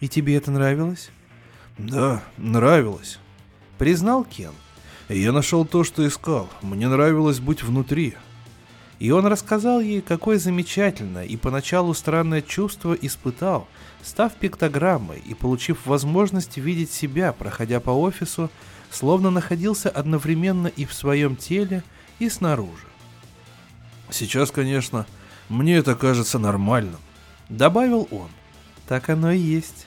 И 0.00 0.08
тебе 0.08 0.36
это 0.36 0.50
нравилось? 0.50 1.10
Да, 1.76 2.22
нравилось. 2.36 3.18
Признал 3.78 4.24
Кен. 4.24 4.52
Я 5.08 5.32
нашел 5.32 5.64
то, 5.64 5.84
что 5.84 6.06
искал. 6.06 6.48
Мне 6.62 6.88
нравилось 6.88 7.40
быть 7.40 7.62
внутри. 7.62 8.14
И 8.98 9.10
он 9.12 9.26
рассказал 9.26 9.80
ей, 9.80 10.00
какое 10.00 10.38
замечательное 10.38 11.24
и 11.24 11.36
поначалу 11.36 11.94
странное 11.94 12.42
чувство 12.42 12.94
испытал, 12.94 13.68
став 14.02 14.34
пиктограммой 14.34 15.22
и 15.24 15.34
получив 15.34 15.86
возможность 15.86 16.56
видеть 16.56 16.92
себя, 16.92 17.32
проходя 17.32 17.78
по 17.78 17.90
офису, 17.90 18.50
словно 18.90 19.30
находился 19.30 19.88
одновременно 19.88 20.66
и 20.66 20.84
в 20.84 20.92
своем 20.92 21.36
теле, 21.36 21.84
и 22.18 22.28
снаружи. 22.28 22.86
Сейчас, 24.10 24.50
конечно, 24.50 25.06
мне 25.48 25.76
это 25.76 25.94
кажется 25.94 26.38
нормальным, 26.38 26.98
добавил 27.48 28.08
он. 28.10 28.28
Так 28.88 29.10
оно 29.10 29.30
и 29.30 29.38
есть, 29.38 29.86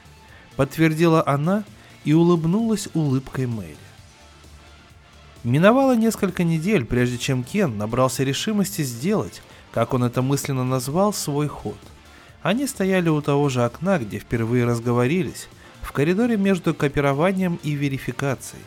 подтвердила 0.62 1.24
она 1.26 1.64
и 2.04 2.14
улыбнулась 2.14 2.88
улыбкой 2.94 3.48
Мэри. 3.48 3.76
Миновало 5.44 5.96
несколько 5.96 6.44
недель, 6.44 6.86
прежде 6.86 7.18
чем 7.18 7.44
Кен 7.44 7.80
набрался 7.80 8.24
решимости 8.24 8.84
сделать, 8.84 9.42
как 9.72 9.96
он 9.96 10.04
это 10.04 10.22
мысленно 10.22 10.64
назвал, 10.64 11.14
свой 11.14 11.48
ход. 11.48 11.80
Они 12.44 12.68
стояли 12.68 13.10
у 13.10 13.20
того 13.24 13.50
же 13.50 13.66
окна, 13.66 13.98
где 13.98 14.20
впервые 14.20 14.66
разговорились, 14.66 15.50
в 15.82 15.92
коридоре 15.94 16.38
между 16.38 16.76
копированием 16.76 17.60
и 17.64 17.72
верификацией. 17.72 18.64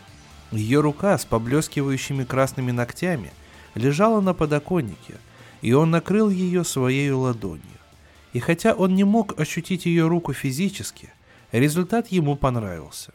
Ее 0.50 0.80
рука 0.80 1.16
с 1.16 1.24
поблескивающими 1.24 2.24
красными 2.24 2.72
ногтями 2.72 3.30
лежала 3.76 4.20
на 4.20 4.34
подоконнике, 4.34 5.14
и 5.62 5.72
он 5.74 5.92
накрыл 5.92 6.28
ее 6.28 6.64
своей 6.64 7.12
ладонью. 7.12 7.62
И 8.32 8.40
хотя 8.40 8.74
он 8.74 8.96
не 8.96 9.04
мог 9.04 9.38
ощутить 9.38 9.86
ее 9.86 10.08
руку 10.08 10.32
физически, 10.32 11.12
результат 11.58 12.08
ему 12.08 12.36
понравился. 12.36 13.14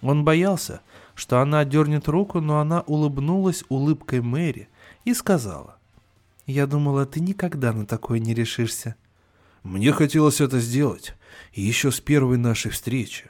Он 0.00 0.24
боялся, 0.24 0.80
что 1.14 1.40
она 1.40 1.60
отдернет 1.60 2.08
руку, 2.08 2.40
но 2.40 2.60
она 2.60 2.82
улыбнулась 2.82 3.64
улыбкой 3.68 4.20
Мэри 4.20 4.68
и 5.04 5.14
сказала. 5.14 5.78
«Я 6.46 6.66
думала, 6.66 7.04
ты 7.06 7.20
никогда 7.20 7.72
на 7.72 7.86
такое 7.86 8.18
не 8.18 8.34
решишься». 8.34 8.96
«Мне 9.64 9.92
хотелось 9.92 10.40
это 10.40 10.60
сделать, 10.60 11.14
еще 11.52 11.90
с 11.90 12.00
первой 12.00 12.38
нашей 12.38 12.70
встречи». 12.70 13.28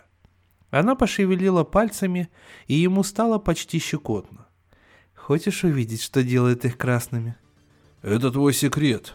Она 0.71 0.95
пошевелила 0.95 1.65
пальцами, 1.65 2.29
и 2.67 2.75
ему 2.75 3.03
стало 3.03 3.39
почти 3.39 3.79
щекотно. 3.79 4.47
«Хочешь 5.15 5.65
увидеть, 5.65 6.03
что 6.03 6.23
делает 6.23 6.65
их 6.67 6.77
красными?» 6.77 7.37
«Это 8.03 8.31
твой 8.31 8.53
секрет». 8.53 9.15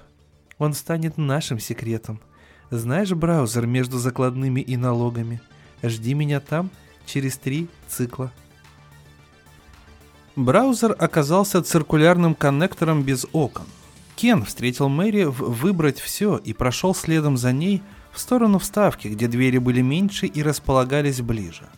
«Он 0.58 0.74
станет 0.74 1.18
нашим 1.18 1.60
секретом. 1.60 2.20
Знаешь 2.74 3.12
браузер 3.12 3.68
между 3.68 4.00
закладными 4.00 4.60
и 4.60 4.78
налогами? 4.78 5.42
Жди 5.84 6.16
меня 6.16 6.40
там 6.40 6.72
через 7.06 7.38
три 7.38 7.70
цикла». 7.88 8.32
Браузер 10.36 10.96
оказался 10.98 11.62
циркулярным 11.62 12.34
коннектором 12.34 13.04
без 13.04 13.28
окон. 13.32 13.66
Кен 14.16 14.44
встретил 14.44 14.90
Мэри 14.90 15.26
в 15.26 15.52
«Выбрать 15.52 16.00
все» 16.00 16.38
и 16.38 16.52
прошел 16.54 16.96
следом 16.96 17.38
за 17.38 17.52
ней 17.52 17.84
в 18.12 18.20
сторону 18.20 18.58
вставки, 18.58 19.08
где 19.08 19.28
двери 19.28 19.60
были 19.60 19.82
меньше 19.82 20.26
и 20.26 20.42
располагались 20.42 21.22
ближе. 21.22 21.70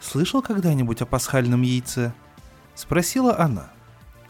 «Слышал 0.00 0.42
когда-нибудь 0.42 1.02
о 1.02 1.06
пасхальном 1.06 1.62
яйце?»— 1.62 2.12
спросила 2.74 3.38
она. 3.38 3.70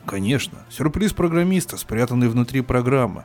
«Конечно. 0.05 0.59
Сюрприз 0.69 1.15
программиста, 1.15 1.79
спрятанный 1.79 2.29
внутри 2.29 2.61
программы. 2.61 3.25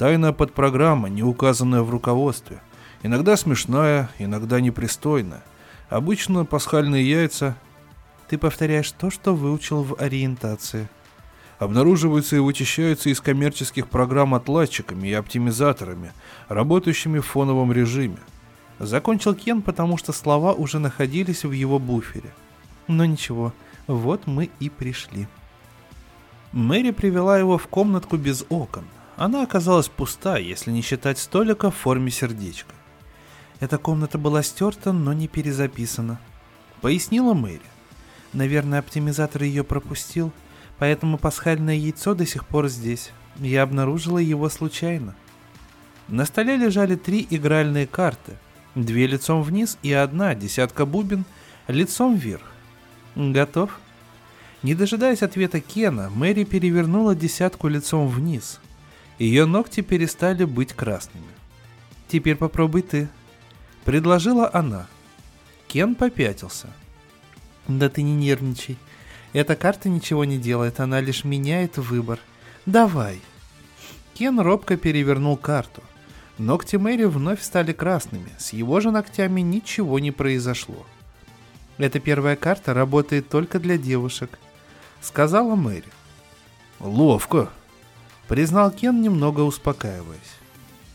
Тайная 0.00 0.32
подпрограмма, 0.32 1.10
не 1.10 1.22
указанная 1.22 1.82
в 1.82 1.90
руководстве. 1.90 2.62
Иногда 3.02 3.36
смешная, 3.36 4.08
иногда 4.18 4.58
непристойная. 4.58 5.42
Обычно 5.90 6.46
пасхальные 6.46 7.06
яйца 7.06 7.54
ты 8.26 8.38
повторяешь 8.38 8.90
то, 8.92 9.10
что 9.10 9.34
выучил 9.34 9.82
в 9.82 10.00
ориентации. 10.00 10.88
Обнаруживаются 11.58 12.36
и 12.36 12.38
вычищаются 12.38 13.10
из 13.10 13.20
коммерческих 13.20 13.88
программ 13.88 14.34
отладчиками 14.34 15.06
и 15.06 15.12
оптимизаторами, 15.12 16.14
работающими 16.48 17.18
в 17.18 17.26
фоновом 17.26 17.70
режиме. 17.70 18.20
Закончил 18.78 19.34
Кен, 19.34 19.60
потому 19.60 19.98
что 19.98 20.14
слова 20.14 20.54
уже 20.54 20.78
находились 20.78 21.44
в 21.44 21.52
его 21.52 21.78
буфере. 21.78 22.32
Но 22.86 23.04
ничего, 23.04 23.52
вот 23.86 24.26
мы 24.26 24.48
и 24.60 24.70
пришли. 24.70 25.28
Мэри 26.52 26.90
привела 26.92 27.38
его 27.38 27.58
в 27.58 27.66
комнатку 27.66 28.16
без 28.16 28.46
окон. 28.48 28.86
Она 29.20 29.42
оказалась 29.42 29.88
пуста, 29.88 30.38
если 30.38 30.70
не 30.70 30.80
считать 30.80 31.18
столика 31.18 31.70
в 31.70 31.76
форме 31.76 32.10
сердечка. 32.10 32.74
Эта 33.60 33.76
комната 33.76 34.16
была 34.16 34.42
стерта, 34.42 34.92
но 34.92 35.12
не 35.12 35.28
перезаписана. 35.28 36.18
Пояснила 36.80 37.34
Мэри. 37.34 37.60
Наверное, 38.32 38.78
оптимизатор 38.78 39.42
ее 39.42 39.62
пропустил, 39.62 40.32
поэтому 40.78 41.18
пасхальное 41.18 41.74
яйцо 41.74 42.14
до 42.14 42.24
сих 42.24 42.46
пор 42.46 42.68
здесь. 42.68 43.10
Я 43.36 43.64
обнаружила 43.64 44.16
его 44.16 44.48
случайно. 44.48 45.14
На 46.08 46.24
столе 46.24 46.56
лежали 46.56 46.96
три 46.96 47.26
игральные 47.28 47.86
карты. 47.86 48.38
Две 48.74 49.06
лицом 49.06 49.42
вниз 49.42 49.76
и 49.82 49.92
одна, 49.92 50.34
десятка 50.34 50.86
бубен, 50.86 51.26
лицом 51.68 52.16
вверх. 52.16 52.50
Готов? 53.16 53.80
Не 54.62 54.74
дожидаясь 54.74 55.22
ответа 55.22 55.60
Кена, 55.60 56.08
Мэри 56.08 56.44
перевернула 56.44 57.14
десятку 57.14 57.68
лицом 57.68 58.08
вниз. 58.08 58.60
Ее 59.20 59.44
ногти 59.44 59.82
перестали 59.82 60.44
быть 60.44 60.72
красными. 60.72 61.28
«Теперь 62.08 62.34
попробуй 62.34 62.82
ты»,— 62.82 63.08
предложила 63.84 64.50
она. 64.52 64.88
Кен 65.68 65.94
попятился. 65.94 66.66
Да 67.68 67.88
ты 67.88 68.02
не 68.02 68.16
нервничай. 68.16 68.76
Эта 69.32 69.54
карта 69.54 69.88
ничего 69.88 70.24
не 70.24 70.36
делает, 70.36 70.80
она 70.80 71.00
лишь 71.00 71.22
меняет 71.22 71.78
выбор. 71.78 72.18
Давай. 72.66 73.20
Кен 74.14 74.40
робко 74.40 74.76
перевернул 74.76 75.36
карту. 75.36 75.82
Ногти 76.38 76.74
Мэри 76.74 77.04
вновь 77.04 77.40
стали 77.40 77.72
красными, 77.72 78.30
с 78.38 78.52
его 78.52 78.80
же 78.80 78.90
ногтями 78.90 79.42
ничего 79.42 80.00
не 80.00 80.10
произошло. 80.10 80.86
Эта 81.78 82.00
первая 82.00 82.34
карта 82.34 82.74
работает 82.74 83.28
только 83.28 83.60
для 83.60 83.78
девушек, 83.78 84.40
сказала 85.00 85.54
Мэри. 85.54 85.92
Ловко, 86.80 87.50
признал 88.30 88.70
Кен, 88.70 89.02
немного 89.02 89.40
успокаиваясь. 89.40 90.20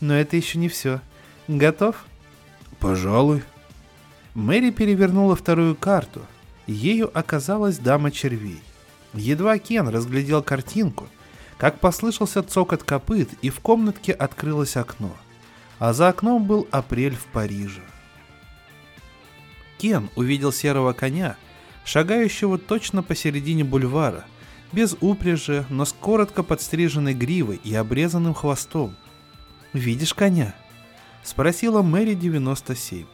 Но 0.00 0.14
это 0.14 0.38
еще 0.38 0.56
не 0.56 0.70
все. 0.70 1.02
Готов? 1.48 2.06
Пожалуй. 2.80 3.42
Мэри 4.32 4.70
перевернула 4.70 5.36
вторую 5.36 5.76
карту, 5.76 6.22
Ею 6.66 7.10
оказалась 7.12 7.76
дама 7.76 8.10
червей. 8.10 8.62
Едва 9.12 9.58
Кен 9.58 9.88
разглядел 9.88 10.42
картинку, 10.42 11.08
как 11.58 11.78
послышался 11.78 12.42
цокот 12.42 12.82
копыт, 12.82 13.28
и 13.42 13.50
в 13.50 13.60
комнатке 13.60 14.12
открылось 14.12 14.78
окно. 14.78 15.14
А 15.78 15.92
за 15.92 16.08
окном 16.08 16.46
был 16.46 16.66
апрель 16.70 17.16
в 17.16 17.26
Париже. 17.26 17.82
Кен 19.76 20.08
увидел 20.16 20.52
серого 20.52 20.94
коня, 20.94 21.36
шагающего 21.84 22.56
точно 22.56 23.02
посередине 23.02 23.62
бульвара, 23.62 24.24
без 24.76 24.94
упряжи, 25.00 25.64
но 25.70 25.86
с 25.86 25.94
коротко 25.94 26.42
подстриженной 26.42 27.14
гривой 27.14 27.58
и 27.64 27.74
обрезанным 27.74 28.34
хвостом. 28.34 28.94
«Видишь 29.72 30.12
коня?»— 30.12 30.54
спросила 31.24 31.80
Мэри 31.80 32.12
97. 32.12 33.06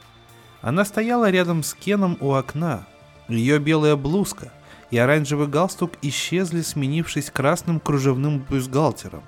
Она 0.60 0.84
стояла 0.84 1.30
рядом 1.30 1.62
с 1.62 1.72
Кеном 1.74 2.18
у 2.18 2.32
окна, 2.32 2.84
ее 3.28 3.60
белая 3.60 3.94
блузка 3.94 4.52
и 4.90 4.98
оранжевый 4.98 5.46
галстук 5.46 5.92
исчезли, 6.02 6.62
сменившись 6.62 7.30
красным 7.30 7.78
кружевным 7.78 8.40
бюстгальтером. 8.40 9.22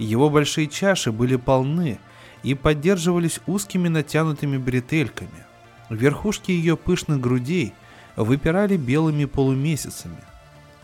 Его 0.00 0.28
большие 0.28 0.66
чаши 0.66 1.12
были 1.12 1.36
полны 1.36 2.00
и 2.42 2.54
поддерживались 2.54 3.38
узкими 3.46 3.86
натянутыми 3.86 4.58
бретельками. 4.58 5.46
Верхушки 5.88 6.50
ее 6.50 6.76
пышных 6.76 7.20
грудей 7.20 7.74
выпирали 8.16 8.76
белыми 8.76 9.26
полумесяцами. 9.26 10.18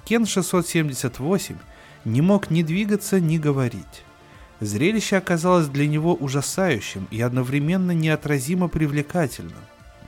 Кен 0.06 0.24
678 0.24 1.56
не 2.06 2.20
мог 2.22 2.50
ни 2.50 2.62
двигаться, 2.62 3.20
ни 3.20 3.36
говорить. 3.36 4.04
Зрелище 4.60 5.18
оказалось 5.18 5.66
для 5.66 5.86
него 5.86 6.14
ужасающим 6.14 7.06
и 7.10 7.20
одновременно 7.20 7.90
неотразимо 7.90 8.68
привлекательным. 8.68 9.60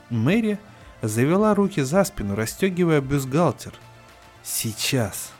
Мэри– 0.08 0.58
завела 1.02 1.54
руки 1.54 1.82
за 1.82 2.04
спину, 2.04 2.34
расстегивая 2.34 3.00
бюстгальтер. 3.00 3.72
Сейчас. 4.42 5.32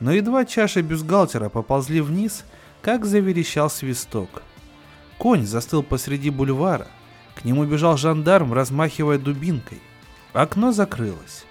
Но 0.00 0.12
едва 0.12 0.44
чаши 0.44 0.82
бюстгальтера 0.82 1.48
поползли 1.48 2.00
вниз, 2.00 2.44
как 2.82 3.04
заверещал 3.04 3.70
свисток. 3.70 4.42
Конь 5.18 5.46
застыл 5.46 5.82
посреди 5.82 6.30
бульвара. 6.30 6.88
К 7.34 7.44
нему 7.44 7.64
бежал 7.64 7.96
жандарм, 7.96 8.52
размахивая 8.52 9.18
дубинкой. 9.18 9.80
Окно 10.32 10.72
закрылось. 10.72 11.44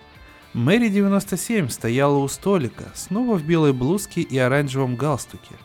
Мэри 0.53 0.89
97 0.89 1.69
стояла 1.69 2.17
у 2.17 2.27
столика, 2.27 2.91
снова 2.93 3.37
в 3.37 3.43
белой 3.45 3.71
блузке 3.71 4.21
и 4.21 4.37
оранжевом 4.37 4.97
галстуке, 4.97 5.55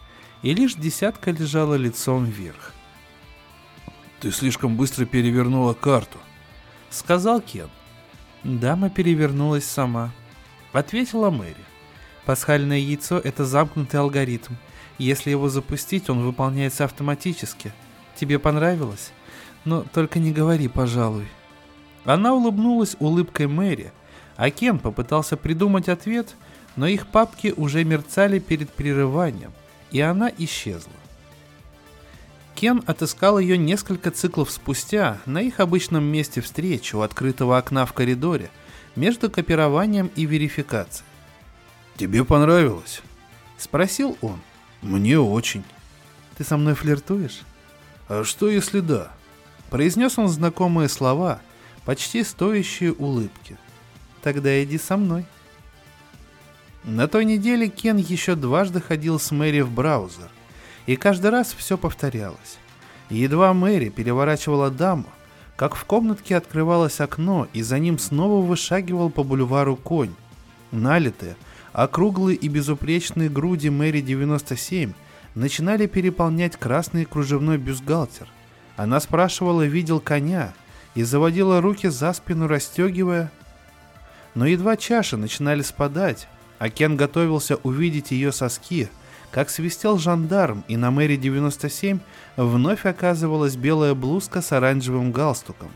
и 0.43 0.55
лишь 0.55 0.75
десятка 0.75 1.33
лежала 1.33 1.75
лицом 1.75 2.25
вверх. 2.25 2.73
«Ты 4.21 4.31
слишком 4.31 4.77
быстро 4.77 5.05
перевернула 5.05 5.75
карту»,— 5.75 6.19
сказал 6.91 7.41
Кен. 7.41 7.69
Дама 8.45 8.89
перевернулась 8.89 9.65
сама. 9.65 10.13
Ответила 10.73 11.31
Мэри. 11.31 11.57
Пасхальное 12.25 12.79
яйцо— 12.79 13.19
это 13.25 13.45
замкнутый 13.45 13.99
алгоритм. 13.99 14.55
Если 14.99 15.31
его 15.31 15.49
запустить, 15.49 16.09
он 16.09 16.23
выполняется 16.23 16.85
автоматически. 16.85 17.73
Тебе 18.15 18.39
понравилось? 18.39 19.11
Но 19.65 19.83
только 19.83 20.21
не 20.21 20.33
говори, 20.33 20.69
пожалуй. 20.69 21.27
Она 22.05 22.35
улыбнулась 22.35 22.97
улыбкой 23.01 23.49
Мэри, 23.49 23.93
а 24.37 24.51
Кен 24.51 24.79
попытался 24.79 25.37
придумать 25.37 25.89
ответ, 25.89 26.35
но 26.77 26.87
их 26.87 27.07
папки 27.07 27.55
уже 27.57 27.85
мерцали 27.85 28.39
перед 28.39 28.71
прерыванием, 28.71 29.53
и 29.91 30.01
она 30.01 30.31
исчезла. 30.37 30.93
Кен 32.55 32.83
отыскал 32.87 33.39
ее 33.39 33.59
несколько 33.59 34.11
циклов 34.11 34.51
спустя 34.51 35.19
на 35.27 35.43
их 35.43 35.61
обычном 35.61 36.05
месте 36.05 36.41
встречи 36.41 36.95
у 36.95 37.03
открытого 37.03 37.59
окна 37.59 37.85
в 37.85 37.93
коридоре 37.93 38.51
между 38.95 39.31
копированием 39.31 40.11
и 40.17 40.25
верификацией. 40.25 41.07
«Тебе 41.97 42.25
понравилось?»— 42.25 43.03
спросил 43.59 44.17
он. 44.21 44.41
«Мне 44.83 45.19
очень». 45.19 45.65
«Ты 46.37 46.45
со 46.45 46.57
мной 46.57 46.75
флиртуешь?» 46.75 47.41
«А 48.09 48.25
что 48.25 48.49
если 48.49 48.81
да?» 48.81 49.13
Произнес 49.71 50.19
он 50.19 50.29
знакомые 50.29 50.89
слова, 50.89 51.41
почти 51.85 52.23
стоящие 52.23 52.93
улыбки. 52.93 53.59
«Тогда 54.27 54.61
иди 54.65 54.77
со 54.77 54.97
мной». 54.97 55.25
На 56.83 57.07
той 57.07 57.25
неделе 57.25 57.69
Кен 57.69 57.97
еще 57.97 58.35
дважды 58.35 58.81
ходил 58.81 59.21
с 59.21 59.31
Мэри 59.31 59.61
в 59.61 59.71
браузер, 59.71 60.29
и 60.87 60.97
каждый 60.97 61.31
раз 61.31 61.55
все 61.57 61.79
повторялось. 61.79 62.59
Едва 63.09 63.55
Мэри 63.55 63.89
переворачивала 63.89 64.69
даму, 64.73 65.05
как 65.55 65.77
в 65.77 65.85
комнатке 65.85 66.37
открывалось 66.37 66.99
окно, 66.99 67.47
и 67.53 67.63
за 67.63 67.79
ним 67.79 68.01
снова 68.01 68.45
вышагивал 68.45 69.11
по 69.11 69.23
бульвару 69.23 69.77
конь. 69.77 70.17
Налитые, 70.73 71.37
округлые 71.73 72.37
и 72.37 72.49
безупречные 72.49 73.29
груди 73.29 73.71
Мэри 73.71 74.01
97 74.01 74.93
начинали 75.37 75.87
переполнять 75.87 76.57
красный 76.57 77.05
кружевной 77.05 77.59
бюстгальтер. 77.59 78.27
Она 78.77 78.99
спрашивала, 78.99 79.63
видел 79.63 80.01
коня, 80.01 80.53
и 80.97 81.05
заводила 81.05 81.61
руки 81.61 81.87
за 81.87 82.13
спину, 82.13 82.49
расстегивая. 82.49 83.31
Но 84.37 84.47
едва 84.47 84.77
чаши 84.77 85.17
начинали 85.17 85.63
спадать, 85.63 86.29
а 86.61 86.71
Кен 86.71 86.97
готовился 86.97 87.57
увидеть 87.57 88.13
ее 88.13 88.31
соски– 88.31 88.89
как 89.37 89.51
свистел 89.51 89.99
жандарм, 89.99 90.65
и 90.67 90.79
на 90.79 90.91
Мэри 90.91 91.17
97 91.17 91.99
вновь 92.39 92.87
оказывалась 92.87 93.57
белая 93.57 93.95
блузка 93.95 94.41
с 94.41 94.51
оранжевым 94.51 95.13
галстуком. 95.13 95.69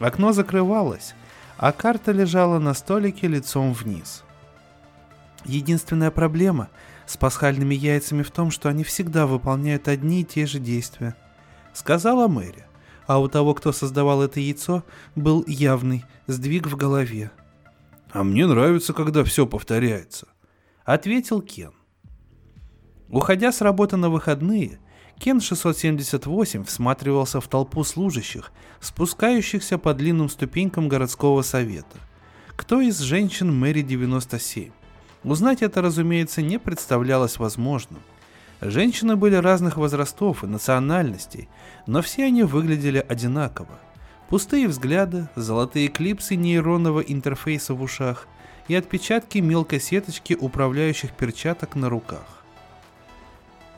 Окно 0.00 0.32
закрывалось, 0.32 1.14
а 1.56 1.70
карта 1.70 2.10
лежала 2.10 2.58
на 2.58 2.74
столике 2.74 3.28
лицом 3.28 3.72
вниз. 3.72 4.24
Единственная 5.44 6.10
проблема 6.10 6.68
с 7.06 7.16
пасхальными 7.16 7.76
яйцами 7.76 8.24
в 8.24 8.32
том, 8.32 8.50
что 8.50 8.68
они 8.68 8.82
всегда 8.82 9.28
выполняют 9.28 9.86
одни 9.86 10.22
и 10.22 10.24
те 10.24 10.44
же 10.44 10.58
действия, 10.58 11.14
сказала 11.72 12.26
Мэри. 12.26 12.64
А 13.06 13.20
у 13.20 13.28
того, 13.28 13.54
кто 13.54 13.70
создавал 13.70 14.24
это 14.24 14.40
яйцо, 14.40 14.82
был 15.14 15.44
явный 15.46 16.04
сдвиг 16.26 16.66
в 16.66 16.76
голове. 16.76 17.30
«А 18.10 18.22
мне 18.22 18.46
нравится, 18.46 18.92
когда 18.92 19.24
все 19.24 19.46
повторяется»,— 19.46 20.28
ответил 20.84 21.42
Кен. 21.42 21.72
Уходя 23.08 23.52
с 23.52 23.60
работы 23.60 23.96
на 23.96 24.10
выходные, 24.10 24.78
Кен 25.18 25.40
678 25.40 26.64
всматривался 26.64 27.40
в 27.40 27.48
толпу 27.48 27.84
служащих, 27.84 28.52
спускающихся 28.80 29.78
по 29.78 29.94
длинным 29.94 30.28
ступенькам 30.28 30.88
городского 30.88 31.42
совета. 31.42 31.98
Кто 32.54 32.80
из 32.80 32.98
женщин 33.00 33.54
Мэри 33.54 33.82
97? 33.82 34.70
Узнать 35.24 35.62
это, 35.62 35.82
разумеется, 35.82 36.42
не 36.42 36.58
представлялось 36.58 37.38
возможным. 37.38 38.00
Женщины 38.60 39.16
были 39.16 39.34
разных 39.34 39.76
возрастов 39.76 40.44
и 40.44 40.46
национальностей, 40.46 41.48
но 41.86 42.00
все 42.02 42.24
они 42.24 42.42
выглядели 42.42 43.04
одинаково. 43.06 43.78
Пустые 44.28 44.66
взгляды, 44.66 45.28
золотые 45.36 45.88
клипсы 45.88 46.34
нейронного 46.34 47.00
интерфейса 47.00 47.74
в 47.74 47.82
ушах 47.82 48.26
и 48.66 48.74
отпечатки 48.74 49.38
мелкой 49.38 49.80
сеточки 49.80 50.34
управляющих 50.34 51.12
перчаток 51.12 51.76
на 51.76 51.88
руках. 51.88 52.42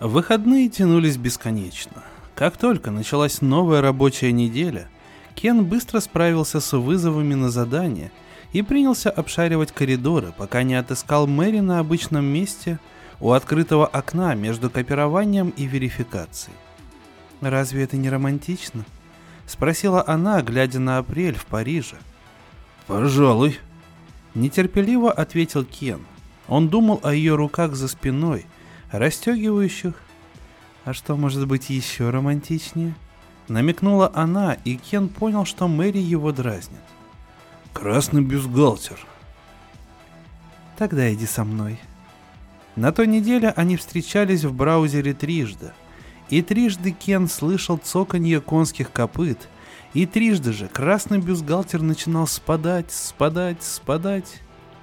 Выходные 0.01 0.69
тянулись 0.71 1.19
бесконечно. 1.19 2.03
Как 2.35 2.57
только 2.57 2.91
началась 2.91 3.43
новая 3.43 3.83
рабочая 3.83 4.33
неделя, 4.33 4.89
Кен 5.35 5.65
быстро 5.65 6.01
справился 6.01 6.61
с 6.61 6.77
вызовами 6.77 7.35
на 7.35 7.51
задание 7.51 8.11
и 8.53 8.63
принялся 8.63 9.11
обшаривать 9.11 9.73
коридоры, 9.73 10.33
пока 10.37 10.63
не 10.63 10.77
отыскал 10.77 11.27
Мэри 11.27 11.61
на 11.61 11.81
обычном 11.81 12.25
месте 12.25 12.79
у 13.21 13.33
открытого 13.33 13.87
окна 13.87 14.35
между 14.35 14.71
копированием 14.71 15.51
и 15.51 15.67
верификацией. 15.67 16.57
«Разве 17.41 17.85
это 17.85 17.97
не 17.97 18.09
романтично?»— 18.09 18.85
спросила 19.49 20.05
она, 20.07 20.43
глядя 20.43 20.79
на 20.79 20.99
апрель 20.99 21.35
в 21.35 21.47
Париже. 21.47 21.97
«Пожалуй»,— 22.87 23.59
нетерпеливо 24.35 25.11
ответил 25.11 25.65
Кен. 25.65 26.07
Он 26.47 26.69
думал 26.69 27.01
о 27.03 27.13
ее 27.13 27.35
руках 27.35 27.75
за 27.75 27.89
спиной— 27.89 28.47
расстегивающих. 28.93 29.95
А 30.85 30.93
что 30.93 31.17
может 31.17 31.47
быть 31.47 31.71
еще 31.71 32.11
романтичнее? 32.11 32.95
Намекнула 33.49 34.11
она, 34.15 34.55
и 34.65 34.77
Кен 34.77 35.09
понял, 35.09 35.45
что 35.45 35.69
Мэри 35.69 35.99
его 35.99 36.33
дразнит. 36.33 36.81
Красный 37.73 38.23
бюстгальтер. 38.23 38.99
Тогда 40.77 41.13
иди 41.13 41.27
со 41.27 41.45
мной. 41.45 41.79
На 42.77 42.93
той 42.93 43.07
неделе 43.07 43.53
они 43.57 43.77
встречались 43.77 44.45
в 44.45 44.55
браузере 44.55 45.13
трижды. 45.13 45.73
И 46.31 46.43
трижды 46.43 46.91
Кен 46.93 47.29
слышал 47.29 47.79
цоканье 47.79 48.41
конских 48.41 48.93
копыт, 48.93 49.49
и 49.95 50.05
трижды 50.07 50.53
же 50.53 50.69
красный 50.69 51.19
бюстгальтер 51.19 51.81
начинал 51.81 52.27
спадать, 52.27 52.93
спадать, 52.93 53.63
спадать. 53.63 54.43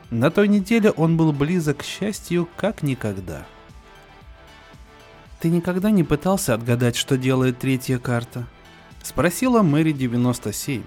На 0.09 0.31
той 0.31 0.47
неделе 0.47 0.91
он 0.91 1.17
был 1.17 1.31
близок 1.31 1.77
к 1.77 1.83
счастью 1.83 2.47
как 2.57 2.81
никогда. 2.83 3.45
«Ты 5.39 5.49
никогда 5.49 5.91
не 5.91 6.03
пытался 6.03 6.53
отгадать, 6.53 6.95
что 6.95 7.17
делает 7.17 7.59
третья 7.59 7.99
карта?» 7.99 8.47
Спросила 9.03 9.61
Мэри 9.61 9.91
97. 9.91 10.81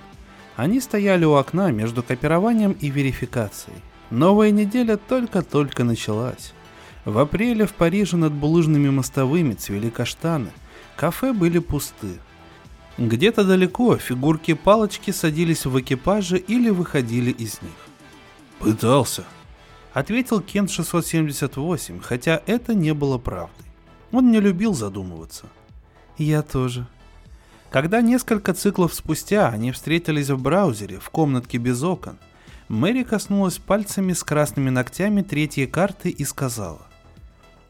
Они 0.57 0.81
стояли 0.81 1.25
у 1.25 1.35
окна 1.35 1.71
между 1.71 2.03
копированием 2.03 2.73
и 2.73 2.91
верификацией. 2.91 3.77
Новая 4.11 4.51
неделя 4.51 4.97
только-только 4.97 5.85
началась. 5.85 6.53
В 7.09 7.17
апреле 7.21 7.65
в 7.65 7.73
Париже 7.73 8.19
над 8.19 8.35
булыжными 8.35 8.91
мостовыми 8.91 9.55
цвели 9.55 9.89
каштаны. 9.89 10.51
Кафе 10.95 11.33
были 11.33 11.59
пусты. 11.59 12.19
Где-то 12.99 13.45
далеко 13.45 13.97
фигурки 13.97 14.53
палочки 14.53 15.11
садились 15.11 15.65
в 15.65 15.81
экипаже 15.81 16.37
или 16.37 16.69
выходили 16.69 17.31
из 17.31 17.63
них. 17.63 17.73
«Пытался»,— 18.59 19.25
ответил 19.95 20.43
Кент 20.43 20.71
678, 20.71 22.01
хотя 22.01 22.43
это 22.45 22.75
не 22.75 22.93
было 22.93 23.17
правдой. 23.17 23.65
Он 24.13 24.31
не 24.31 24.39
любил 24.39 24.75
задумываться. 24.75 25.47
Я 26.19 26.43
тоже. 26.43 26.87
Когда 27.71 28.03
несколько 28.03 28.53
циклов 28.53 28.93
спустя 28.93 29.49
они 29.49 29.73
встретились 29.73 30.29
в 30.29 30.43
браузере 30.43 30.99
в 30.99 31.09
комнатке 31.09 31.57
без 31.57 31.83
окон, 31.83 32.19
Мэри 32.69 33.03
коснулась 33.03 33.57
пальцами 33.57 34.13
с 34.13 34.23
красными 34.23 34.69
ногтями 34.69 35.23
третьей 35.23 35.67
карты 35.67 36.11
и 36.11 36.23
сказала. 36.27 36.83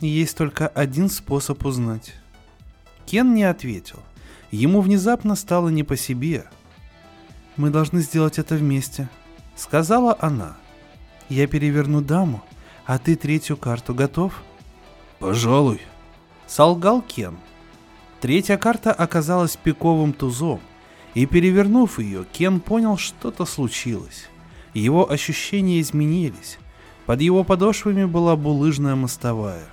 «Есть 0.01 0.37
только 0.37 0.69
один 0.69 1.09
способ 1.09 1.65
узнать». 1.65 2.15
Кен 3.07 3.35
не 3.35 3.45
ответил. 3.45 4.01
Ему 4.51 4.81
внезапно 4.81 5.35
стало 5.35 5.69
не 5.69 5.83
по 5.83 5.97
себе. 5.97 6.45
«Мы 7.57 7.71
должны 7.71 8.01
сделать 8.01 8.39
это 8.39 8.55
вместе»,— 8.55 9.09
сказала 9.57 10.17
она. 10.21 10.57
«Я 11.29 11.47
переверну 11.47 12.01
даму, 12.01 12.43
а 12.87 12.99
ты 12.99 13.17
третью 13.17 13.57
карту 13.57 13.95
готов?» 13.95 14.43
«Пожалуй», 15.19 15.81
солгал 16.49 17.03
Кен. 17.03 17.39
Третья 18.21 18.57
карта 18.57 18.93
оказалась 18.93 19.57
пиковым 19.57 20.13
тузом, 20.13 20.61
и 21.15 21.27
перевернув 21.27 22.01
ее, 22.01 22.25
Кен 22.33 22.61
понял, 22.61 22.97
что-то 22.97 23.45
случилось. 23.45 24.29
Его 24.75 25.09
ощущения 25.11 25.81
изменились. 25.81 26.59
Под 27.07 27.21
его 27.21 27.45
подошвами 27.45 28.05
была 28.05 28.37
булыжная 28.37 28.97
мостовая. 28.97 29.67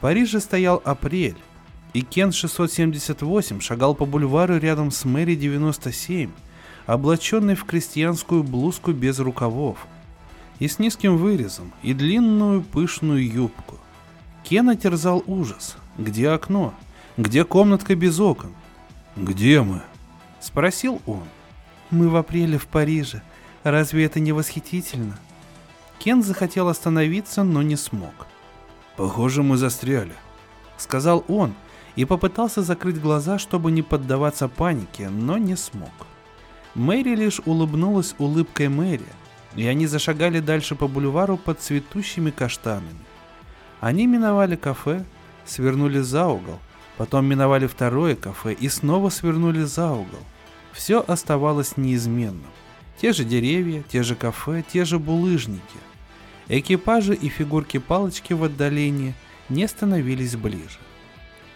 В 0.00 0.02
Париже 0.02 0.40
стоял 0.40 0.80
апрель, 0.86 1.36
и 1.92 2.00
Кен 2.00 2.32
678 2.32 3.60
шагал 3.60 3.94
по 3.94 4.06
бульвару 4.06 4.56
рядом 4.56 4.90
с 4.90 5.04
Мэри 5.04 5.34
97, 5.34 6.30
облаченный 6.86 7.54
в 7.54 7.66
крестьянскую 7.66 8.42
блузку 8.42 8.92
без 8.92 9.18
рукавов 9.18 9.86
и 10.58 10.68
с 10.68 10.78
низким 10.78 11.18
вырезом 11.18 11.74
и 11.82 11.92
длинную 11.92 12.62
пышную 12.62 13.30
юбку. 13.30 13.76
Кена 14.42 14.74
терзал 14.74 15.22
ужас. 15.26 15.76
Где 15.98 16.30
окно? 16.30 16.72
Где 17.18 17.44
комнатка 17.44 17.94
без 17.94 18.18
окон? 18.20 18.54
«Где 19.16 19.60
мы?»— 19.60 19.82
спросил 20.40 21.02
он. 21.04 21.24
«Мы 21.90 22.08
в 22.08 22.16
апреле 22.16 22.56
в 22.56 22.68
Париже. 22.68 23.20
Разве 23.64 24.06
это 24.06 24.18
не 24.18 24.32
восхитительно?» 24.32 25.18
Кен 25.98 26.22
захотел 26.22 26.68
остановиться, 26.68 27.44
но 27.44 27.60
не 27.60 27.76
смог. 27.76 28.29
«Похоже, 28.96 29.42
мы 29.42 29.56
застряли»,— 29.56 30.14
сказал 30.76 31.24
он 31.28 31.54
и 31.96 32.04
попытался 32.04 32.62
закрыть 32.62 33.00
глаза, 33.00 33.38
чтобы 33.38 33.70
не 33.70 33.82
поддаваться 33.82 34.48
панике, 34.48 35.08
но 35.08 35.38
не 35.38 35.56
смог. 35.56 35.90
Мэри 36.74 37.14
лишь 37.16 37.40
улыбнулась 37.44 38.14
улыбкой 38.18 38.68
Мэри, 38.68 39.06
и 39.56 39.66
они 39.66 39.86
зашагали 39.86 40.40
дальше 40.40 40.76
по 40.76 40.86
бульвару 40.86 41.36
под 41.36 41.60
цветущими 41.60 42.30
каштанами. 42.30 43.04
Они 43.80 44.06
миновали 44.06 44.56
кафе, 44.56 45.04
свернули 45.44 46.00
за 46.00 46.28
угол, 46.28 46.60
потом 46.96 47.26
миновали 47.26 47.66
второе 47.66 48.14
кафе 48.14 48.52
и 48.52 48.68
снова 48.68 49.08
свернули 49.08 49.62
за 49.62 49.90
угол. 49.90 50.20
Все 50.72 51.04
оставалось 51.06 51.76
неизменным. 51.76 52.50
Те 53.00 53.12
же 53.12 53.24
деревья, 53.24 53.82
те 53.82 54.02
же 54.02 54.14
кафе, 54.14 54.62
те 54.72 54.84
же 54.84 54.98
булыжники. 54.98 55.78
Экипажи 56.52 57.14
и 57.14 57.28
фигурки 57.28 57.78
палочки 57.78 58.32
в 58.32 58.42
отдалении 58.42 59.14
не 59.48 59.68
становились 59.68 60.34
ближе. 60.34 60.80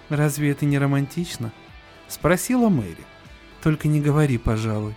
«Разве 0.09 0.53
это 0.53 0.67
не 0.67 0.79
романтично?»— 0.79 1.51
спросила 2.09 2.69
Мэри. 2.69 3.05
«Только 3.61 3.89
не 3.89 4.01
говори, 4.01 4.39
пожалуй». 4.39 4.95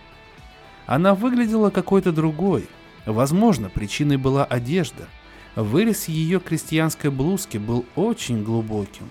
Она 0.86 1.16
выглядела 1.16 1.70
какой-то 1.70 2.12
другой. 2.12 2.68
Возможно, 3.06 3.70
причиной 3.70 4.18
была 4.18 4.44
одежда. 4.44 5.08
Вырез 5.56 6.06
ее 6.06 6.38
крестьянской 6.38 7.10
блузки 7.10 7.58
был 7.58 7.84
очень 7.96 8.44
глубоким. 8.44 9.08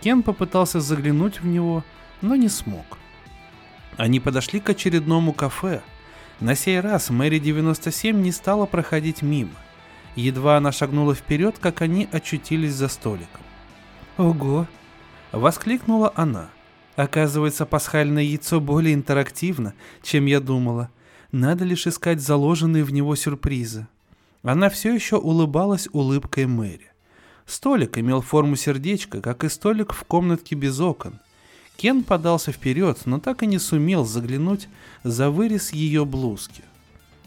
Кен 0.00 0.24
попытался 0.24 0.80
заглянуть 0.80 1.42
в 1.42 1.46
него, 1.46 1.84
но 2.22 2.34
не 2.34 2.48
смог. 2.48 2.98
Они 3.96 4.18
подошли 4.18 4.58
к 4.58 4.68
очередному 4.68 5.32
кафе. 5.32 5.80
На 6.40 6.56
сей 6.56 6.80
раз 6.80 7.10
Мэри 7.10 7.38
97 7.38 8.20
не 8.20 8.32
стала 8.32 8.66
проходить 8.66 9.22
мимо. 9.22 9.54
Едва 10.16 10.56
она 10.56 10.70
шагнула 10.70 11.14
вперед, 11.14 11.56
как 11.60 11.82
они 11.82 12.08
очутились 12.12 12.74
за 12.74 12.88
столиком. 12.88 13.40
«Ого!»— 14.16 14.66
воскликнула 15.32 16.12
она. 16.14 16.50
«Оказывается, 16.96 17.66
пасхальное 17.66 18.22
яйцо 18.22 18.60
более 18.60 18.94
интерактивно, 18.94 19.74
чем 20.02 20.26
я 20.26 20.40
думала. 20.40 20.90
Надо 21.32 21.64
лишь 21.64 21.88
искать 21.88 22.20
заложенные 22.20 22.84
в 22.84 22.92
него 22.92 23.16
сюрпризы». 23.16 23.88
Она 24.44 24.68
все 24.68 24.94
еще 24.94 25.16
улыбалась 25.16 25.88
улыбкой 25.92 26.46
Мэри. 26.46 26.92
Столик 27.46 27.98
имел 27.98 28.20
форму 28.20 28.56
сердечка, 28.56 29.20
как 29.20 29.42
и 29.42 29.48
столик 29.48 29.92
в 29.92 30.04
комнатке 30.04 30.54
без 30.54 30.78
окон. 30.80 31.18
Кен 31.76 32.04
подался 32.04 32.52
вперед, 32.52 33.00
но 33.06 33.18
так 33.18 33.42
и 33.42 33.46
не 33.46 33.58
сумел 33.58 34.04
заглянуть 34.04 34.68
за 35.02 35.30
вырез 35.30 35.72
ее 35.72 36.04
блузки. 36.04 36.62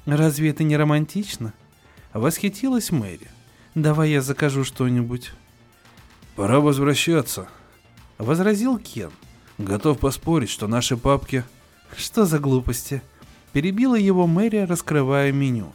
«Разве 0.05 0.51
это 0.51 0.63
не 0.63 0.77
романтично?» 0.77 1.53
Восхитилась 2.17 2.91
Мэри. 2.91 3.27
«Давай 3.75 4.09
я 4.09 4.21
закажу 4.21 4.63
что-нибудь». 4.63 5.33
«Пора 6.35 6.59
возвращаться»,— 6.59 7.47
возразил 8.17 8.79
Кен. 8.79 9.11
«Готов 9.59 9.99
поспорить, 9.99 10.49
что 10.49 10.67
наши 10.67 10.97
папки...» 10.97 11.43
«Что 11.95 12.25
за 12.25 12.39
глупости?» 12.39 13.03
Перебила 13.53 13.93
его 13.93 14.25
Мэри, 14.25 14.65
раскрывая 14.65 15.31
меню. 15.31 15.71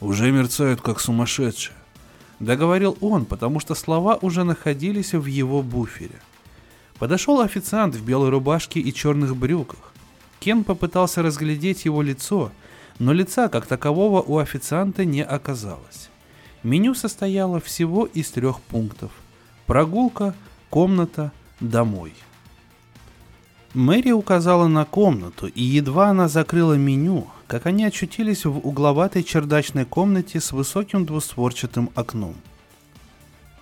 «Уже 0.00 0.30
мерцают, 0.30 0.80
как 0.80 1.00
сумасшедшие»,— 1.00 1.74
договорил 2.38 2.96
он, 3.00 3.24
потому 3.24 3.58
что 3.58 3.74
слова 3.74 4.16
уже 4.22 4.44
находились 4.44 5.12
в 5.12 5.26
его 5.26 5.60
буфере. 5.60 6.20
Подошел 7.00 7.40
официант 7.40 7.96
в 7.96 8.04
белой 8.04 8.28
рубашке 8.30 8.78
и 8.78 8.94
черных 8.94 9.36
брюках. 9.36 9.92
Кен 10.38 10.62
попытался 10.62 11.20
разглядеть 11.20 11.84
его 11.84 12.00
лицо, 12.00 12.52
но 13.00 13.14
лица 13.14 13.48
как 13.48 13.66
такового 13.66 14.20
у 14.20 14.38
официанта 14.38 15.04
не 15.06 15.24
оказалось. 15.24 16.10
Меню 16.62 16.94
состояло 16.94 17.58
всего 17.58 18.04
из 18.04 18.30
трех 18.30 18.60
пунктов. 18.60 19.10
Прогулка, 19.66 20.34
комната, 20.68 21.32
домой. 21.60 22.12
Мэри 23.72 24.10
указала 24.10 24.68
на 24.68 24.84
комнату, 24.84 25.46
и 25.46 25.62
едва 25.62 26.10
она 26.10 26.28
закрыла 26.28 26.74
меню, 26.74 27.26
как 27.46 27.64
они 27.64 27.84
очутились 27.84 28.44
в 28.44 28.58
угловатой 28.58 29.22
чердачной 29.22 29.86
комнате 29.86 30.38
с 30.38 30.52
высоким 30.52 31.06
двустворчатым 31.06 31.88
окном. 31.94 32.34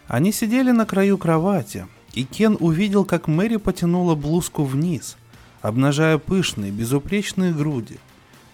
Они 0.08 0.32
сидели 0.32 0.72
на 0.72 0.84
краю 0.84 1.16
кровати, 1.16 1.86
и 2.12 2.24
Кен 2.24 2.56
увидел, 2.58 3.04
как 3.04 3.28
Мэри 3.28 3.56
потянула 3.56 4.16
блузку 4.16 4.64
вниз, 4.64 5.16
обнажая 5.60 6.18
пышные, 6.18 6.72
безупречные 6.72 7.52
груди– 7.52 7.98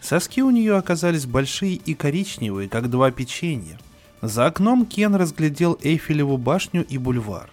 Соски 0.04 0.42
у 0.42 0.50
нее 0.50 0.76
оказались 0.76 1.24
большие 1.24 1.76
и 1.76 1.94
коричневые, 1.94 2.68
как 2.68 2.90
два 2.90 3.10
печенья. 3.10 3.78
За 4.20 4.44
окном 4.44 4.84
Кен 4.84 5.14
разглядел 5.14 5.78
Эйфелеву 5.82 6.36
башню 6.36 6.84
и 6.84 6.98
бульвар. 6.98 7.48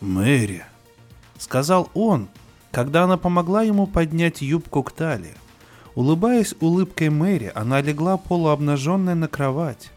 «Мэри»,— 0.00 0.64
сказал 1.38 1.90
он, 1.92 2.28
когда 2.70 3.04
она 3.04 3.18
помогла 3.18 3.62
ему 3.62 3.86
поднять 3.86 4.40
юбку 4.40 4.82
к 4.82 4.92
талии. 4.92 5.34
Улыбаясь 5.94 6.54
улыбкой 6.60 7.10
Мэри, 7.10 7.52
она 7.54 7.82
легла 7.82 8.16
полуобнаженная 8.16 9.14
на 9.14 9.28
кровать. 9.28 9.90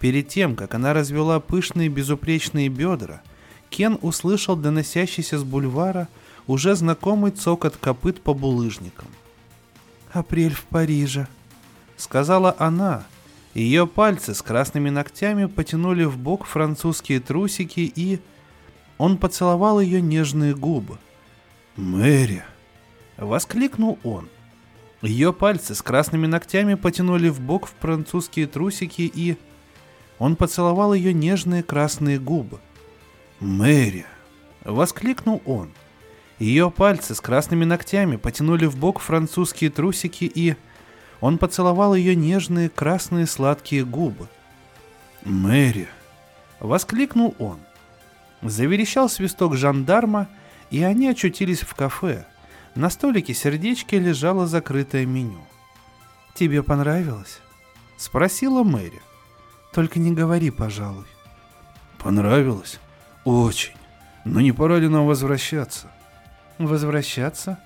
Перед 0.00 0.28
тем, 0.28 0.54
как 0.54 0.74
она 0.74 0.92
развела 0.92 1.40
пышные 1.40 1.88
безупречные 1.88 2.68
бедра, 2.68 3.22
Кен 3.70 3.98
услышал 4.02 4.54
доносящийся 4.54 5.38
с 5.38 5.44
бульвара 5.44 6.08
уже 6.46 6.74
знакомый 6.74 7.30
цокот 7.30 7.78
копыт 7.78 8.20
по 8.20 8.34
булыжникам. 8.34 9.06
«Апрель 10.12 10.54
в 10.54 10.64
Париже»,— 10.64 11.28
сказала 11.96 12.54
она. 12.58 13.04
Ее 13.54 13.86
пальцы 13.86 14.34
с 14.34 14.42
красными 14.42 14.90
ногтями 14.90 15.46
потянули 15.46 16.04
в 16.04 16.18
бок 16.18 16.46
французские 16.46 17.20
трусики 17.20 17.80
и... 17.94 18.20
Он 18.98 19.16
поцеловал 19.16 19.80
ее 19.80 20.00
нежные 20.00 20.54
губы. 20.54 20.98
«Мэри!»— 21.76 22.44
воскликнул 23.16 23.98
он. 24.04 24.28
Ее 25.02 25.32
пальцы 25.32 25.74
с 25.74 25.82
красными 25.82 26.26
ногтями 26.26 26.74
потянули 26.74 27.28
в 27.28 27.40
бок 27.40 27.68
французские 27.80 28.46
трусики 28.46 29.10
и... 29.12 29.36
Он 30.18 30.36
поцеловал 30.36 30.92
ее 30.92 31.14
нежные 31.14 31.62
красные 31.62 32.18
губы. 32.18 32.60
«Мэри!»— 33.40 34.04
воскликнул 34.64 35.40
он. 35.46 35.70
Ее 36.40 36.70
пальцы 36.70 37.14
с 37.14 37.20
красными 37.20 37.66
ногтями 37.66 38.16
потянули 38.16 38.64
в 38.64 38.76
бок 38.76 38.98
французские 38.98 39.70
трусики 39.70 40.24
и... 40.24 40.56
Он 41.20 41.36
поцеловал 41.36 41.94
ее 41.94 42.16
нежные 42.16 42.70
красные 42.70 43.26
сладкие 43.26 43.84
губы. 43.84 44.26
«Мэри!»— 45.22 45.86
воскликнул 46.60 47.34
он. 47.38 47.60
Заверещал 48.40 49.10
свисток 49.10 49.54
жандарма, 49.54 50.28
и 50.70 50.82
они 50.82 51.08
очутились 51.08 51.60
в 51.60 51.74
кафе. 51.74 52.24
На 52.74 52.88
столике 52.88 53.34
сердечки 53.34 53.96
лежало 53.96 54.46
закрытое 54.46 55.04
меню. 55.04 55.44
«Тебе 56.34 56.62
понравилось?»— 56.62 57.40
спросила 57.98 58.62
Мэри. 58.62 59.02
«Только 59.74 59.98
не 59.98 60.12
говори, 60.12 60.50
пожалуй». 60.50 61.04
«Понравилось? 61.98 62.80
Очень. 63.26 63.74
Но 64.24 64.40
не 64.40 64.52
пора 64.52 64.78
ли 64.78 64.88
нам 64.88 65.06
возвращаться?» 65.06 65.89
Возвращаться? 66.60 67.58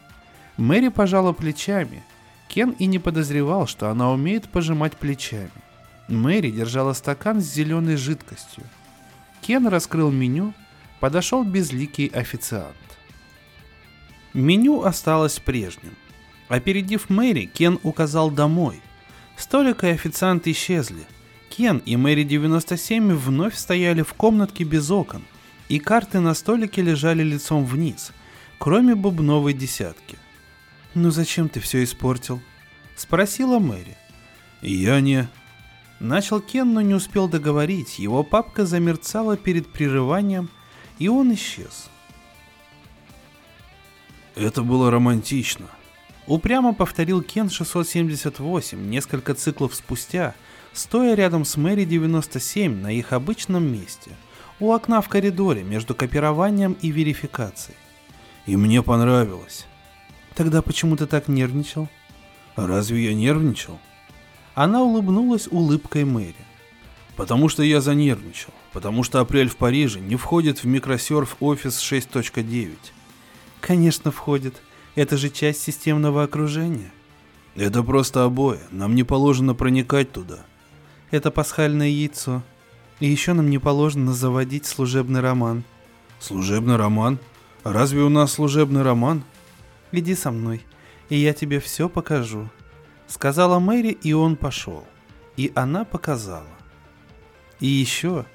Мэри 0.57 0.87
пожала 0.87 1.33
плечами. 1.33 2.05
Кен 2.47 2.71
и 2.79 2.87
не 2.87 3.01
подозревал, 3.01 3.67
что 3.67 3.91
она 3.91 4.13
умеет 4.13 4.49
пожимать 4.49 4.97
плечами. 4.97 5.51
Мэри 6.07 6.53
держала 6.53 6.93
стакан 6.93 7.41
с 7.41 7.45
зеленой 7.45 7.97
жидкостью. 7.97 8.63
Кен 9.41 9.67
раскрыл 9.67 10.13
меню, 10.13 10.55
подошел 11.01 11.43
безликий 11.43 12.07
официант. 12.07 12.77
Меню 14.33 14.85
осталось 14.85 15.41
прежним. 15.41 15.97
Опередив 16.49 17.11
Мэри, 17.11 17.47
Кен 17.47 17.81
указал 17.83 18.31
домой. 18.31 18.81
Столик 19.37 19.83
и 19.83 19.89
официант 19.89 20.47
исчезли. 20.47 21.05
Кен 21.51 21.79
и 21.79 21.97
Мэри 21.97 22.23
97 22.23 23.13
вновь 23.13 23.57
стояли 23.57 24.03
в 24.03 24.15
комнатке 24.15 24.63
без 24.63 24.89
окон, 24.93 25.25
и 25.69 25.81
карты 25.81 26.21
на 26.21 26.35
столике 26.35 26.81
лежали 26.81 27.25
лицом 27.25 27.65
вниз– 27.65 28.13
кроме 28.65 28.95
бубновой 28.95 29.53
десятки. 29.53 30.17
«Ну 30.95 31.11
зачем 31.11 31.51
ты 31.51 31.61
все 31.61 31.85
испортил?»— 31.85 32.41
спросила 32.97 33.59
Мэри. 33.59 33.95
«Я 34.63 35.03
не...» 35.03 35.29
Начал 36.01 36.41
Кен, 36.41 36.73
но 36.73 36.81
не 36.81 36.95
успел 36.95 37.29
договорить. 37.29 37.99
Его 37.99 38.23
папка 38.23 38.65
замерцала 38.65 39.37
перед 39.37 39.71
прерыванием, 39.71 40.49
и 40.99 41.09
он 41.09 41.35
исчез. 41.35 41.91
Это 44.35 44.63
было 44.63 44.91
романтично. 44.91 45.67
Упрямо 46.27 46.73
повторил 46.73 47.21
Кен 47.21 47.51
678 47.51 48.89
несколько 48.89 49.35
циклов 49.35 49.75
спустя, 49.75 50.35
стоя 50.73 51.15
рядом 51.15 51.45
с 51.45 51.59
Мэри 51.59 51.85
97 51.85 52.81
на 52.81 52.91
их 52.91 53.13
обычном 53.13 53.71
месте, 53.71 54.13
у 54.59 54.73
окна 54.73 55.03
в 55.03 55.11
коридоре 55.11 55.63
между 55.63 55.95
копированием 55.95 56.79
и 56.81 56.91
верификацией. 56.91 57.77
И 58.47 58.57
мне 58.57 58.83
понравилось. 58.83 59.67
Тогда 60.35 60.63
почему 60.63 60.97
ты 60.97 61.07
так 61.07 61.29
нервничал? 61.29 61.89
Разве 62.57 63.07
я 63.07 63.15
нервничал? 63.15 63.79
Она 64.55 64.83
улыбнулась 64.83 65.49
улыбкой 65.51 66.05
Мэри. 66.05 66.35
Потому 67.17 67.49
что 67.49 67.63
я 67.63 67.81
занервничал. 67.81 68.53
Потому 68.73 69.03
что 69.03 69.21
апрель 69.21 69.49
в 69.49 69.57
Париже 69.57 70.01
не 70.01 70.17
входит 70.17 70.59
в 70.59 70.67
микросерф 70.67 71.37
офис 71.41 71.81
6.9. 71.81 72.77
Конечно, 73.61 74.11
входит. 74.11 74.61
Это 74.95 75.17
же 75.17 75.31
часть 75.31 75.63
системного 75.63 76.25
окружения. 76.25 76.93
Это 77.55 77.83
просто 77.83 78.25
обои. 78.25 78.59
Нам 78.71 78.95
не 78.95 79.05
положено 79.05 79.55
проникать 79.55 80.13
туда. 80.13 80.45
Это 81.11 81.31
пасхальное 81.31 81.89
яйцо. 81.89 82.43
И 83.01 83.07
еще 83.07 83.33
нам 83.33 83.49
не 83.49 83.59
положено 83.59 84.13
заводить 84.13 84.67
служебный 84.67 85.21
роман. 85.21 85.63
Служебный 86.21 86.77
роман? 86.77 87.19
Разве 87.65 88.03
у 88.03 88.11
нас 88.11 88.33
служебный 88.33 88.83
роман? 88.83 89.25
Иди 89.91 90.15
со 90.15 90.31
мной, 90.31 90.63
и 91.09 91.17
я 91.17 91.33
тебе 91.33 91.61
все 91.61 91.89
покажу. 91.89 92.51
Сказала 93.07 93.59
Мэри, 93.59 93.89
и 93.89 94.13
он 94.13 94.37
пошел. 94.37 94.85
И 95.39 95.51
она 95.55 95.87
показала. 95.87 96.47
И 97.61 97.67
еще, 97.67 98.27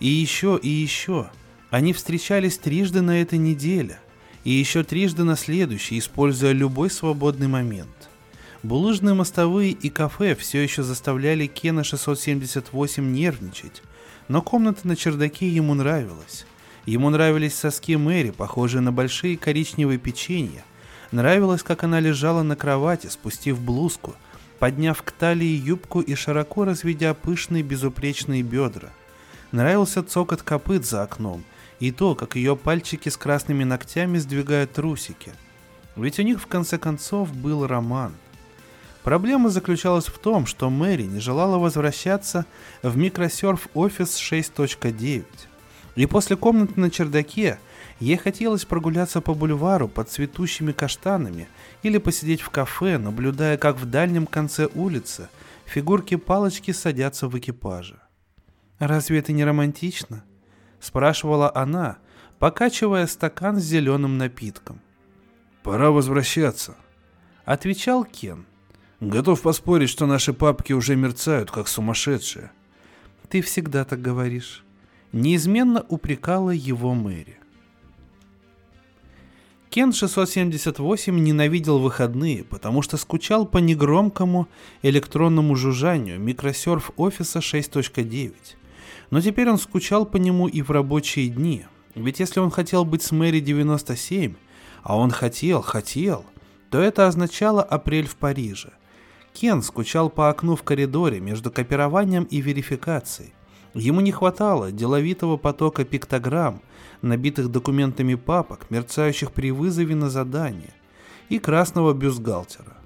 и 0.00 0.08
еще, 0.08 0.58
и 0.62 0.70
еще. 0.70 1.28
Они 1.68 1.92
встречались 1.92 2.56
трижды 2.56 3.02
на 3.02 3.20
этой 3.20 3.38
неделе. 3.38 4.00
И 4.44 4.52
еще 4.52 4.82
трижды 4.84 5.22
на 5.22 5.36
следующей, 5.36 5.98
используя 5.98 6.52
любой 6.52 6.88
свободный 6.88 7.48
момент. 7.48 8.08
Булыжные 8.62 9.14
мостовые 9.14 9.72
и 9.72 9.90
кафе 9.90 10.34
все 10.34 10.62
еще 10.62 10.82
заставляли 10.82 11.46
Кена 11.46 11.84
678 11.84 13.12
нервничать, 13.12 13.82
но 14.28 14.40
комната 14.40 14.88
на 14.88 14.96
чердаке 14.96 15.46
ему 15.48 15.74
нравилась. 15.74 16.46
Ему 16.88 17.10
нравились 17.10 17.54
соски 17.54 17.96
Мэри, 17.96 18.30
похожие 18.30 18.80
на 18.80 18.92
большие 18.92 19.36
коричневые 19.36 19.98
печенья. 19.98 20.64
Нравилось, 21.12 21.62
как 21.62 21.84
она 21.84 22.00
лежала 22.00 22.42
на 22.42 22.56
кровати, 22.56 23.08
спустив 23.08 23.60
блузку, 23.60 24.14
подняв 24.58 25.02
к 25.02 25.10
талии 25.10 25.44
юбку 25.44 26.00
и 26.00 26.14
широко 26.14 26.64
разведя 26.64 27.12
пышные 27.12 27.62
безупречные 27.62 28.42
бедра. 28.42 28.88
Нравился 29.52 30.02
цокот 30.02 30.40
копыт 30.40 30.86
за 30.86 31.02
окном 31.02 31.44
и 31.78 31.92
то, 31.92 32.14
как 32.14 32.36
ее 32.36 32.56
пальчики 32.56 33.10
с 33.10 33.18
красными 33.18 33.64
ногтями 33.64 34.16
сдвигают 34.16 34.72
трусики. 34.72 35.32
Ведь 35.94 36.18
у 36.18 36.22
них 36.22 36.40
в 36.40 36.46
конце 36.46 36.78
концов 36.78 37.34
был 37.34 37.66
роман– 37.66 38.14
Проблема 39.04 39.48
заключалась 39.48 40.06
в 40.06 40.18
том, 40.18 40.44
что 40.44 40.68
Мэри 40.68 41.04
не 41.04 41.20
желала 41.20 41.56
возвращаться 41.56 42.44
в 42.82 42.96
микросерф 42.98 43.68
офис 43.72 44.18
6.9. 44.18 45.24
И 45.98 46.06
после 46.06 46.36
комнаты 46.36 46.78
на 46.78 46.90
чердаке 46.92 47.58
ей 47.98 48.16
хотелось 48.16 48.64
прогуляться 48.64 49.20
по 49.20 49.34
бульвару 49.34 49.88
под 49.88 50.08
цветущими 50.08 50.70
каштанами 50.70 51.48
или 51.82 51.98
посидеть 51.98 52.40
в 52.40 52.50
кафе, 52.50 52.98
наблюдая, 52.98 53.56
как 53.56 53.76
в 53.76 53.84
дальнем 53.84 54.26
конце 54.26 54.68
улицы 54.76 55.28
фигурки 55.64 56.14
палочки 56.14 56.70
садятся 56.70 57.26
в 57.26 57.36
экипаже. 57.36 57.98
«Разве 58.78 59.18
это 59.18 59.32
не 59.32 59.44
романтично?»– 59.44 60.22
спрашивала 60.80 61.50
она, 61.52 61.98
покачивая 62.38 63.08
стакан 63.08 63.58
с 63.58 63.64
зеленым 63.64 64.18
напитком. 64.18 64.80
«Пора 65.64 65.90
возвращаться»,– 65.90 66.76
отвечал 67.44 68.04
Кен– 68.04 68.46
Готов 69.00 69.42
поспорить, 69.42 69.90
что 69.90 70.06
наши 70.06 70.32
папки 70.32 70.72
уже 70.72 70.94
мерцают, 70.94 71.50
как 71.50 71.66
сумасшедшие. 71.66 72.50
Ты 73.28 73.42
всегда 73.42 73.84
так 73.84 74.00
говоришь. 74.00 74.64
Неизменно 75.12 75.84
упрекала 75.88 76.50
его 76.50 76.94
Мэри. 76.94 77.38
Кен 79.70 79.92
678 79.92 81.18
ненавидел 81.18 81.78
выходные, 81.78 82.44
потому 82.44 82.82
что 82.82 82.96
скучал 82.96 83.46
по 83.46 83.58
негромкому 83.58 84.48
электронному 84.82 85.54
жужжанию 85.56 86.18
микросерф 86.18 86.90
офиса 86.96 87.40
6.9. 87.40 88.34
Но 89.10 89.20
теперь 89.20 89.50
он 89.50 89.58
скучал 89.58 90.06
по 90.06 90.16
нему 90.16 90.48
и 90.48 90.62
в 90.62 90.70
рабочие 90.70 91.28
дни. 91.28 91.66
Ведь 91.94 92.20
если 92.20 92.40
он 92.40 92.50
хотел 92.50 92.84
быть 92.84 93.02
с 93.02 93.12
Мэри 93.12 93.40
97, 93.40 94.34
а 94.82 94.96
он 94.96 95.10
хотел, 95.10 95.62
хотел, 95.62 96.24
то 96.70 96.80
это 96.80 97.06
означало 97.06 97.62
апрель 97.62 98.06
в 98.06 98.16
Париже– 98.16 98.72
Кен 99.40 99.62
скучал 99.62 100.10
по 100.10 100.30
окну 100.30 100.56
в 100.56 100.64
коридоре 100.64 101.20
между 101.20 101.52
копированием 101.52 102.24
и 102.24 102.40
верификацией. 102.40 103.32
Ему 103.74 104.00
не 104.00 104.12
хватало 104.12 104.72
деловитого 104.72 105.36
потока 105.36 105.84
пиктограмм, 105.84 106.62
набитых 107.02 107.50
документами 107.50 108.14
папок, 108.14 108.70
мерцающих 108.70 109.32
при 109.32 109.50
вызове 109.50 109.94
на 109.94 110.10
задание, 110.10 110.72
и 111.28 111.38
красного 111.38 111.92
бюстгальтера. 111.92 112.76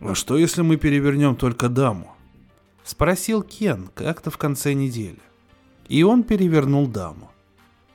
«А 0.00 0.14
что, 0.14 0.36
если 0.36 0.62
мы 0.62 0.76
перевернем 0.76 1.34
только 1.34 1.68
даму?»— 1.68 2.14
спросил 2.84 3.42
Кен 3.42 3.88
как-то 3.94 4.30
в 4.30 4.36
конце 4.36 4.74
недели. 4.74 5.20
И 5.88 6.02
он 6.02 6.22
перевернул 6.22 6.86
даму. 6.86 7.30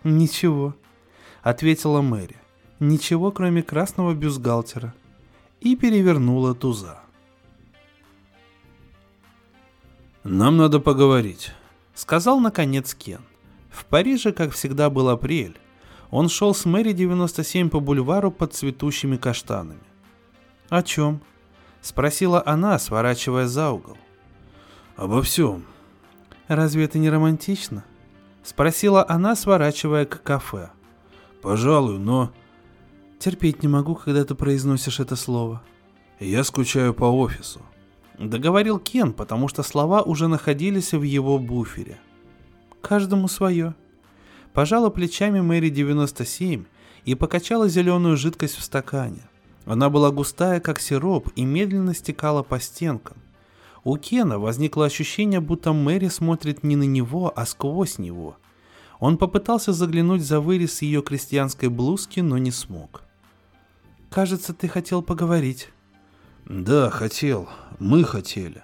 «Ничего»,— 0.04 0.76
ответила 1.44 2.02
Мэри. 2.02 2.38
«Ничего, 2.80 3.32
кроме 3.32 3.62
красного 3.62 4.14
бюстгальтера». 4.14 4.94
И 5.62 5.76
перевернула 5.76 6.56
туза. 6.56 7.00
«Нам 10.24 10.58
надо 10.58 10.80
поговорить»,— 10.80 11.52
сказал 12.00 12.40
наконец 12.40 12.96
Кен. 12.96 13.20
В 13.70 13.86
Париже, 13.86 14.32
как 14.32 14.54
всегда, 14.54 14.90
был 14.90 15.10
апрель. 15.10 15.58
Он 16.12 16.30
шел 16.30 16.56
с 16.56 16.64
Мэри 16.64 16.94
97 16.94 17.70
по 17.70 17.82
бульвару 17.82 18.32
под 18.32 18.54
цветущими 18.54 19.18
каштанами. 19.18 19.82
«О 20.70 20.82
чем?»— 20.82 21.22
спросила 21.82 22.42
она, 22.46 22.80
сворачивая 22.80 23.48
за 23.48 23.72
угол. 23.72 23.98
«Обо 24.96 25.22
всем». 25.22 25.66
«Разве 26.48 26.86
это 26.86 27.00
не 27.00 27.10
романтично?»— 27.10 27.84
спросила 28.44 29.06
она, 29.08 29.36
сворачивая 29.36 30.06
к 30.06 30.24
кафе. 30.24 30.70
«Пожалуй, 31.42 32.00
но...» 32.00 32.32
«Терпеть 33.20 33.62
не 33.62 33.68
могу, 33.68 33.96
когда 33.96 34.24
ты 34.24 34.36
произносишь 34.36 35.02
это 35.02 35.18
слово». 35.18 35.62
«Я 36.20 36.46
скучаю 36.46 36.94
по 36.94 37.04
офису», 37.04 37.62
Договорил 38.20 38.80
Кен, 38.80 39.14
потому 39.14 39.48
что 39.48 39.64
слова 39.64 40.02
уже 40.02 40.28
находились 40.28 40.92
в 40.92 41.04
его 41.04 41.40
буфере. 41.40 41.98
Каждому 42.82 43.30
свое. 43.30 43.76
Пожала 44.54 44.90
плечами 44.90 45.40
Мэри 45.40 45.70
97 45.70 46.66
и 47.06 47.16
покачала 47.16 47.70
зеленую 47.70 48.18
жидкость 48.18 48.58
в 48.58 48.62
стакане. 48.62 49.22
Она 49.64 49.90
была 49.90 50.12
густая, 50.12 50.60
как 50.60 50.82
сироп, 50.82 51.30
и 51.38 51.46
медленно 51.46 51.94
стекала 51.94 52.44
по 52.44 52.60
стенкам. 52.60 53.16
У 53.86 53.96
Кена 53.96 54.38
возникло 54.38 54.86
ощущение, 54.86 55.40
будто 55.40 55.72
Мэри 55.72 56.10
смотрит 56.10 56.62
не 56.62 56.76
на 56.76 56.84
него, 56.84 57.32
а 57.34 57.46
сквозь 57.46 58.00
него. 58.00 58.36
Он 59.00 59.18
попытался 59.18 59.72
заглянуть 59.72 60.24
за 60.24 60.42
вырез 60.42 60.82
ее 60.82 61.02
крестьянской 61.02 61.70
блузки, 61.70 62.20
но 62.20 62.38
не 62.38 62.52
смог. 62.52 63.04
«Кажется, 64.10 64.54
ты 64.54 64.68
хотел 64.68 65.02
поговорить», 65.02 65.70
«Да, 66.46 66.90
хотел. 66.90 67.50
Мы 67.80 68.04
хотели». 68.04 68.64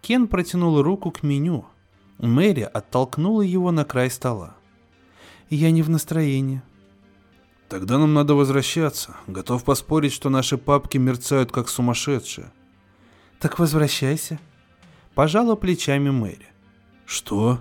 Кен 0.00 0.28
протянул 0.28 0.82
руку 0.82 1.10
к 1.10 1.22
меню. 1.22 1.66
Мэри 2.18 2.62
оттолкнула 2.62 3.42
его 3.42 3.70
на 3.70 3.84
край 3.84 4.10
стола. 4.10 4.56
«Я 5.50 5.70
не 5.70 5.82
в 5.82 5.90
настроении». 5.90 6.62
«Тогда 7.68 7.98
нам 7.98 8.14
надо 8.14 8.34
возвращаться. 8.34 9.16
Готов 9.26 9.64
поспорить, 9.64 10.12
что 10.12 10.30
наши 10.30 10.56
папки 10.56 10.96
мерцают 10.96 11.52
как 11.52 11.68
сумасшедшие». 11.68 12.50
«Так 13.40 13.58
возвращайся». 13.58 14.40
Пожала 15.14 15.54
плечами 15.54 16.10
Мэри. 16.10 16.48
«Что?» 17.04 17.60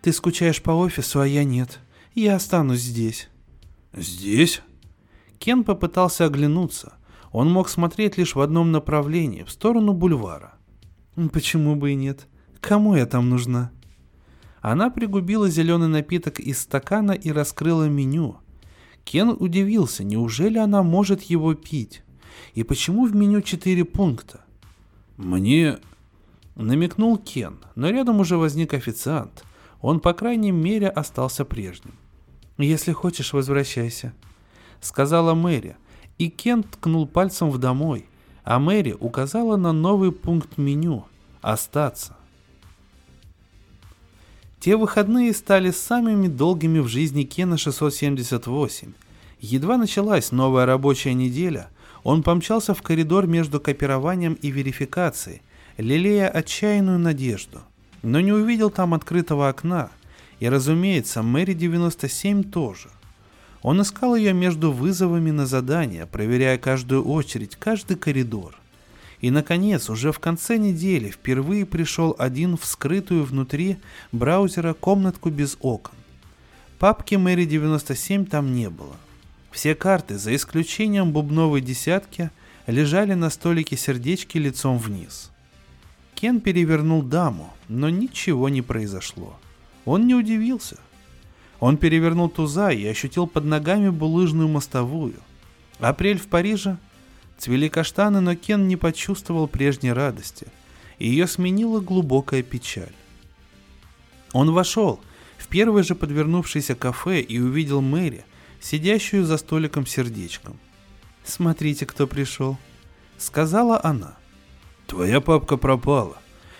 «Ты 0.00 0.12
скучаешь 0.12 0.62
по 0.62 0.70
офису, 0.70 1.20
а 1.20 1.26
я 1.26 1.44
нет. 1.44 1.80
Я 2.14 2.36
останусь 2.36 2.80
здесь». 2.80 3.28
«Здесь?» 3.92 4.62
Кен 5.38 5.64
попытался 5.64 6.24
оглянуться, 6.24 6.94
он 7.32 7.50
мог 7.50 7.68
смотреть 7.68 8.16
лишь 8.16 8.34
в 8.34 8.40
одном 8.40 8.72
направлении, 8.72 9.42
в 9.42 9.50
сторону 9.50 9.92
бульвара. 9.92 10.54
Почему 11.32 11.76
бы 11.76 11.92
и 11.92 11.94
нет? 11.94 12.26
Кому 12.60 12.94
я 12.94 13.06
там 13.06 13.28
нужна? 13.28 13.70
Она 14.60 14.90
пригубила 14.90 15.48
зеленый 15.48 15.88
напиток 15.88 16.40
из 16.40 16.60
стакана 16.60 17.12
и 17.12 17.30
раскрыла 17.30 17.88
меню. 17.88 18.38
Кен 19.04 19.30
удивился, 19.38 20.04
неужели 20.04 20.58
она 20.58 20.82
может 20.82 21.22
его 21.22 21.54
пить? 21.54 22.02
И 22.54 22.62
почему 22.62 23.06
в 23.06 23.14
меню 23.14 23.42
четыре 23.42 23.84
пункта? 23.84 24.40
Мне... 25.16 25.78
Намекнул 26.56 27.16
Кен, 27.16 27.58
но 27.76 27.88
рядом 27.88 28.18
уже 28.18 28.36
возник 28.36 28.74
официант. 28.74 29.44
Он, 29.80 30.00
по 30.00 30.12
крайней 30.12 30.50
мере, 30.50 30.88
остался 30.88 31.44
прежним. 31.44 31.94
«Если 32.58 32.90
хочешь, 32.90 33.32
возвращайся»,— 33.32 34.12
сказала 34.80 35.34
Мэри, 35.34 35.76
и 36.18 36.28
Кен 36.28 36.62
ткнул 36.62 37.06
пальцем 37.06 37.50
в 37.50 37.58
домой, 37.58 38.06
а 38.44 38.58
Мэри 38.58 38.96
указала 38.98 39.56
на 39.56 39.72
новый 39.72 40.12
пункт 40.12 40.58
меню 40.58 41.06
«Остаться». 41.40 42.16
Те 44.60 44.76
выходные 44.76 45.32
стали 45.32 45.70
самыми 45.70 46.26
долгими 46.26 46.80
в 46.80 46.88
жизни 46.88 47.22
Кена 47.22 47.56
678. 47.56 48.92
Едва 49.40 49.76
началась 49.76 50.32
новая 50.32 50.66
рабочая 50.66 51.14
неделя, 51.14 51.70
он 52.02 52.24
помчался 52.24 52.74
в 52.74 52.82
коридор 52.82 53.28
между 53.28 53.60
копированием 53.60 54.34
и 54.34 54.50
верификацией, 54.50 55.42
лелея 55.76 56.28
отчаянную 56.28 56.98
надежду, 56.98 57.60
но 58.02 58.20
не 58.20 58.32
увидел 58.32 58.70
там 58.70 58.94
открытого 58.94 59.48
окна, 59.48 59.90
и, 60.40 60.48
разумеется, 60.48 61.22
Мэри 61.22 61.54
97 61.54 62.42
тоже. 62.44 62.88
Он 63.62 63.82
искал 63.82 64.14
ее 64.14 64.32
между 64.32 64.72
вызовами 64.72 65.30
на 65.30 65.46
задание, 65.46 66.06
проверяя 66.06 66.58
каждую 66.58 67.04
очередь, 67.04 67.56
каждый 67.56 67.96
коридор. 67.96 68.56
И, 69.20 69.30
наконец, 69.30 69.90
уже 69.90 70.12
в 70.12 70.20
конце 70.20 70.58
недели 70.58 71.10
впервые 71.10 71.66
пришел 71.66 72.14
один 72.18 72.56
в 72.56 72.64
скрытую 72.64 73.24
внутри 73.24 73.78
браузера 74.12 74.74
комнатку 74.74 75.30
без 75.30 75.56
окон. 75.60 75.94
Папки 76.78 77.16
Мэри 77.16 77.44
97 77.44 78.26
там 78.26 78.54
не 78.54 78.70
было. 78.70 78.94
Все 79.50 79.74
карты, 79.74 80.18
за 80.18 80.36
исключением 80.36 81.10
бубновой 81.10 81.60
десятки, 81.60 82.30
лежали 82.68 83.14
на 83.14 83.30
столике 83.30 83.76
сердечки 83.76 84.38
лицом 84.38 84.78
вниз. 84.78 85.32
Кен 86.14 86.40
перевернул 86.40 87.02
даму, 87.02 87.52
но 87.68 87.88
ничего 87.88 88.48
не 88.48 88.62
произошло. 88.62 89.36
Он 89.84 90.06
не 90.06 90.14
удивился. 90.14 90.76
Он 91.60 91.76
перевернул 91.76 92.28
туза 92.28 92.70
и 92.70 92.86
ощутил 92.86 93.26
под 93.26 93.44
ногами 93.44 93.88
булыжную 93.88 94.48
мостовую. 94.48 95.16
Апрель 95.78 96.18
в 96.18 96.28
Париже. 96.28 96.78
Цвели 97.36 97.68
каштаны, 97.68 98.20
но 98.20 98.34
Кен 98.34 98.66
не 98.66 98.76
почувствовал 98.76 99.46
прежней 99.46 99.92
радости. 99.92 100.48
Ее 100.98 101.26
сменила 101.26 101.80
глубокая 101.80 102.42
печаль. 102.42 102.92
Он 104.32 104.52
вошел 104.52 105.00
в 105.36 105.46
первое 105.46 105.84
же 105.84 105.94
подвернувшееся 105.94 106.74
кафе 106.74 107.20
и 107.20 107.38
увидел 107.38 107.80
Мэри, 107.80 108.24
сидящую 108.60 109.24
за 109.24 109.36
столиком 109.38 109.86
сердечком. 109.86 110.58
«Смотрите, 111.24 111.86
кто 111.86 112.06
пришел»,— 112.06 112.58
сказала 113.18 113.80
она. 113.84 114.16
«Твоя 114.86 115.20
папка 115.20 115.56
пропала. 115.56 116.18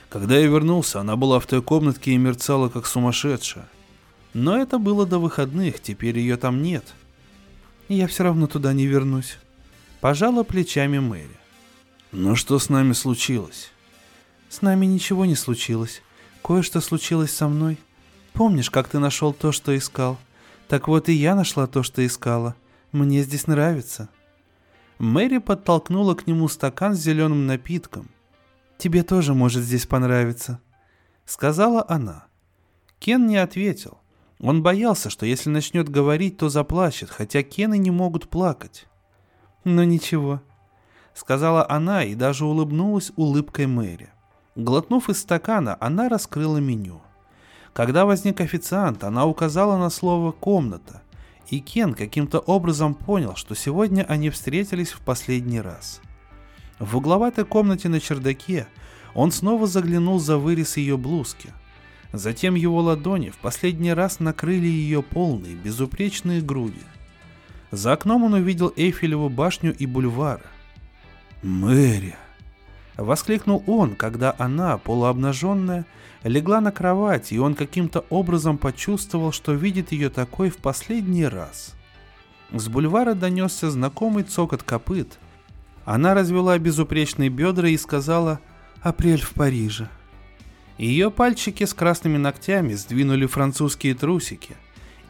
Когда 0.08 0.38
я 0.38 0.46
вернулся, 0.46 1.00
она 1.00 1.16
была 1.16 1.40
в 1.40 1.46
той 1.46 1.60
комнатке 1.60 2.12
и 2.12 2.18
мерцала, 2.18 2.68
как 2.68 2.86
сумасшедшая. 2.86 3.68
Но 4.38 4.56
это 4.56 4.78
было 4.78 5.04
до 5.04 5.18
выходных, 5.18 5.80
теперь 5.80 6.16
ее 6.16 6.36
там 6.36 6.62
нет. 6.62 6.94
Я 7.88 8.06
все 8.06 8.22
равно 8.22 8.46
туда 8.46 8.72
не 8.72 8.86
вернусь. 8.86 9.36
Пожала 10.00 10.44
плечами 10.44 11.00
Мэри. 11.00 11.36
Но 12.12 12.36
что 12.36 12.60
с 12.60 12.68
нами 12.68 12.92
случилось? 12.92 13.72
С 14.48 14.62
нами 14.62 14.86
ничего 14.86 15.24
не 15.24 15.34
случилось. 15.34 16.02
Кое-что 16.44 16.80
случилось 16.80 17.34
со 17.34 17.48
мной. 17.48 17.78
Помнишь, 18.32 18.70
как 18.70 18.86
ты 18.88 19.00
нашел 19.00 19.32
то, 19.32 19.50
что 19.50 19.76
искал? 19.76 20.16
Так 20.68 20.86
вот 20.86 21.08
и 21.08 21.14
я 21.14 21.34
нашла 21.34 21.66
то, 21.66 21.82
что 21.82 22.06
искала. 22.06 22.54
Мне 22.92 23.24
здесь 23.24 23.48
нравится. 23.48 24.08
Мэри 25.00 25.38
подтолкнула 25.38 26.14
к 26.14 26.28
нему 26.28 26.46
стакан 26.46 26.94
с 26.94 27.00
зеленым 27.00 27.46
напитком. 27.46 28.08
Тебе 28.78 29.02
тоже 29.02 29.34
может 29.34 29.64
здесь 29.64 29.86
понравиться, 29.86 30.60
сказала 31.26 31.84
она. 31.88 32.26
Кен 33.00 33.26
не 33.26 33.36
ответил. 33.36 33.97
Он 34.40 34.62
боялся, 34.62 35.10
что 35.10 35.26
если 35.26 35.50
начнет 35.50 35.88
говорить, 35.88 36.36
то 36.36 36.48
заплачет, 36.48 37.10
хотя 37.10 37.42
Кены 37.42 37.76
не 37.76 37.90
могут 37.90 38.28
плакать. 38.28 38.86
«Но 39.64 39.82
ничего»,— 39.82 40.40
сказала 41.14 41.68
она 41.68 42.04
и 42.04 42.14
даже 42.14 42.44
улыбнулась 42.44 43.12
улыбкой 43.16 43.66
Мэри. 43.66 44.10
Глотнув 44.54 45.10
из 45.10 45.18
стакана, 45.18 45.76
она 45.80 46.08
раскрыла 46.08 46.58
меню. 46.58 47.02
Когда 47.72 48.04
возник 48.04 48.40
официант, 48.40 49.04
она 49.04 49.26
указала 49.26 49.76
на 49.76 49.90
слово 49.90 50.32
«комната», 50.32 51.02
и 51.48 51.60
Кен 51.60 51.94
каким-то 51.94 52.38
образом 52.40 52.94
понял, 52.94 53.34
что 53.34 53.54
сегодня 53.54 54.04
они 54.08 54.30
встретились 54.30 54.92
в 54.92 55.00
последний 55.00 55.60
раз. 55.60 56.00
В 56.78 56.96
угловатой 56.96 57.44
комнате 57.44 57.88
на 57.88 58.00
чердаке 58.00 58.68
он 59.14 59.32
снова 59.32 59.66
заглянул 59.66 60.20
за 60.20 60.38
вырез 60.38 60.76
ее 60.76 60.96
блузки— 60.96 61.52
Затем 62.12 62.54
его 62.54 62.80
ладони 62.80 63.30
в 63.30 63.36
последний 63.36 63.92
раз 63.92 64.20
накрыли 64.20 64.66
ее 64.66 65.02
полные, 65.02 65.54
безупречные 65.54 66.40
груди. 66.40 66.80
За 67.70 67.92
окном 67.92 68.24
он 68.24 68.34
увидел 68.34 68.72
Эйфелеву 68.76 69.28
башню 69.28 69.74
и 69.74 69.84
бульвары. 69.84 70.44
«Мэри!» 71.42 72.16
Воскликнул 72.96 73.62
он, 73.66 73.94
когда 73.94 74.34
она, 74.38 74.76
полуобнаженная, 74.76 75.86
легла 76.24 76.60
на 76.60 76.72
кровать, 76.72 77.30
и 77.30 77.38
он 77.38 77.54
каким-то 77.54 78.04
образом 78.10 78.58
почувствовал, 78.58 79.30
что 79.30 79.52
видит 79.52 79.92
ее 79.92 80.10
такой 80.10 80.50
в 80.50 80.56
последний 80.56 81.26
раз. 81.26 81.74
С 82.50 82.68
бульвара 82.68 83.14
донесся 83.14 83.70
знакомый 83.70 84.24
цокот 84.24 84.64
копыт. 84.64 85.18
Она 85.84 86.14
развела 86.14 86.58
безупречные 86.58 87.28
бедра 87.28 87.68
и 87.68 87.76
сказала 87.76 88.40
«Апрель 88.82 89.22
в 89.22 89.32
Париже». 89.32 89.88
Ее 90.78 91.10
пальчики 91.10 91.64
с 91.64 91.74
красными 91.74 92.18
ногтями 92.18 92.74
сдвинули 92.74 93.26
французские 93.26 93.96
трусики, 93.96 94.56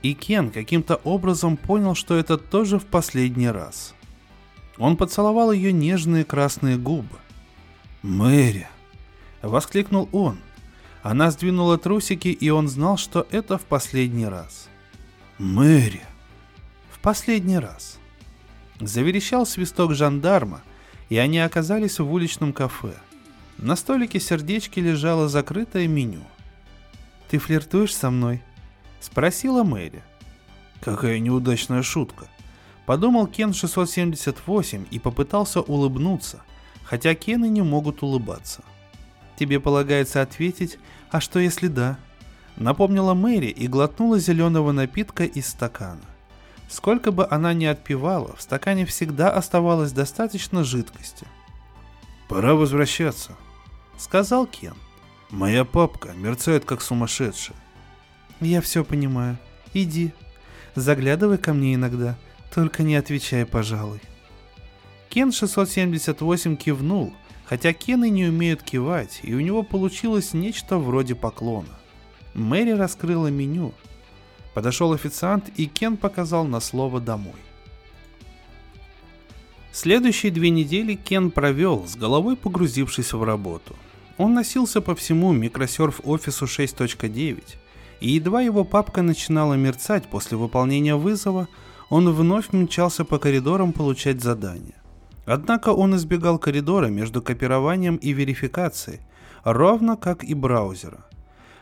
и 0.02 0.14
Кен 0.14 0.50
каким-то 0.50 0.96
образом 1.04 1.58
понял, 1.58 1.94
что 1.94 2.16
это 2.16 2.38
тоже 2.38 2.78
в 2.78 2.86
последний 2.86 3.50
раз. 3.50 3.94
Он 4.78 4.96
поцеловал 4.96 5.52
ее 5.52 5.72
нежные 5.72 6.24
красные 6.24 6.78
губы. 6.78 7.18
«Мэри!»— 8.02 8.66
воскликнул 9.42 10.08
он. 10.12 10.38
Она 11.02 11.30
сдвинула 11.30 11.76
трусики, 11.76 12.28
и 12.28 12.48
он 12.48 12.68
знал, 12.68 12.96
что 12.96 13.26
это 13.30 13.58
в 13.58 13.62
последний 13.62 14.26
раз. 14.26 14.68
«Мэри!» 15.36 16.02
В 16.90 16.98
последний 17.00 17.58
раз. 17.58 17.98
Заверещал 18.80 19.44
свисток 19.44 19.94
жандарма, 19.94 20.62
и 21.10 21.18
они 21.18 21.38
оказались 21.40 21.98
в 21.98 22.10
уличном 22.10 22.52
кафе— 22.52 22.94
на 23.58 23.74
столике 23.74 24.20
сердечки 24.20 24.78
лежало 24.78 25.28
закрытое 25.28 25.88
меню. 25.88 26.22
«Ты 27.28 27.38
флиртуешь 27.38 27.94
со 27.94 28.10
мной?»— 28.10 28.40
спросила 29.00 29.64
Мэри. 29.64 30.02
«Какая 30.80 31.18
неудачная 31.18 31.82
шутка!» 31.82 32.26
Подумал 32.86 33.26
Кен 33.26 33.52
678 33.52 34.86
и 34.90 34.98
попытался 34.98 35.60
улыбнуться, 35.60 36.40
хотя 36.84 37.14
Кены 37.14 37.48
не 37.48 37.62
могут 37.62 38.02
улыбаться. 38.02 38.62
«Тебе 39.36 39.60
полагается 39.60 40.22
ответить, 40.22 40.78
а 41.10 41.20
что 41.20 41.38
если 41.38 41.66
да?» 41.66 41.98
Напомнила 42.56 43.14
Мэри 43.14 43.48
и 43.48 43.66
глотнула 43.68 44.18
зеленого 44.18 44.72
напитка 44.72 45.24
из 45.24 45.48
стакана. 45.48 46.00
Сколько 46.68 47.12
бы 47.12 47.26
она 47.28 47.52
ни 47.54 47.66
отпивала, 47.66 48.34
в 48.36 48.42
стакане 48.42 48.86
всегда 48.86 49.30
оставалось 49.30 49.92
достаточно 49.92 50.64
жидкости. 50.64 51.26
«Пора 52.28 52.54
возвращаться», 52.54 53.36
сказал 53.98 54.46
Кен. 54.46 54.74
Моя 55.30 55.64
папка 55.64 56.12
мерцает 56.14 56.64
как 56.64 56.80
сумасшедшая. 56.80 57.56
Я 58.40 58.60
все 58.60 58.84
понимаю. 58.84 59.36
Иди. 59.74 60.12
Заглядывай 60.74 61.38
ко 61.38 61.52
мне 61.52 61.74
иногда, 61.74 62.16
только 62.54 62.82
не 62.82 62.96
отвечай, 62.96 63.44
пожалуй. 63.44 64.00
Кен 65.10 65.32
678 65.32 66.56
кивнул, 66.56 67.12
хотя 67.44 67.72
Кены 67.72 68.08
не 68.10 68.26
умеют 68.26 68.62
кивать, 68.62 69.20
и 69.22 69.34
у 69.34 69.40
него 69.40 69.62
получилось 69.62 70.34
нечто 70.34 70.78
вроде 70.78 71.14
поклона. 71.14 71.78
Мэри 72.34 72.70
раскрыла 72.70 73.26
меню. 73.26 73.74
Подошел 74.54 74.92
официант, 74.92 75.50
и 75.56 75.66
Кен 75.66 75.96
показал 75.96 76.44
на 76.44 76.60
слово 76.60 77.00
«домой». 77.00 77.34
Следующие 79.72 80.32
две 80.32 80.50
недели 80.50 80.94
Кен 80.94 81.30
провел, 81.30 81.86
с 81.86 81.96
головой 81.96 82.36
погрузившись 82.36 83.12
в 83.12 83.22
работу– 83.22 83.76
он 84.18 84.34
носился 84.34 84.80
по 84.80 84.94
всему 84.94 85.32
Microsurf 85.32 86.02
офису 86.04 86.46
6.9, 86.46 87.42
и 88.00 88.10
едва 88.10 88.42
его 88.42 88.64
папка 88.64 89.02
начинала 89.02 89.54
мерцать 89.54 90.08
после 90.08 90.36
выполнения 90.36 90.96
вызова, 90.96 91.48
он 91.88 92.12
вновь 92.12 92.52
мчался 92.52 93.04
по 93.04 93.18
коридорам 93.18 93.72
получать 93.72 94.20
задания. 94.20 94.74
Однако 95.24 95.70
он 95.70 95.94
избегал 95.96 96.38
коридора 96.38 96.86
между 96.86 97.22
копированием 97.22 97.96
и 97.96 98.12
верификацией, 98.12 99.00
ровно 99.44 99.96
как 99.96 100.24
и 100.24 100.34
браузера. 100.34 101.04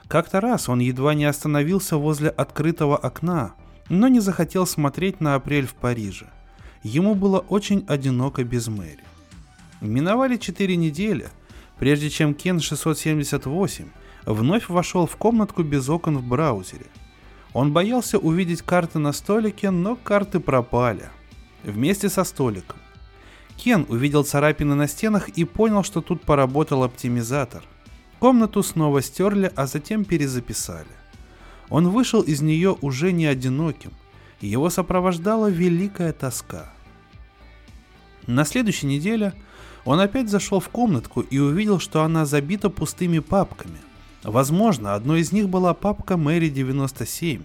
Как-то 0.09 0.40
раз 0.40 0.68
он 0.68 0.78
едва 0.78 1.14
не 1.14 1.24
остановился 1.24 1.96
возле 1.96 2.30
открытого 2.30 2.96
окна, 2.96 3.54
но 3.88 4.09
не 4.09 4.20
захотел 4.20 4.66
смотреть 4.66 5.20
на 5.20 5.34
апрель 5.34 5.66
в 5.66 5.74
Париже. 5.74 6.26
Ему 6.82 7.14
было 7.14 7.40
очень 7.40 7.84
одиноко 7.88 8.44
без 8.44 8.68
Мэри. 8.68 9.04
Миновали 9.80 10.36
четыре 10.36 10.76
недели– 10.76 11.28
прежде 11.78 12.10
чем 12.10 12.34
Кен 12.34 12.60
678 12.60 13.86
вновь 14.24 14.68
вошел 14.68 15.06
в 15.06 15.16
комнатку 15.16 15.62
без 15.62 15.88
окон 15.88 16.18
в 16.18 16.26
браузере. 16.26 16.86
Он 17.52 17.72
боялся 17.72 18.18
увидеть 18.18 18.62
карты 18.62 18.98
на 18.98 19.12
столике, 19.12 19.70
но 19.70 19.96
карты 19.96 20.40
пропали. 20.40 21.08
Вместе 21.62 22.08
со 22.08 22.24
столиком. 22.24 22.78
Кен 23.56 23.86
увидел 23.88 24.24
царапины 24.24 24.74
на 24.74 24.86
стенах 24.86 25.30
и 25.30 25.44
понял, 25.44 25.82
что 25.82 26.02
тут 26.02 26.22
поработал 26.22 26.82
оптимизатор. 26.82 27.62
Комнату 28.18 28.62
снова 28.62 29.02
стерли, 29.02 29.50
а 29.56 29.66
затем 29.66 30.04
перезаписали. 30.04 30.86
Он 31.68 31.88
вышел 31.88 32.20
из 32.20 32.42
нее 32.42 32.76
уже 32.80 33.12
не 33.12 33.26
одиноким. 33.26 33.92
Его 34.40 34.70
сопровождала 34.70 35.50
великая 35.50 36.12
тоска. 36.12 36.72
На 38.26 38.44
следующей 38.44 38.86
неделе 38.86 39.32
он 39.87 40.01
опять 40.01 40.28
зашел 40.28 40.61
в 40.61 40.68
комнатку 40.68 41.20
и 41.20 41.39
увидел, 41.39 41.78
что 41.78 42.03
она 42.03 42.26
забита 42.26 42.68
пустыми 42.68 43.20
папками. 43.20 43.78
Возможно, 44.24 44.95
одной 44.95 45.20
из 45.20 45.30
них 45.30 45.49
была 45.49 45.72
папка 45.74 46.16
Мэри 46.16 46.49
97. 46.49 47.43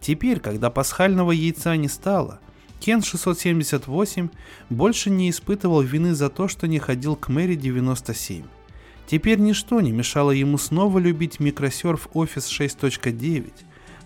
Теперь, 0.00 0.40
когда 0.40 0.70
пасхального 0.70 1.30
яйца 1.30 1.76
не 1.76 1.88
стало, 1.88 2.40
Кен 2.80 3.02
678 3.02 4.28
больше 4.70 5.10
не 5.10 5.30
испытывал 5.30 5.80
вины 5.80 6.14
за 6.14 6.28
то, 6.28 6.48
что 6.48 6.66
не 6.66 6.80
ходил 6.80 7.14
к 7.14 7.28
Мэри 7.28 7.54
97. 7.54 8.42
Теперь 9.06 9.38
ничто 9.38 9.80
не 9.80 9.92
мешало 9.92 10.32
ему 10.32 10.58
снова 10.58 10.98
любить 10.98 11.38
микросерф 11.38 12.08
Office 12.12 12.48
6.9, 12.48 13.52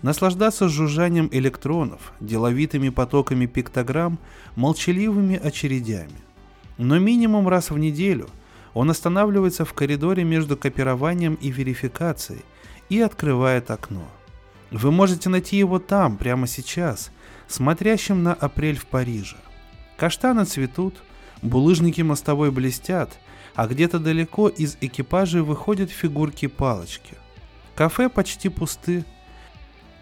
наслаждаться 0.03 0.69
жужжанием 0.69 1.27
электронов, 1.31 2.13
деловитыми 2.19 2.89
потоками 2.89 3.47
пиктограмм, 3.47 4.19
молчаливыми 4.55 5.37
очередями. 5.37 6.32
Но 6.77 6.99
минимум 6.99 7.47
раз 7.47 7.69
в 7.69 7.77
неделю 7.77 8.29
он 8.73 8.89
останавливается 8.89 9.65
в 9.65 9.73
коридоре 9.73 10.23
между 10.23 10.57
копированием 10.57 11.35
и 11.35 11.51
верификацией 11.51 12.43
и 12.89 12.99
открывает 12.99 13.69
окно. 13.71 14.07
Вы 14.71 14.91
можете 14.91 15.29
найти 15.29 15.57
его 15.57 15.77
там, 15.77 16.17
прямо 16.17 16.47
сейчас, 16.47 17.11
смотрящим 17.47 18.23
на 18.23 18.33
апрель 18.33 18.77
в 18.77 18.87
Париже. 18.87 19.37
Каштаны 19.97 20.45
цветут, 20.45 20.95
булыжники 21.43 22.01
мостовой 22.01 22.49
блестят, 22.49 23.19
а 23.53 23.67
где-то 23.67 23.99
далеко 23.99 24.49
из 24.49 24.77
экипажей 24.81 25.41
выходят 25.41 25.91
фигурки-палочки. 25.91 27.15
Кафе 27.75 28.09
почти 28.09 28.49
пусты. 28.49 29.05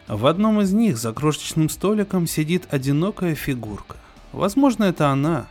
В 0.08 0.26
одном 0.26 0.62
из 0.62 0.72
них 0.72 0.98
за 0.98 1.12
крошечным 1.14 1.70
столиком 1.70 2.28
сидит 2.28 2.68
одинокая 2.70 3.36
фигурка. 3.36 3.98
Возможно, 4.32 4.86
это 4.86 5.10
она. 5.10 5.48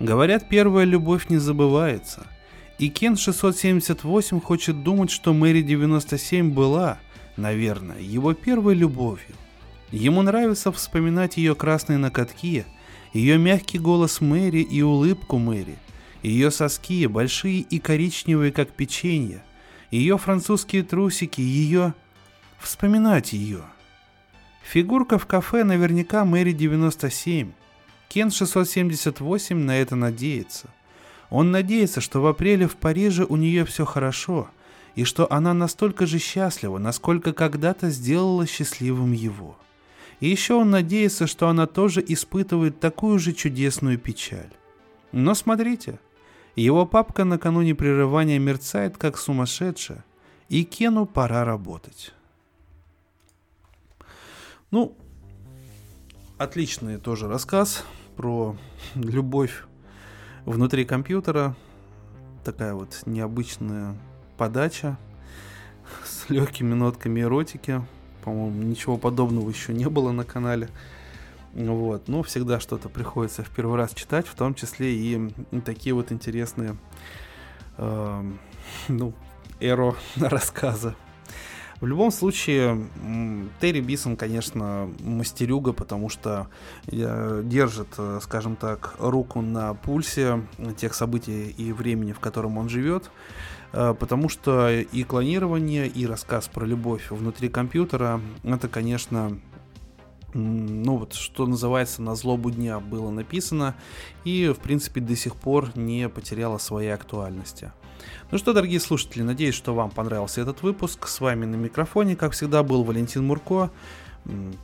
Говорят, 0.00 0.48
первая 0.48 0.86
любовь 0.86 1.28
не 1.28 1.36
забывается. 1.36 2.26
И 2.78 2.88
Кен 2.88 3.18
678 3.18 4.40
хочет 4.40 4.82
думать, 4.82 5.10
что 5.10 5.34
Мэри 5.34 5.60
97 5.60 6.52
была, 6.52 6.98
наверное, 7.36 8.00
его 8.00 8.32
первой 8.32 8.74
любовью. 8.74 9.36
Ему 9.92 10.22
нравится 10.22 10.72
вспоминать 10.72 11.36
ее 11.36 11.54
красные 11.54 11.98
накатки, 11.98 12.64
ее 13.12 13.36
мягкий 13.36 13.78
голос 13.78 14.22
Мэри 14.22 14.62
и 14.62 14.80
улыбку 14.80 15.36
Мэри, 15.36 15.76
ее 16.22 16.50
соски 16.50 17.06
большие 17.06 17.60
и 17.60 17.78
коричневые, 17.78 18.52
как 18.52 18.70
печенье, 18.70 19.42
ее 19.90 20.16
французские 20.18 20.82
трусики, 20.82 21.40
ее... 21.40 21.94
Вспоминать 22.58 23.32
ее. 23.32 23.62
Фигурка 24.62 25.18
в 25.18 25.24
кафе 25.24 25.64
наверняка 25.64 26.26
Мэри 26.26 26.52
97. 26.52 27.52
Кен 28.10 28.32
678 28.32 29.56
на 29.56 29.76
это 29.76 29.94
надеется. 29.94 30.68
Он 31.30 31.52
надеется, 31.52 32.00
что 32.00 32.20
в 32.20 32.26
апреле 32.26 32.66
в 32.66 32.74
Париже 32.74 33.24
у 33.24 33.36
нее 33.36 33.64
все 33.64 33.84
хорошо, 33.84 34.50
и 34.96 35.04
что 35.04 35.32
она 35.32 35.54
настолько 35.54 36.06
же 36.06 36.18
счастлива, 36.18 36.78
насколько 36.78 37.32
когда-то 37.32 37.88
сделала 37.88 38.48
счастливым 38.48 39.12
его. 39.12 39.56
И 40.18 40.28
еще 40.28 40.54
он 40.54 40.70
надеется, 40.70 41.28
что 41.28 41.48
она 41.48 41.68
тоже 41.68 42.04
испытывает 42.04 42.80
такую 42.80 43.20
же 43.20 43.32
чудесную 43.32 43.96
печаль. 43.96 44.50
Но 45.12 45.36
смотрите, 45.36 46.00
его 46.56 46.86
папка 46.86 47.22
накануне 47.22 47.76
прерывания 47.76 48.40
мерцает 48.40 48.98
как 48.98 49.18
сумасшедшая, 49.18 50.04
и 50.48 50.64
Кену 50.64 51.06
пора 51.06 51.44
работать. 51.44 52.12
Ну, 54.72 54.96
отличный 56.38 56.98
тоже 56.98 57.28
рассказ 57.28 57.84
про 58.20 58.54
любовь 58.96 59.64
внутри 60.44 60.84
компьютера. 60.84 61.56
Такая 62.44 62.74
вот 62.74 63.00
необычная 63.06 63.96
подача 64.36 64.98
с 66.04 66.28
легкими 66.28 66.74
нотками 66.74 67.20
эротики. 67.20 67.80
По-моему, 68.22 68.62
ничего 68.62 68.98
подобного 68.98 69.48
еще 69.48 69.72
не 69.72 69.88
было 69.88 70.12
на 70.12 70.24
канале. 70.24 70.68
Вот. 71.54 72.08
Но 72.08 72.22
всегда 72.22 72.60
что-то 72.60 72.90
приходится 72.90 73.42
в 73.42 73.48
первый 73.48 73.78
раз 73.78 73.94
читать, 73.94 74.26
в 74.26 74.34
том 74.34 74.54
числе 74.54 74.94
и 74.94 75.32
такие 75.64 75.94
вот 75.94 76.12
интересные 76.12 76.76
э, 77.78 78.32
ну, 78.88 79.14
эро 79.60 79.94
рассказы. 80.16 80.94
В 81.80 81.86
любом 81.86 82.10
случае, 82.10 82.86
Терри 83.58 83.80
Бисон, 83.80 84.16
конечно, 84.16 84.90
мастерюга, 85.00 85.72
потому 85.72 86.10
что 86.10 86.48
э, 86.86 87.40
держит, 87.42 87.88
э, 87.96 88.18
скажем 88.22 88.56
так, 88.56 88.96
руку 88.98 89.40
на 89.40 89.72
пульсе 89.72 90.42
тех 90.76 90.92
событий 90.92 91.48
и 91.48 91.72
времени, 91.72 92.12
в 92.12 92.20
котором 92.20 92.58
он 92.58 92.68
живет. 92.68 93.10
Э, 93.72 93.94
потому 93.98 94.28
что 94.28 94.70
и 94.70 95.04
клонирование, 95.04 95.86
и 95.86 96.04
рассказ 96.06 96.48
про 96.48 96.66
любовь 96.66 97.10
внутри 97.10 97.48
компьютера, 97.48 98.20
это, 98.42 98.68
конечно, 98.68 99.40
ну 100.34 100.98
вот, 100.98 101.14
что 101.14 101.46
называется, 101.46 102.02
на 102.02 102.14
злобу 102.14 102.50
дня 102.50 102.78
было 102.78 103.10
написано 103.10 103.74
и, 104.24 104.52
в 104.54 104.60
принципе, 104.60 105.00
до 105.00 105.16
сих 105.16 105.34
пор 105.34 105.70
не 105.76 106.10
потеряло 106.10 106.58
своей 106.58 106.90
актуальности. 106.90 107.72
Ну 108.30 108.38
что, 108.38 108.52
дорогие 108.52 108.80
слушатели, 108.80 109.22
надеюсь, 109.22 109.54
что 109.54 109.74
вам 109.74 109.90
понравился 109.90 110.40
этот 110.40 110.62
выпуск. 110.62 111.06
С 111.06 111.20
вами 111.20 111.44
на 111.44 111.56
микрофоне, 111.56 112.16
как 112.16 112.32
всегда, 112.32 112.62
был 112.62 112.84
Валентин 112.84 113.24
Мурко. 113.24 113.70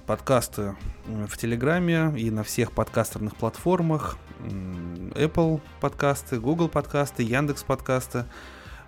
Подкасты 0.07 0.77
в 1.07 1.37
Телеграме 1.37 2.13
и 2.17 2.31
на 2.31 2.45
всех 2.45 2.73
подкастерных 2.73 3.37
платформах. 3.37 4.19
Apple 4.41 5.61
подкасты, 5.81 6.39
Google 6.39 6.69
подкасты, 6.69 7.23
Яндекс 7.23 7.63
подкасты. 7.63 8.27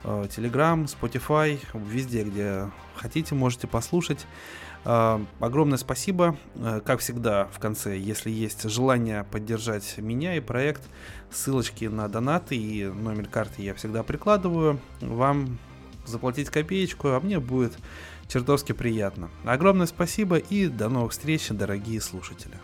Э, 0.04 0.26
Telegram, 0.28 0.84
Spotify, 0.84 1.58
везде, 1.74 2.22
где 2.24 2.70
хотите, 2.96 3.34
можете 3.34 3.66
послушать. 3.66 4.26
Э, 4.84 5.18
огромное 5.40 5.78
спасибо. 5.78 6.36
Э, 6.56 6.80
как 6.84 7.00
всегда, 7.00 7.46
в 7.52 7.58
конце, 7.58 7.96
если 7.96 8.30
есть 8.30 8.68
желание 8.68 9.24
поддержать 9.24 9.98
меня 9.98 10.36
и 10.36 10.40
проект, 10.40 10.82
ссылочки 11.30 11.86
на 11.86 12.08
донаты 12.08 12.56
и 12.56 12.86
номер 12.86 13.28
карты 13.28 13.62
я 13.62 13.74
всегда 13.74 14.02
прикладываю. 14.02 14.80
Вам 15.00 15.58
заплатить 16.06 16.50
копеечку, 16.50 17.08
а 17.08 17.20
мне 17.20 17.38
будет 17.38 17.76
чертовски 18.28 18.72
приятно. 18.72 19.30
Огромное 19.44 19.86
спасибо 19.86 20.36
и 20.36 20.68
до 20.68 20.88
новых 20.88 21.12
встреч, 21.12 21.48
дорогие 21.50 22.00
слушатели. 22.00 22.54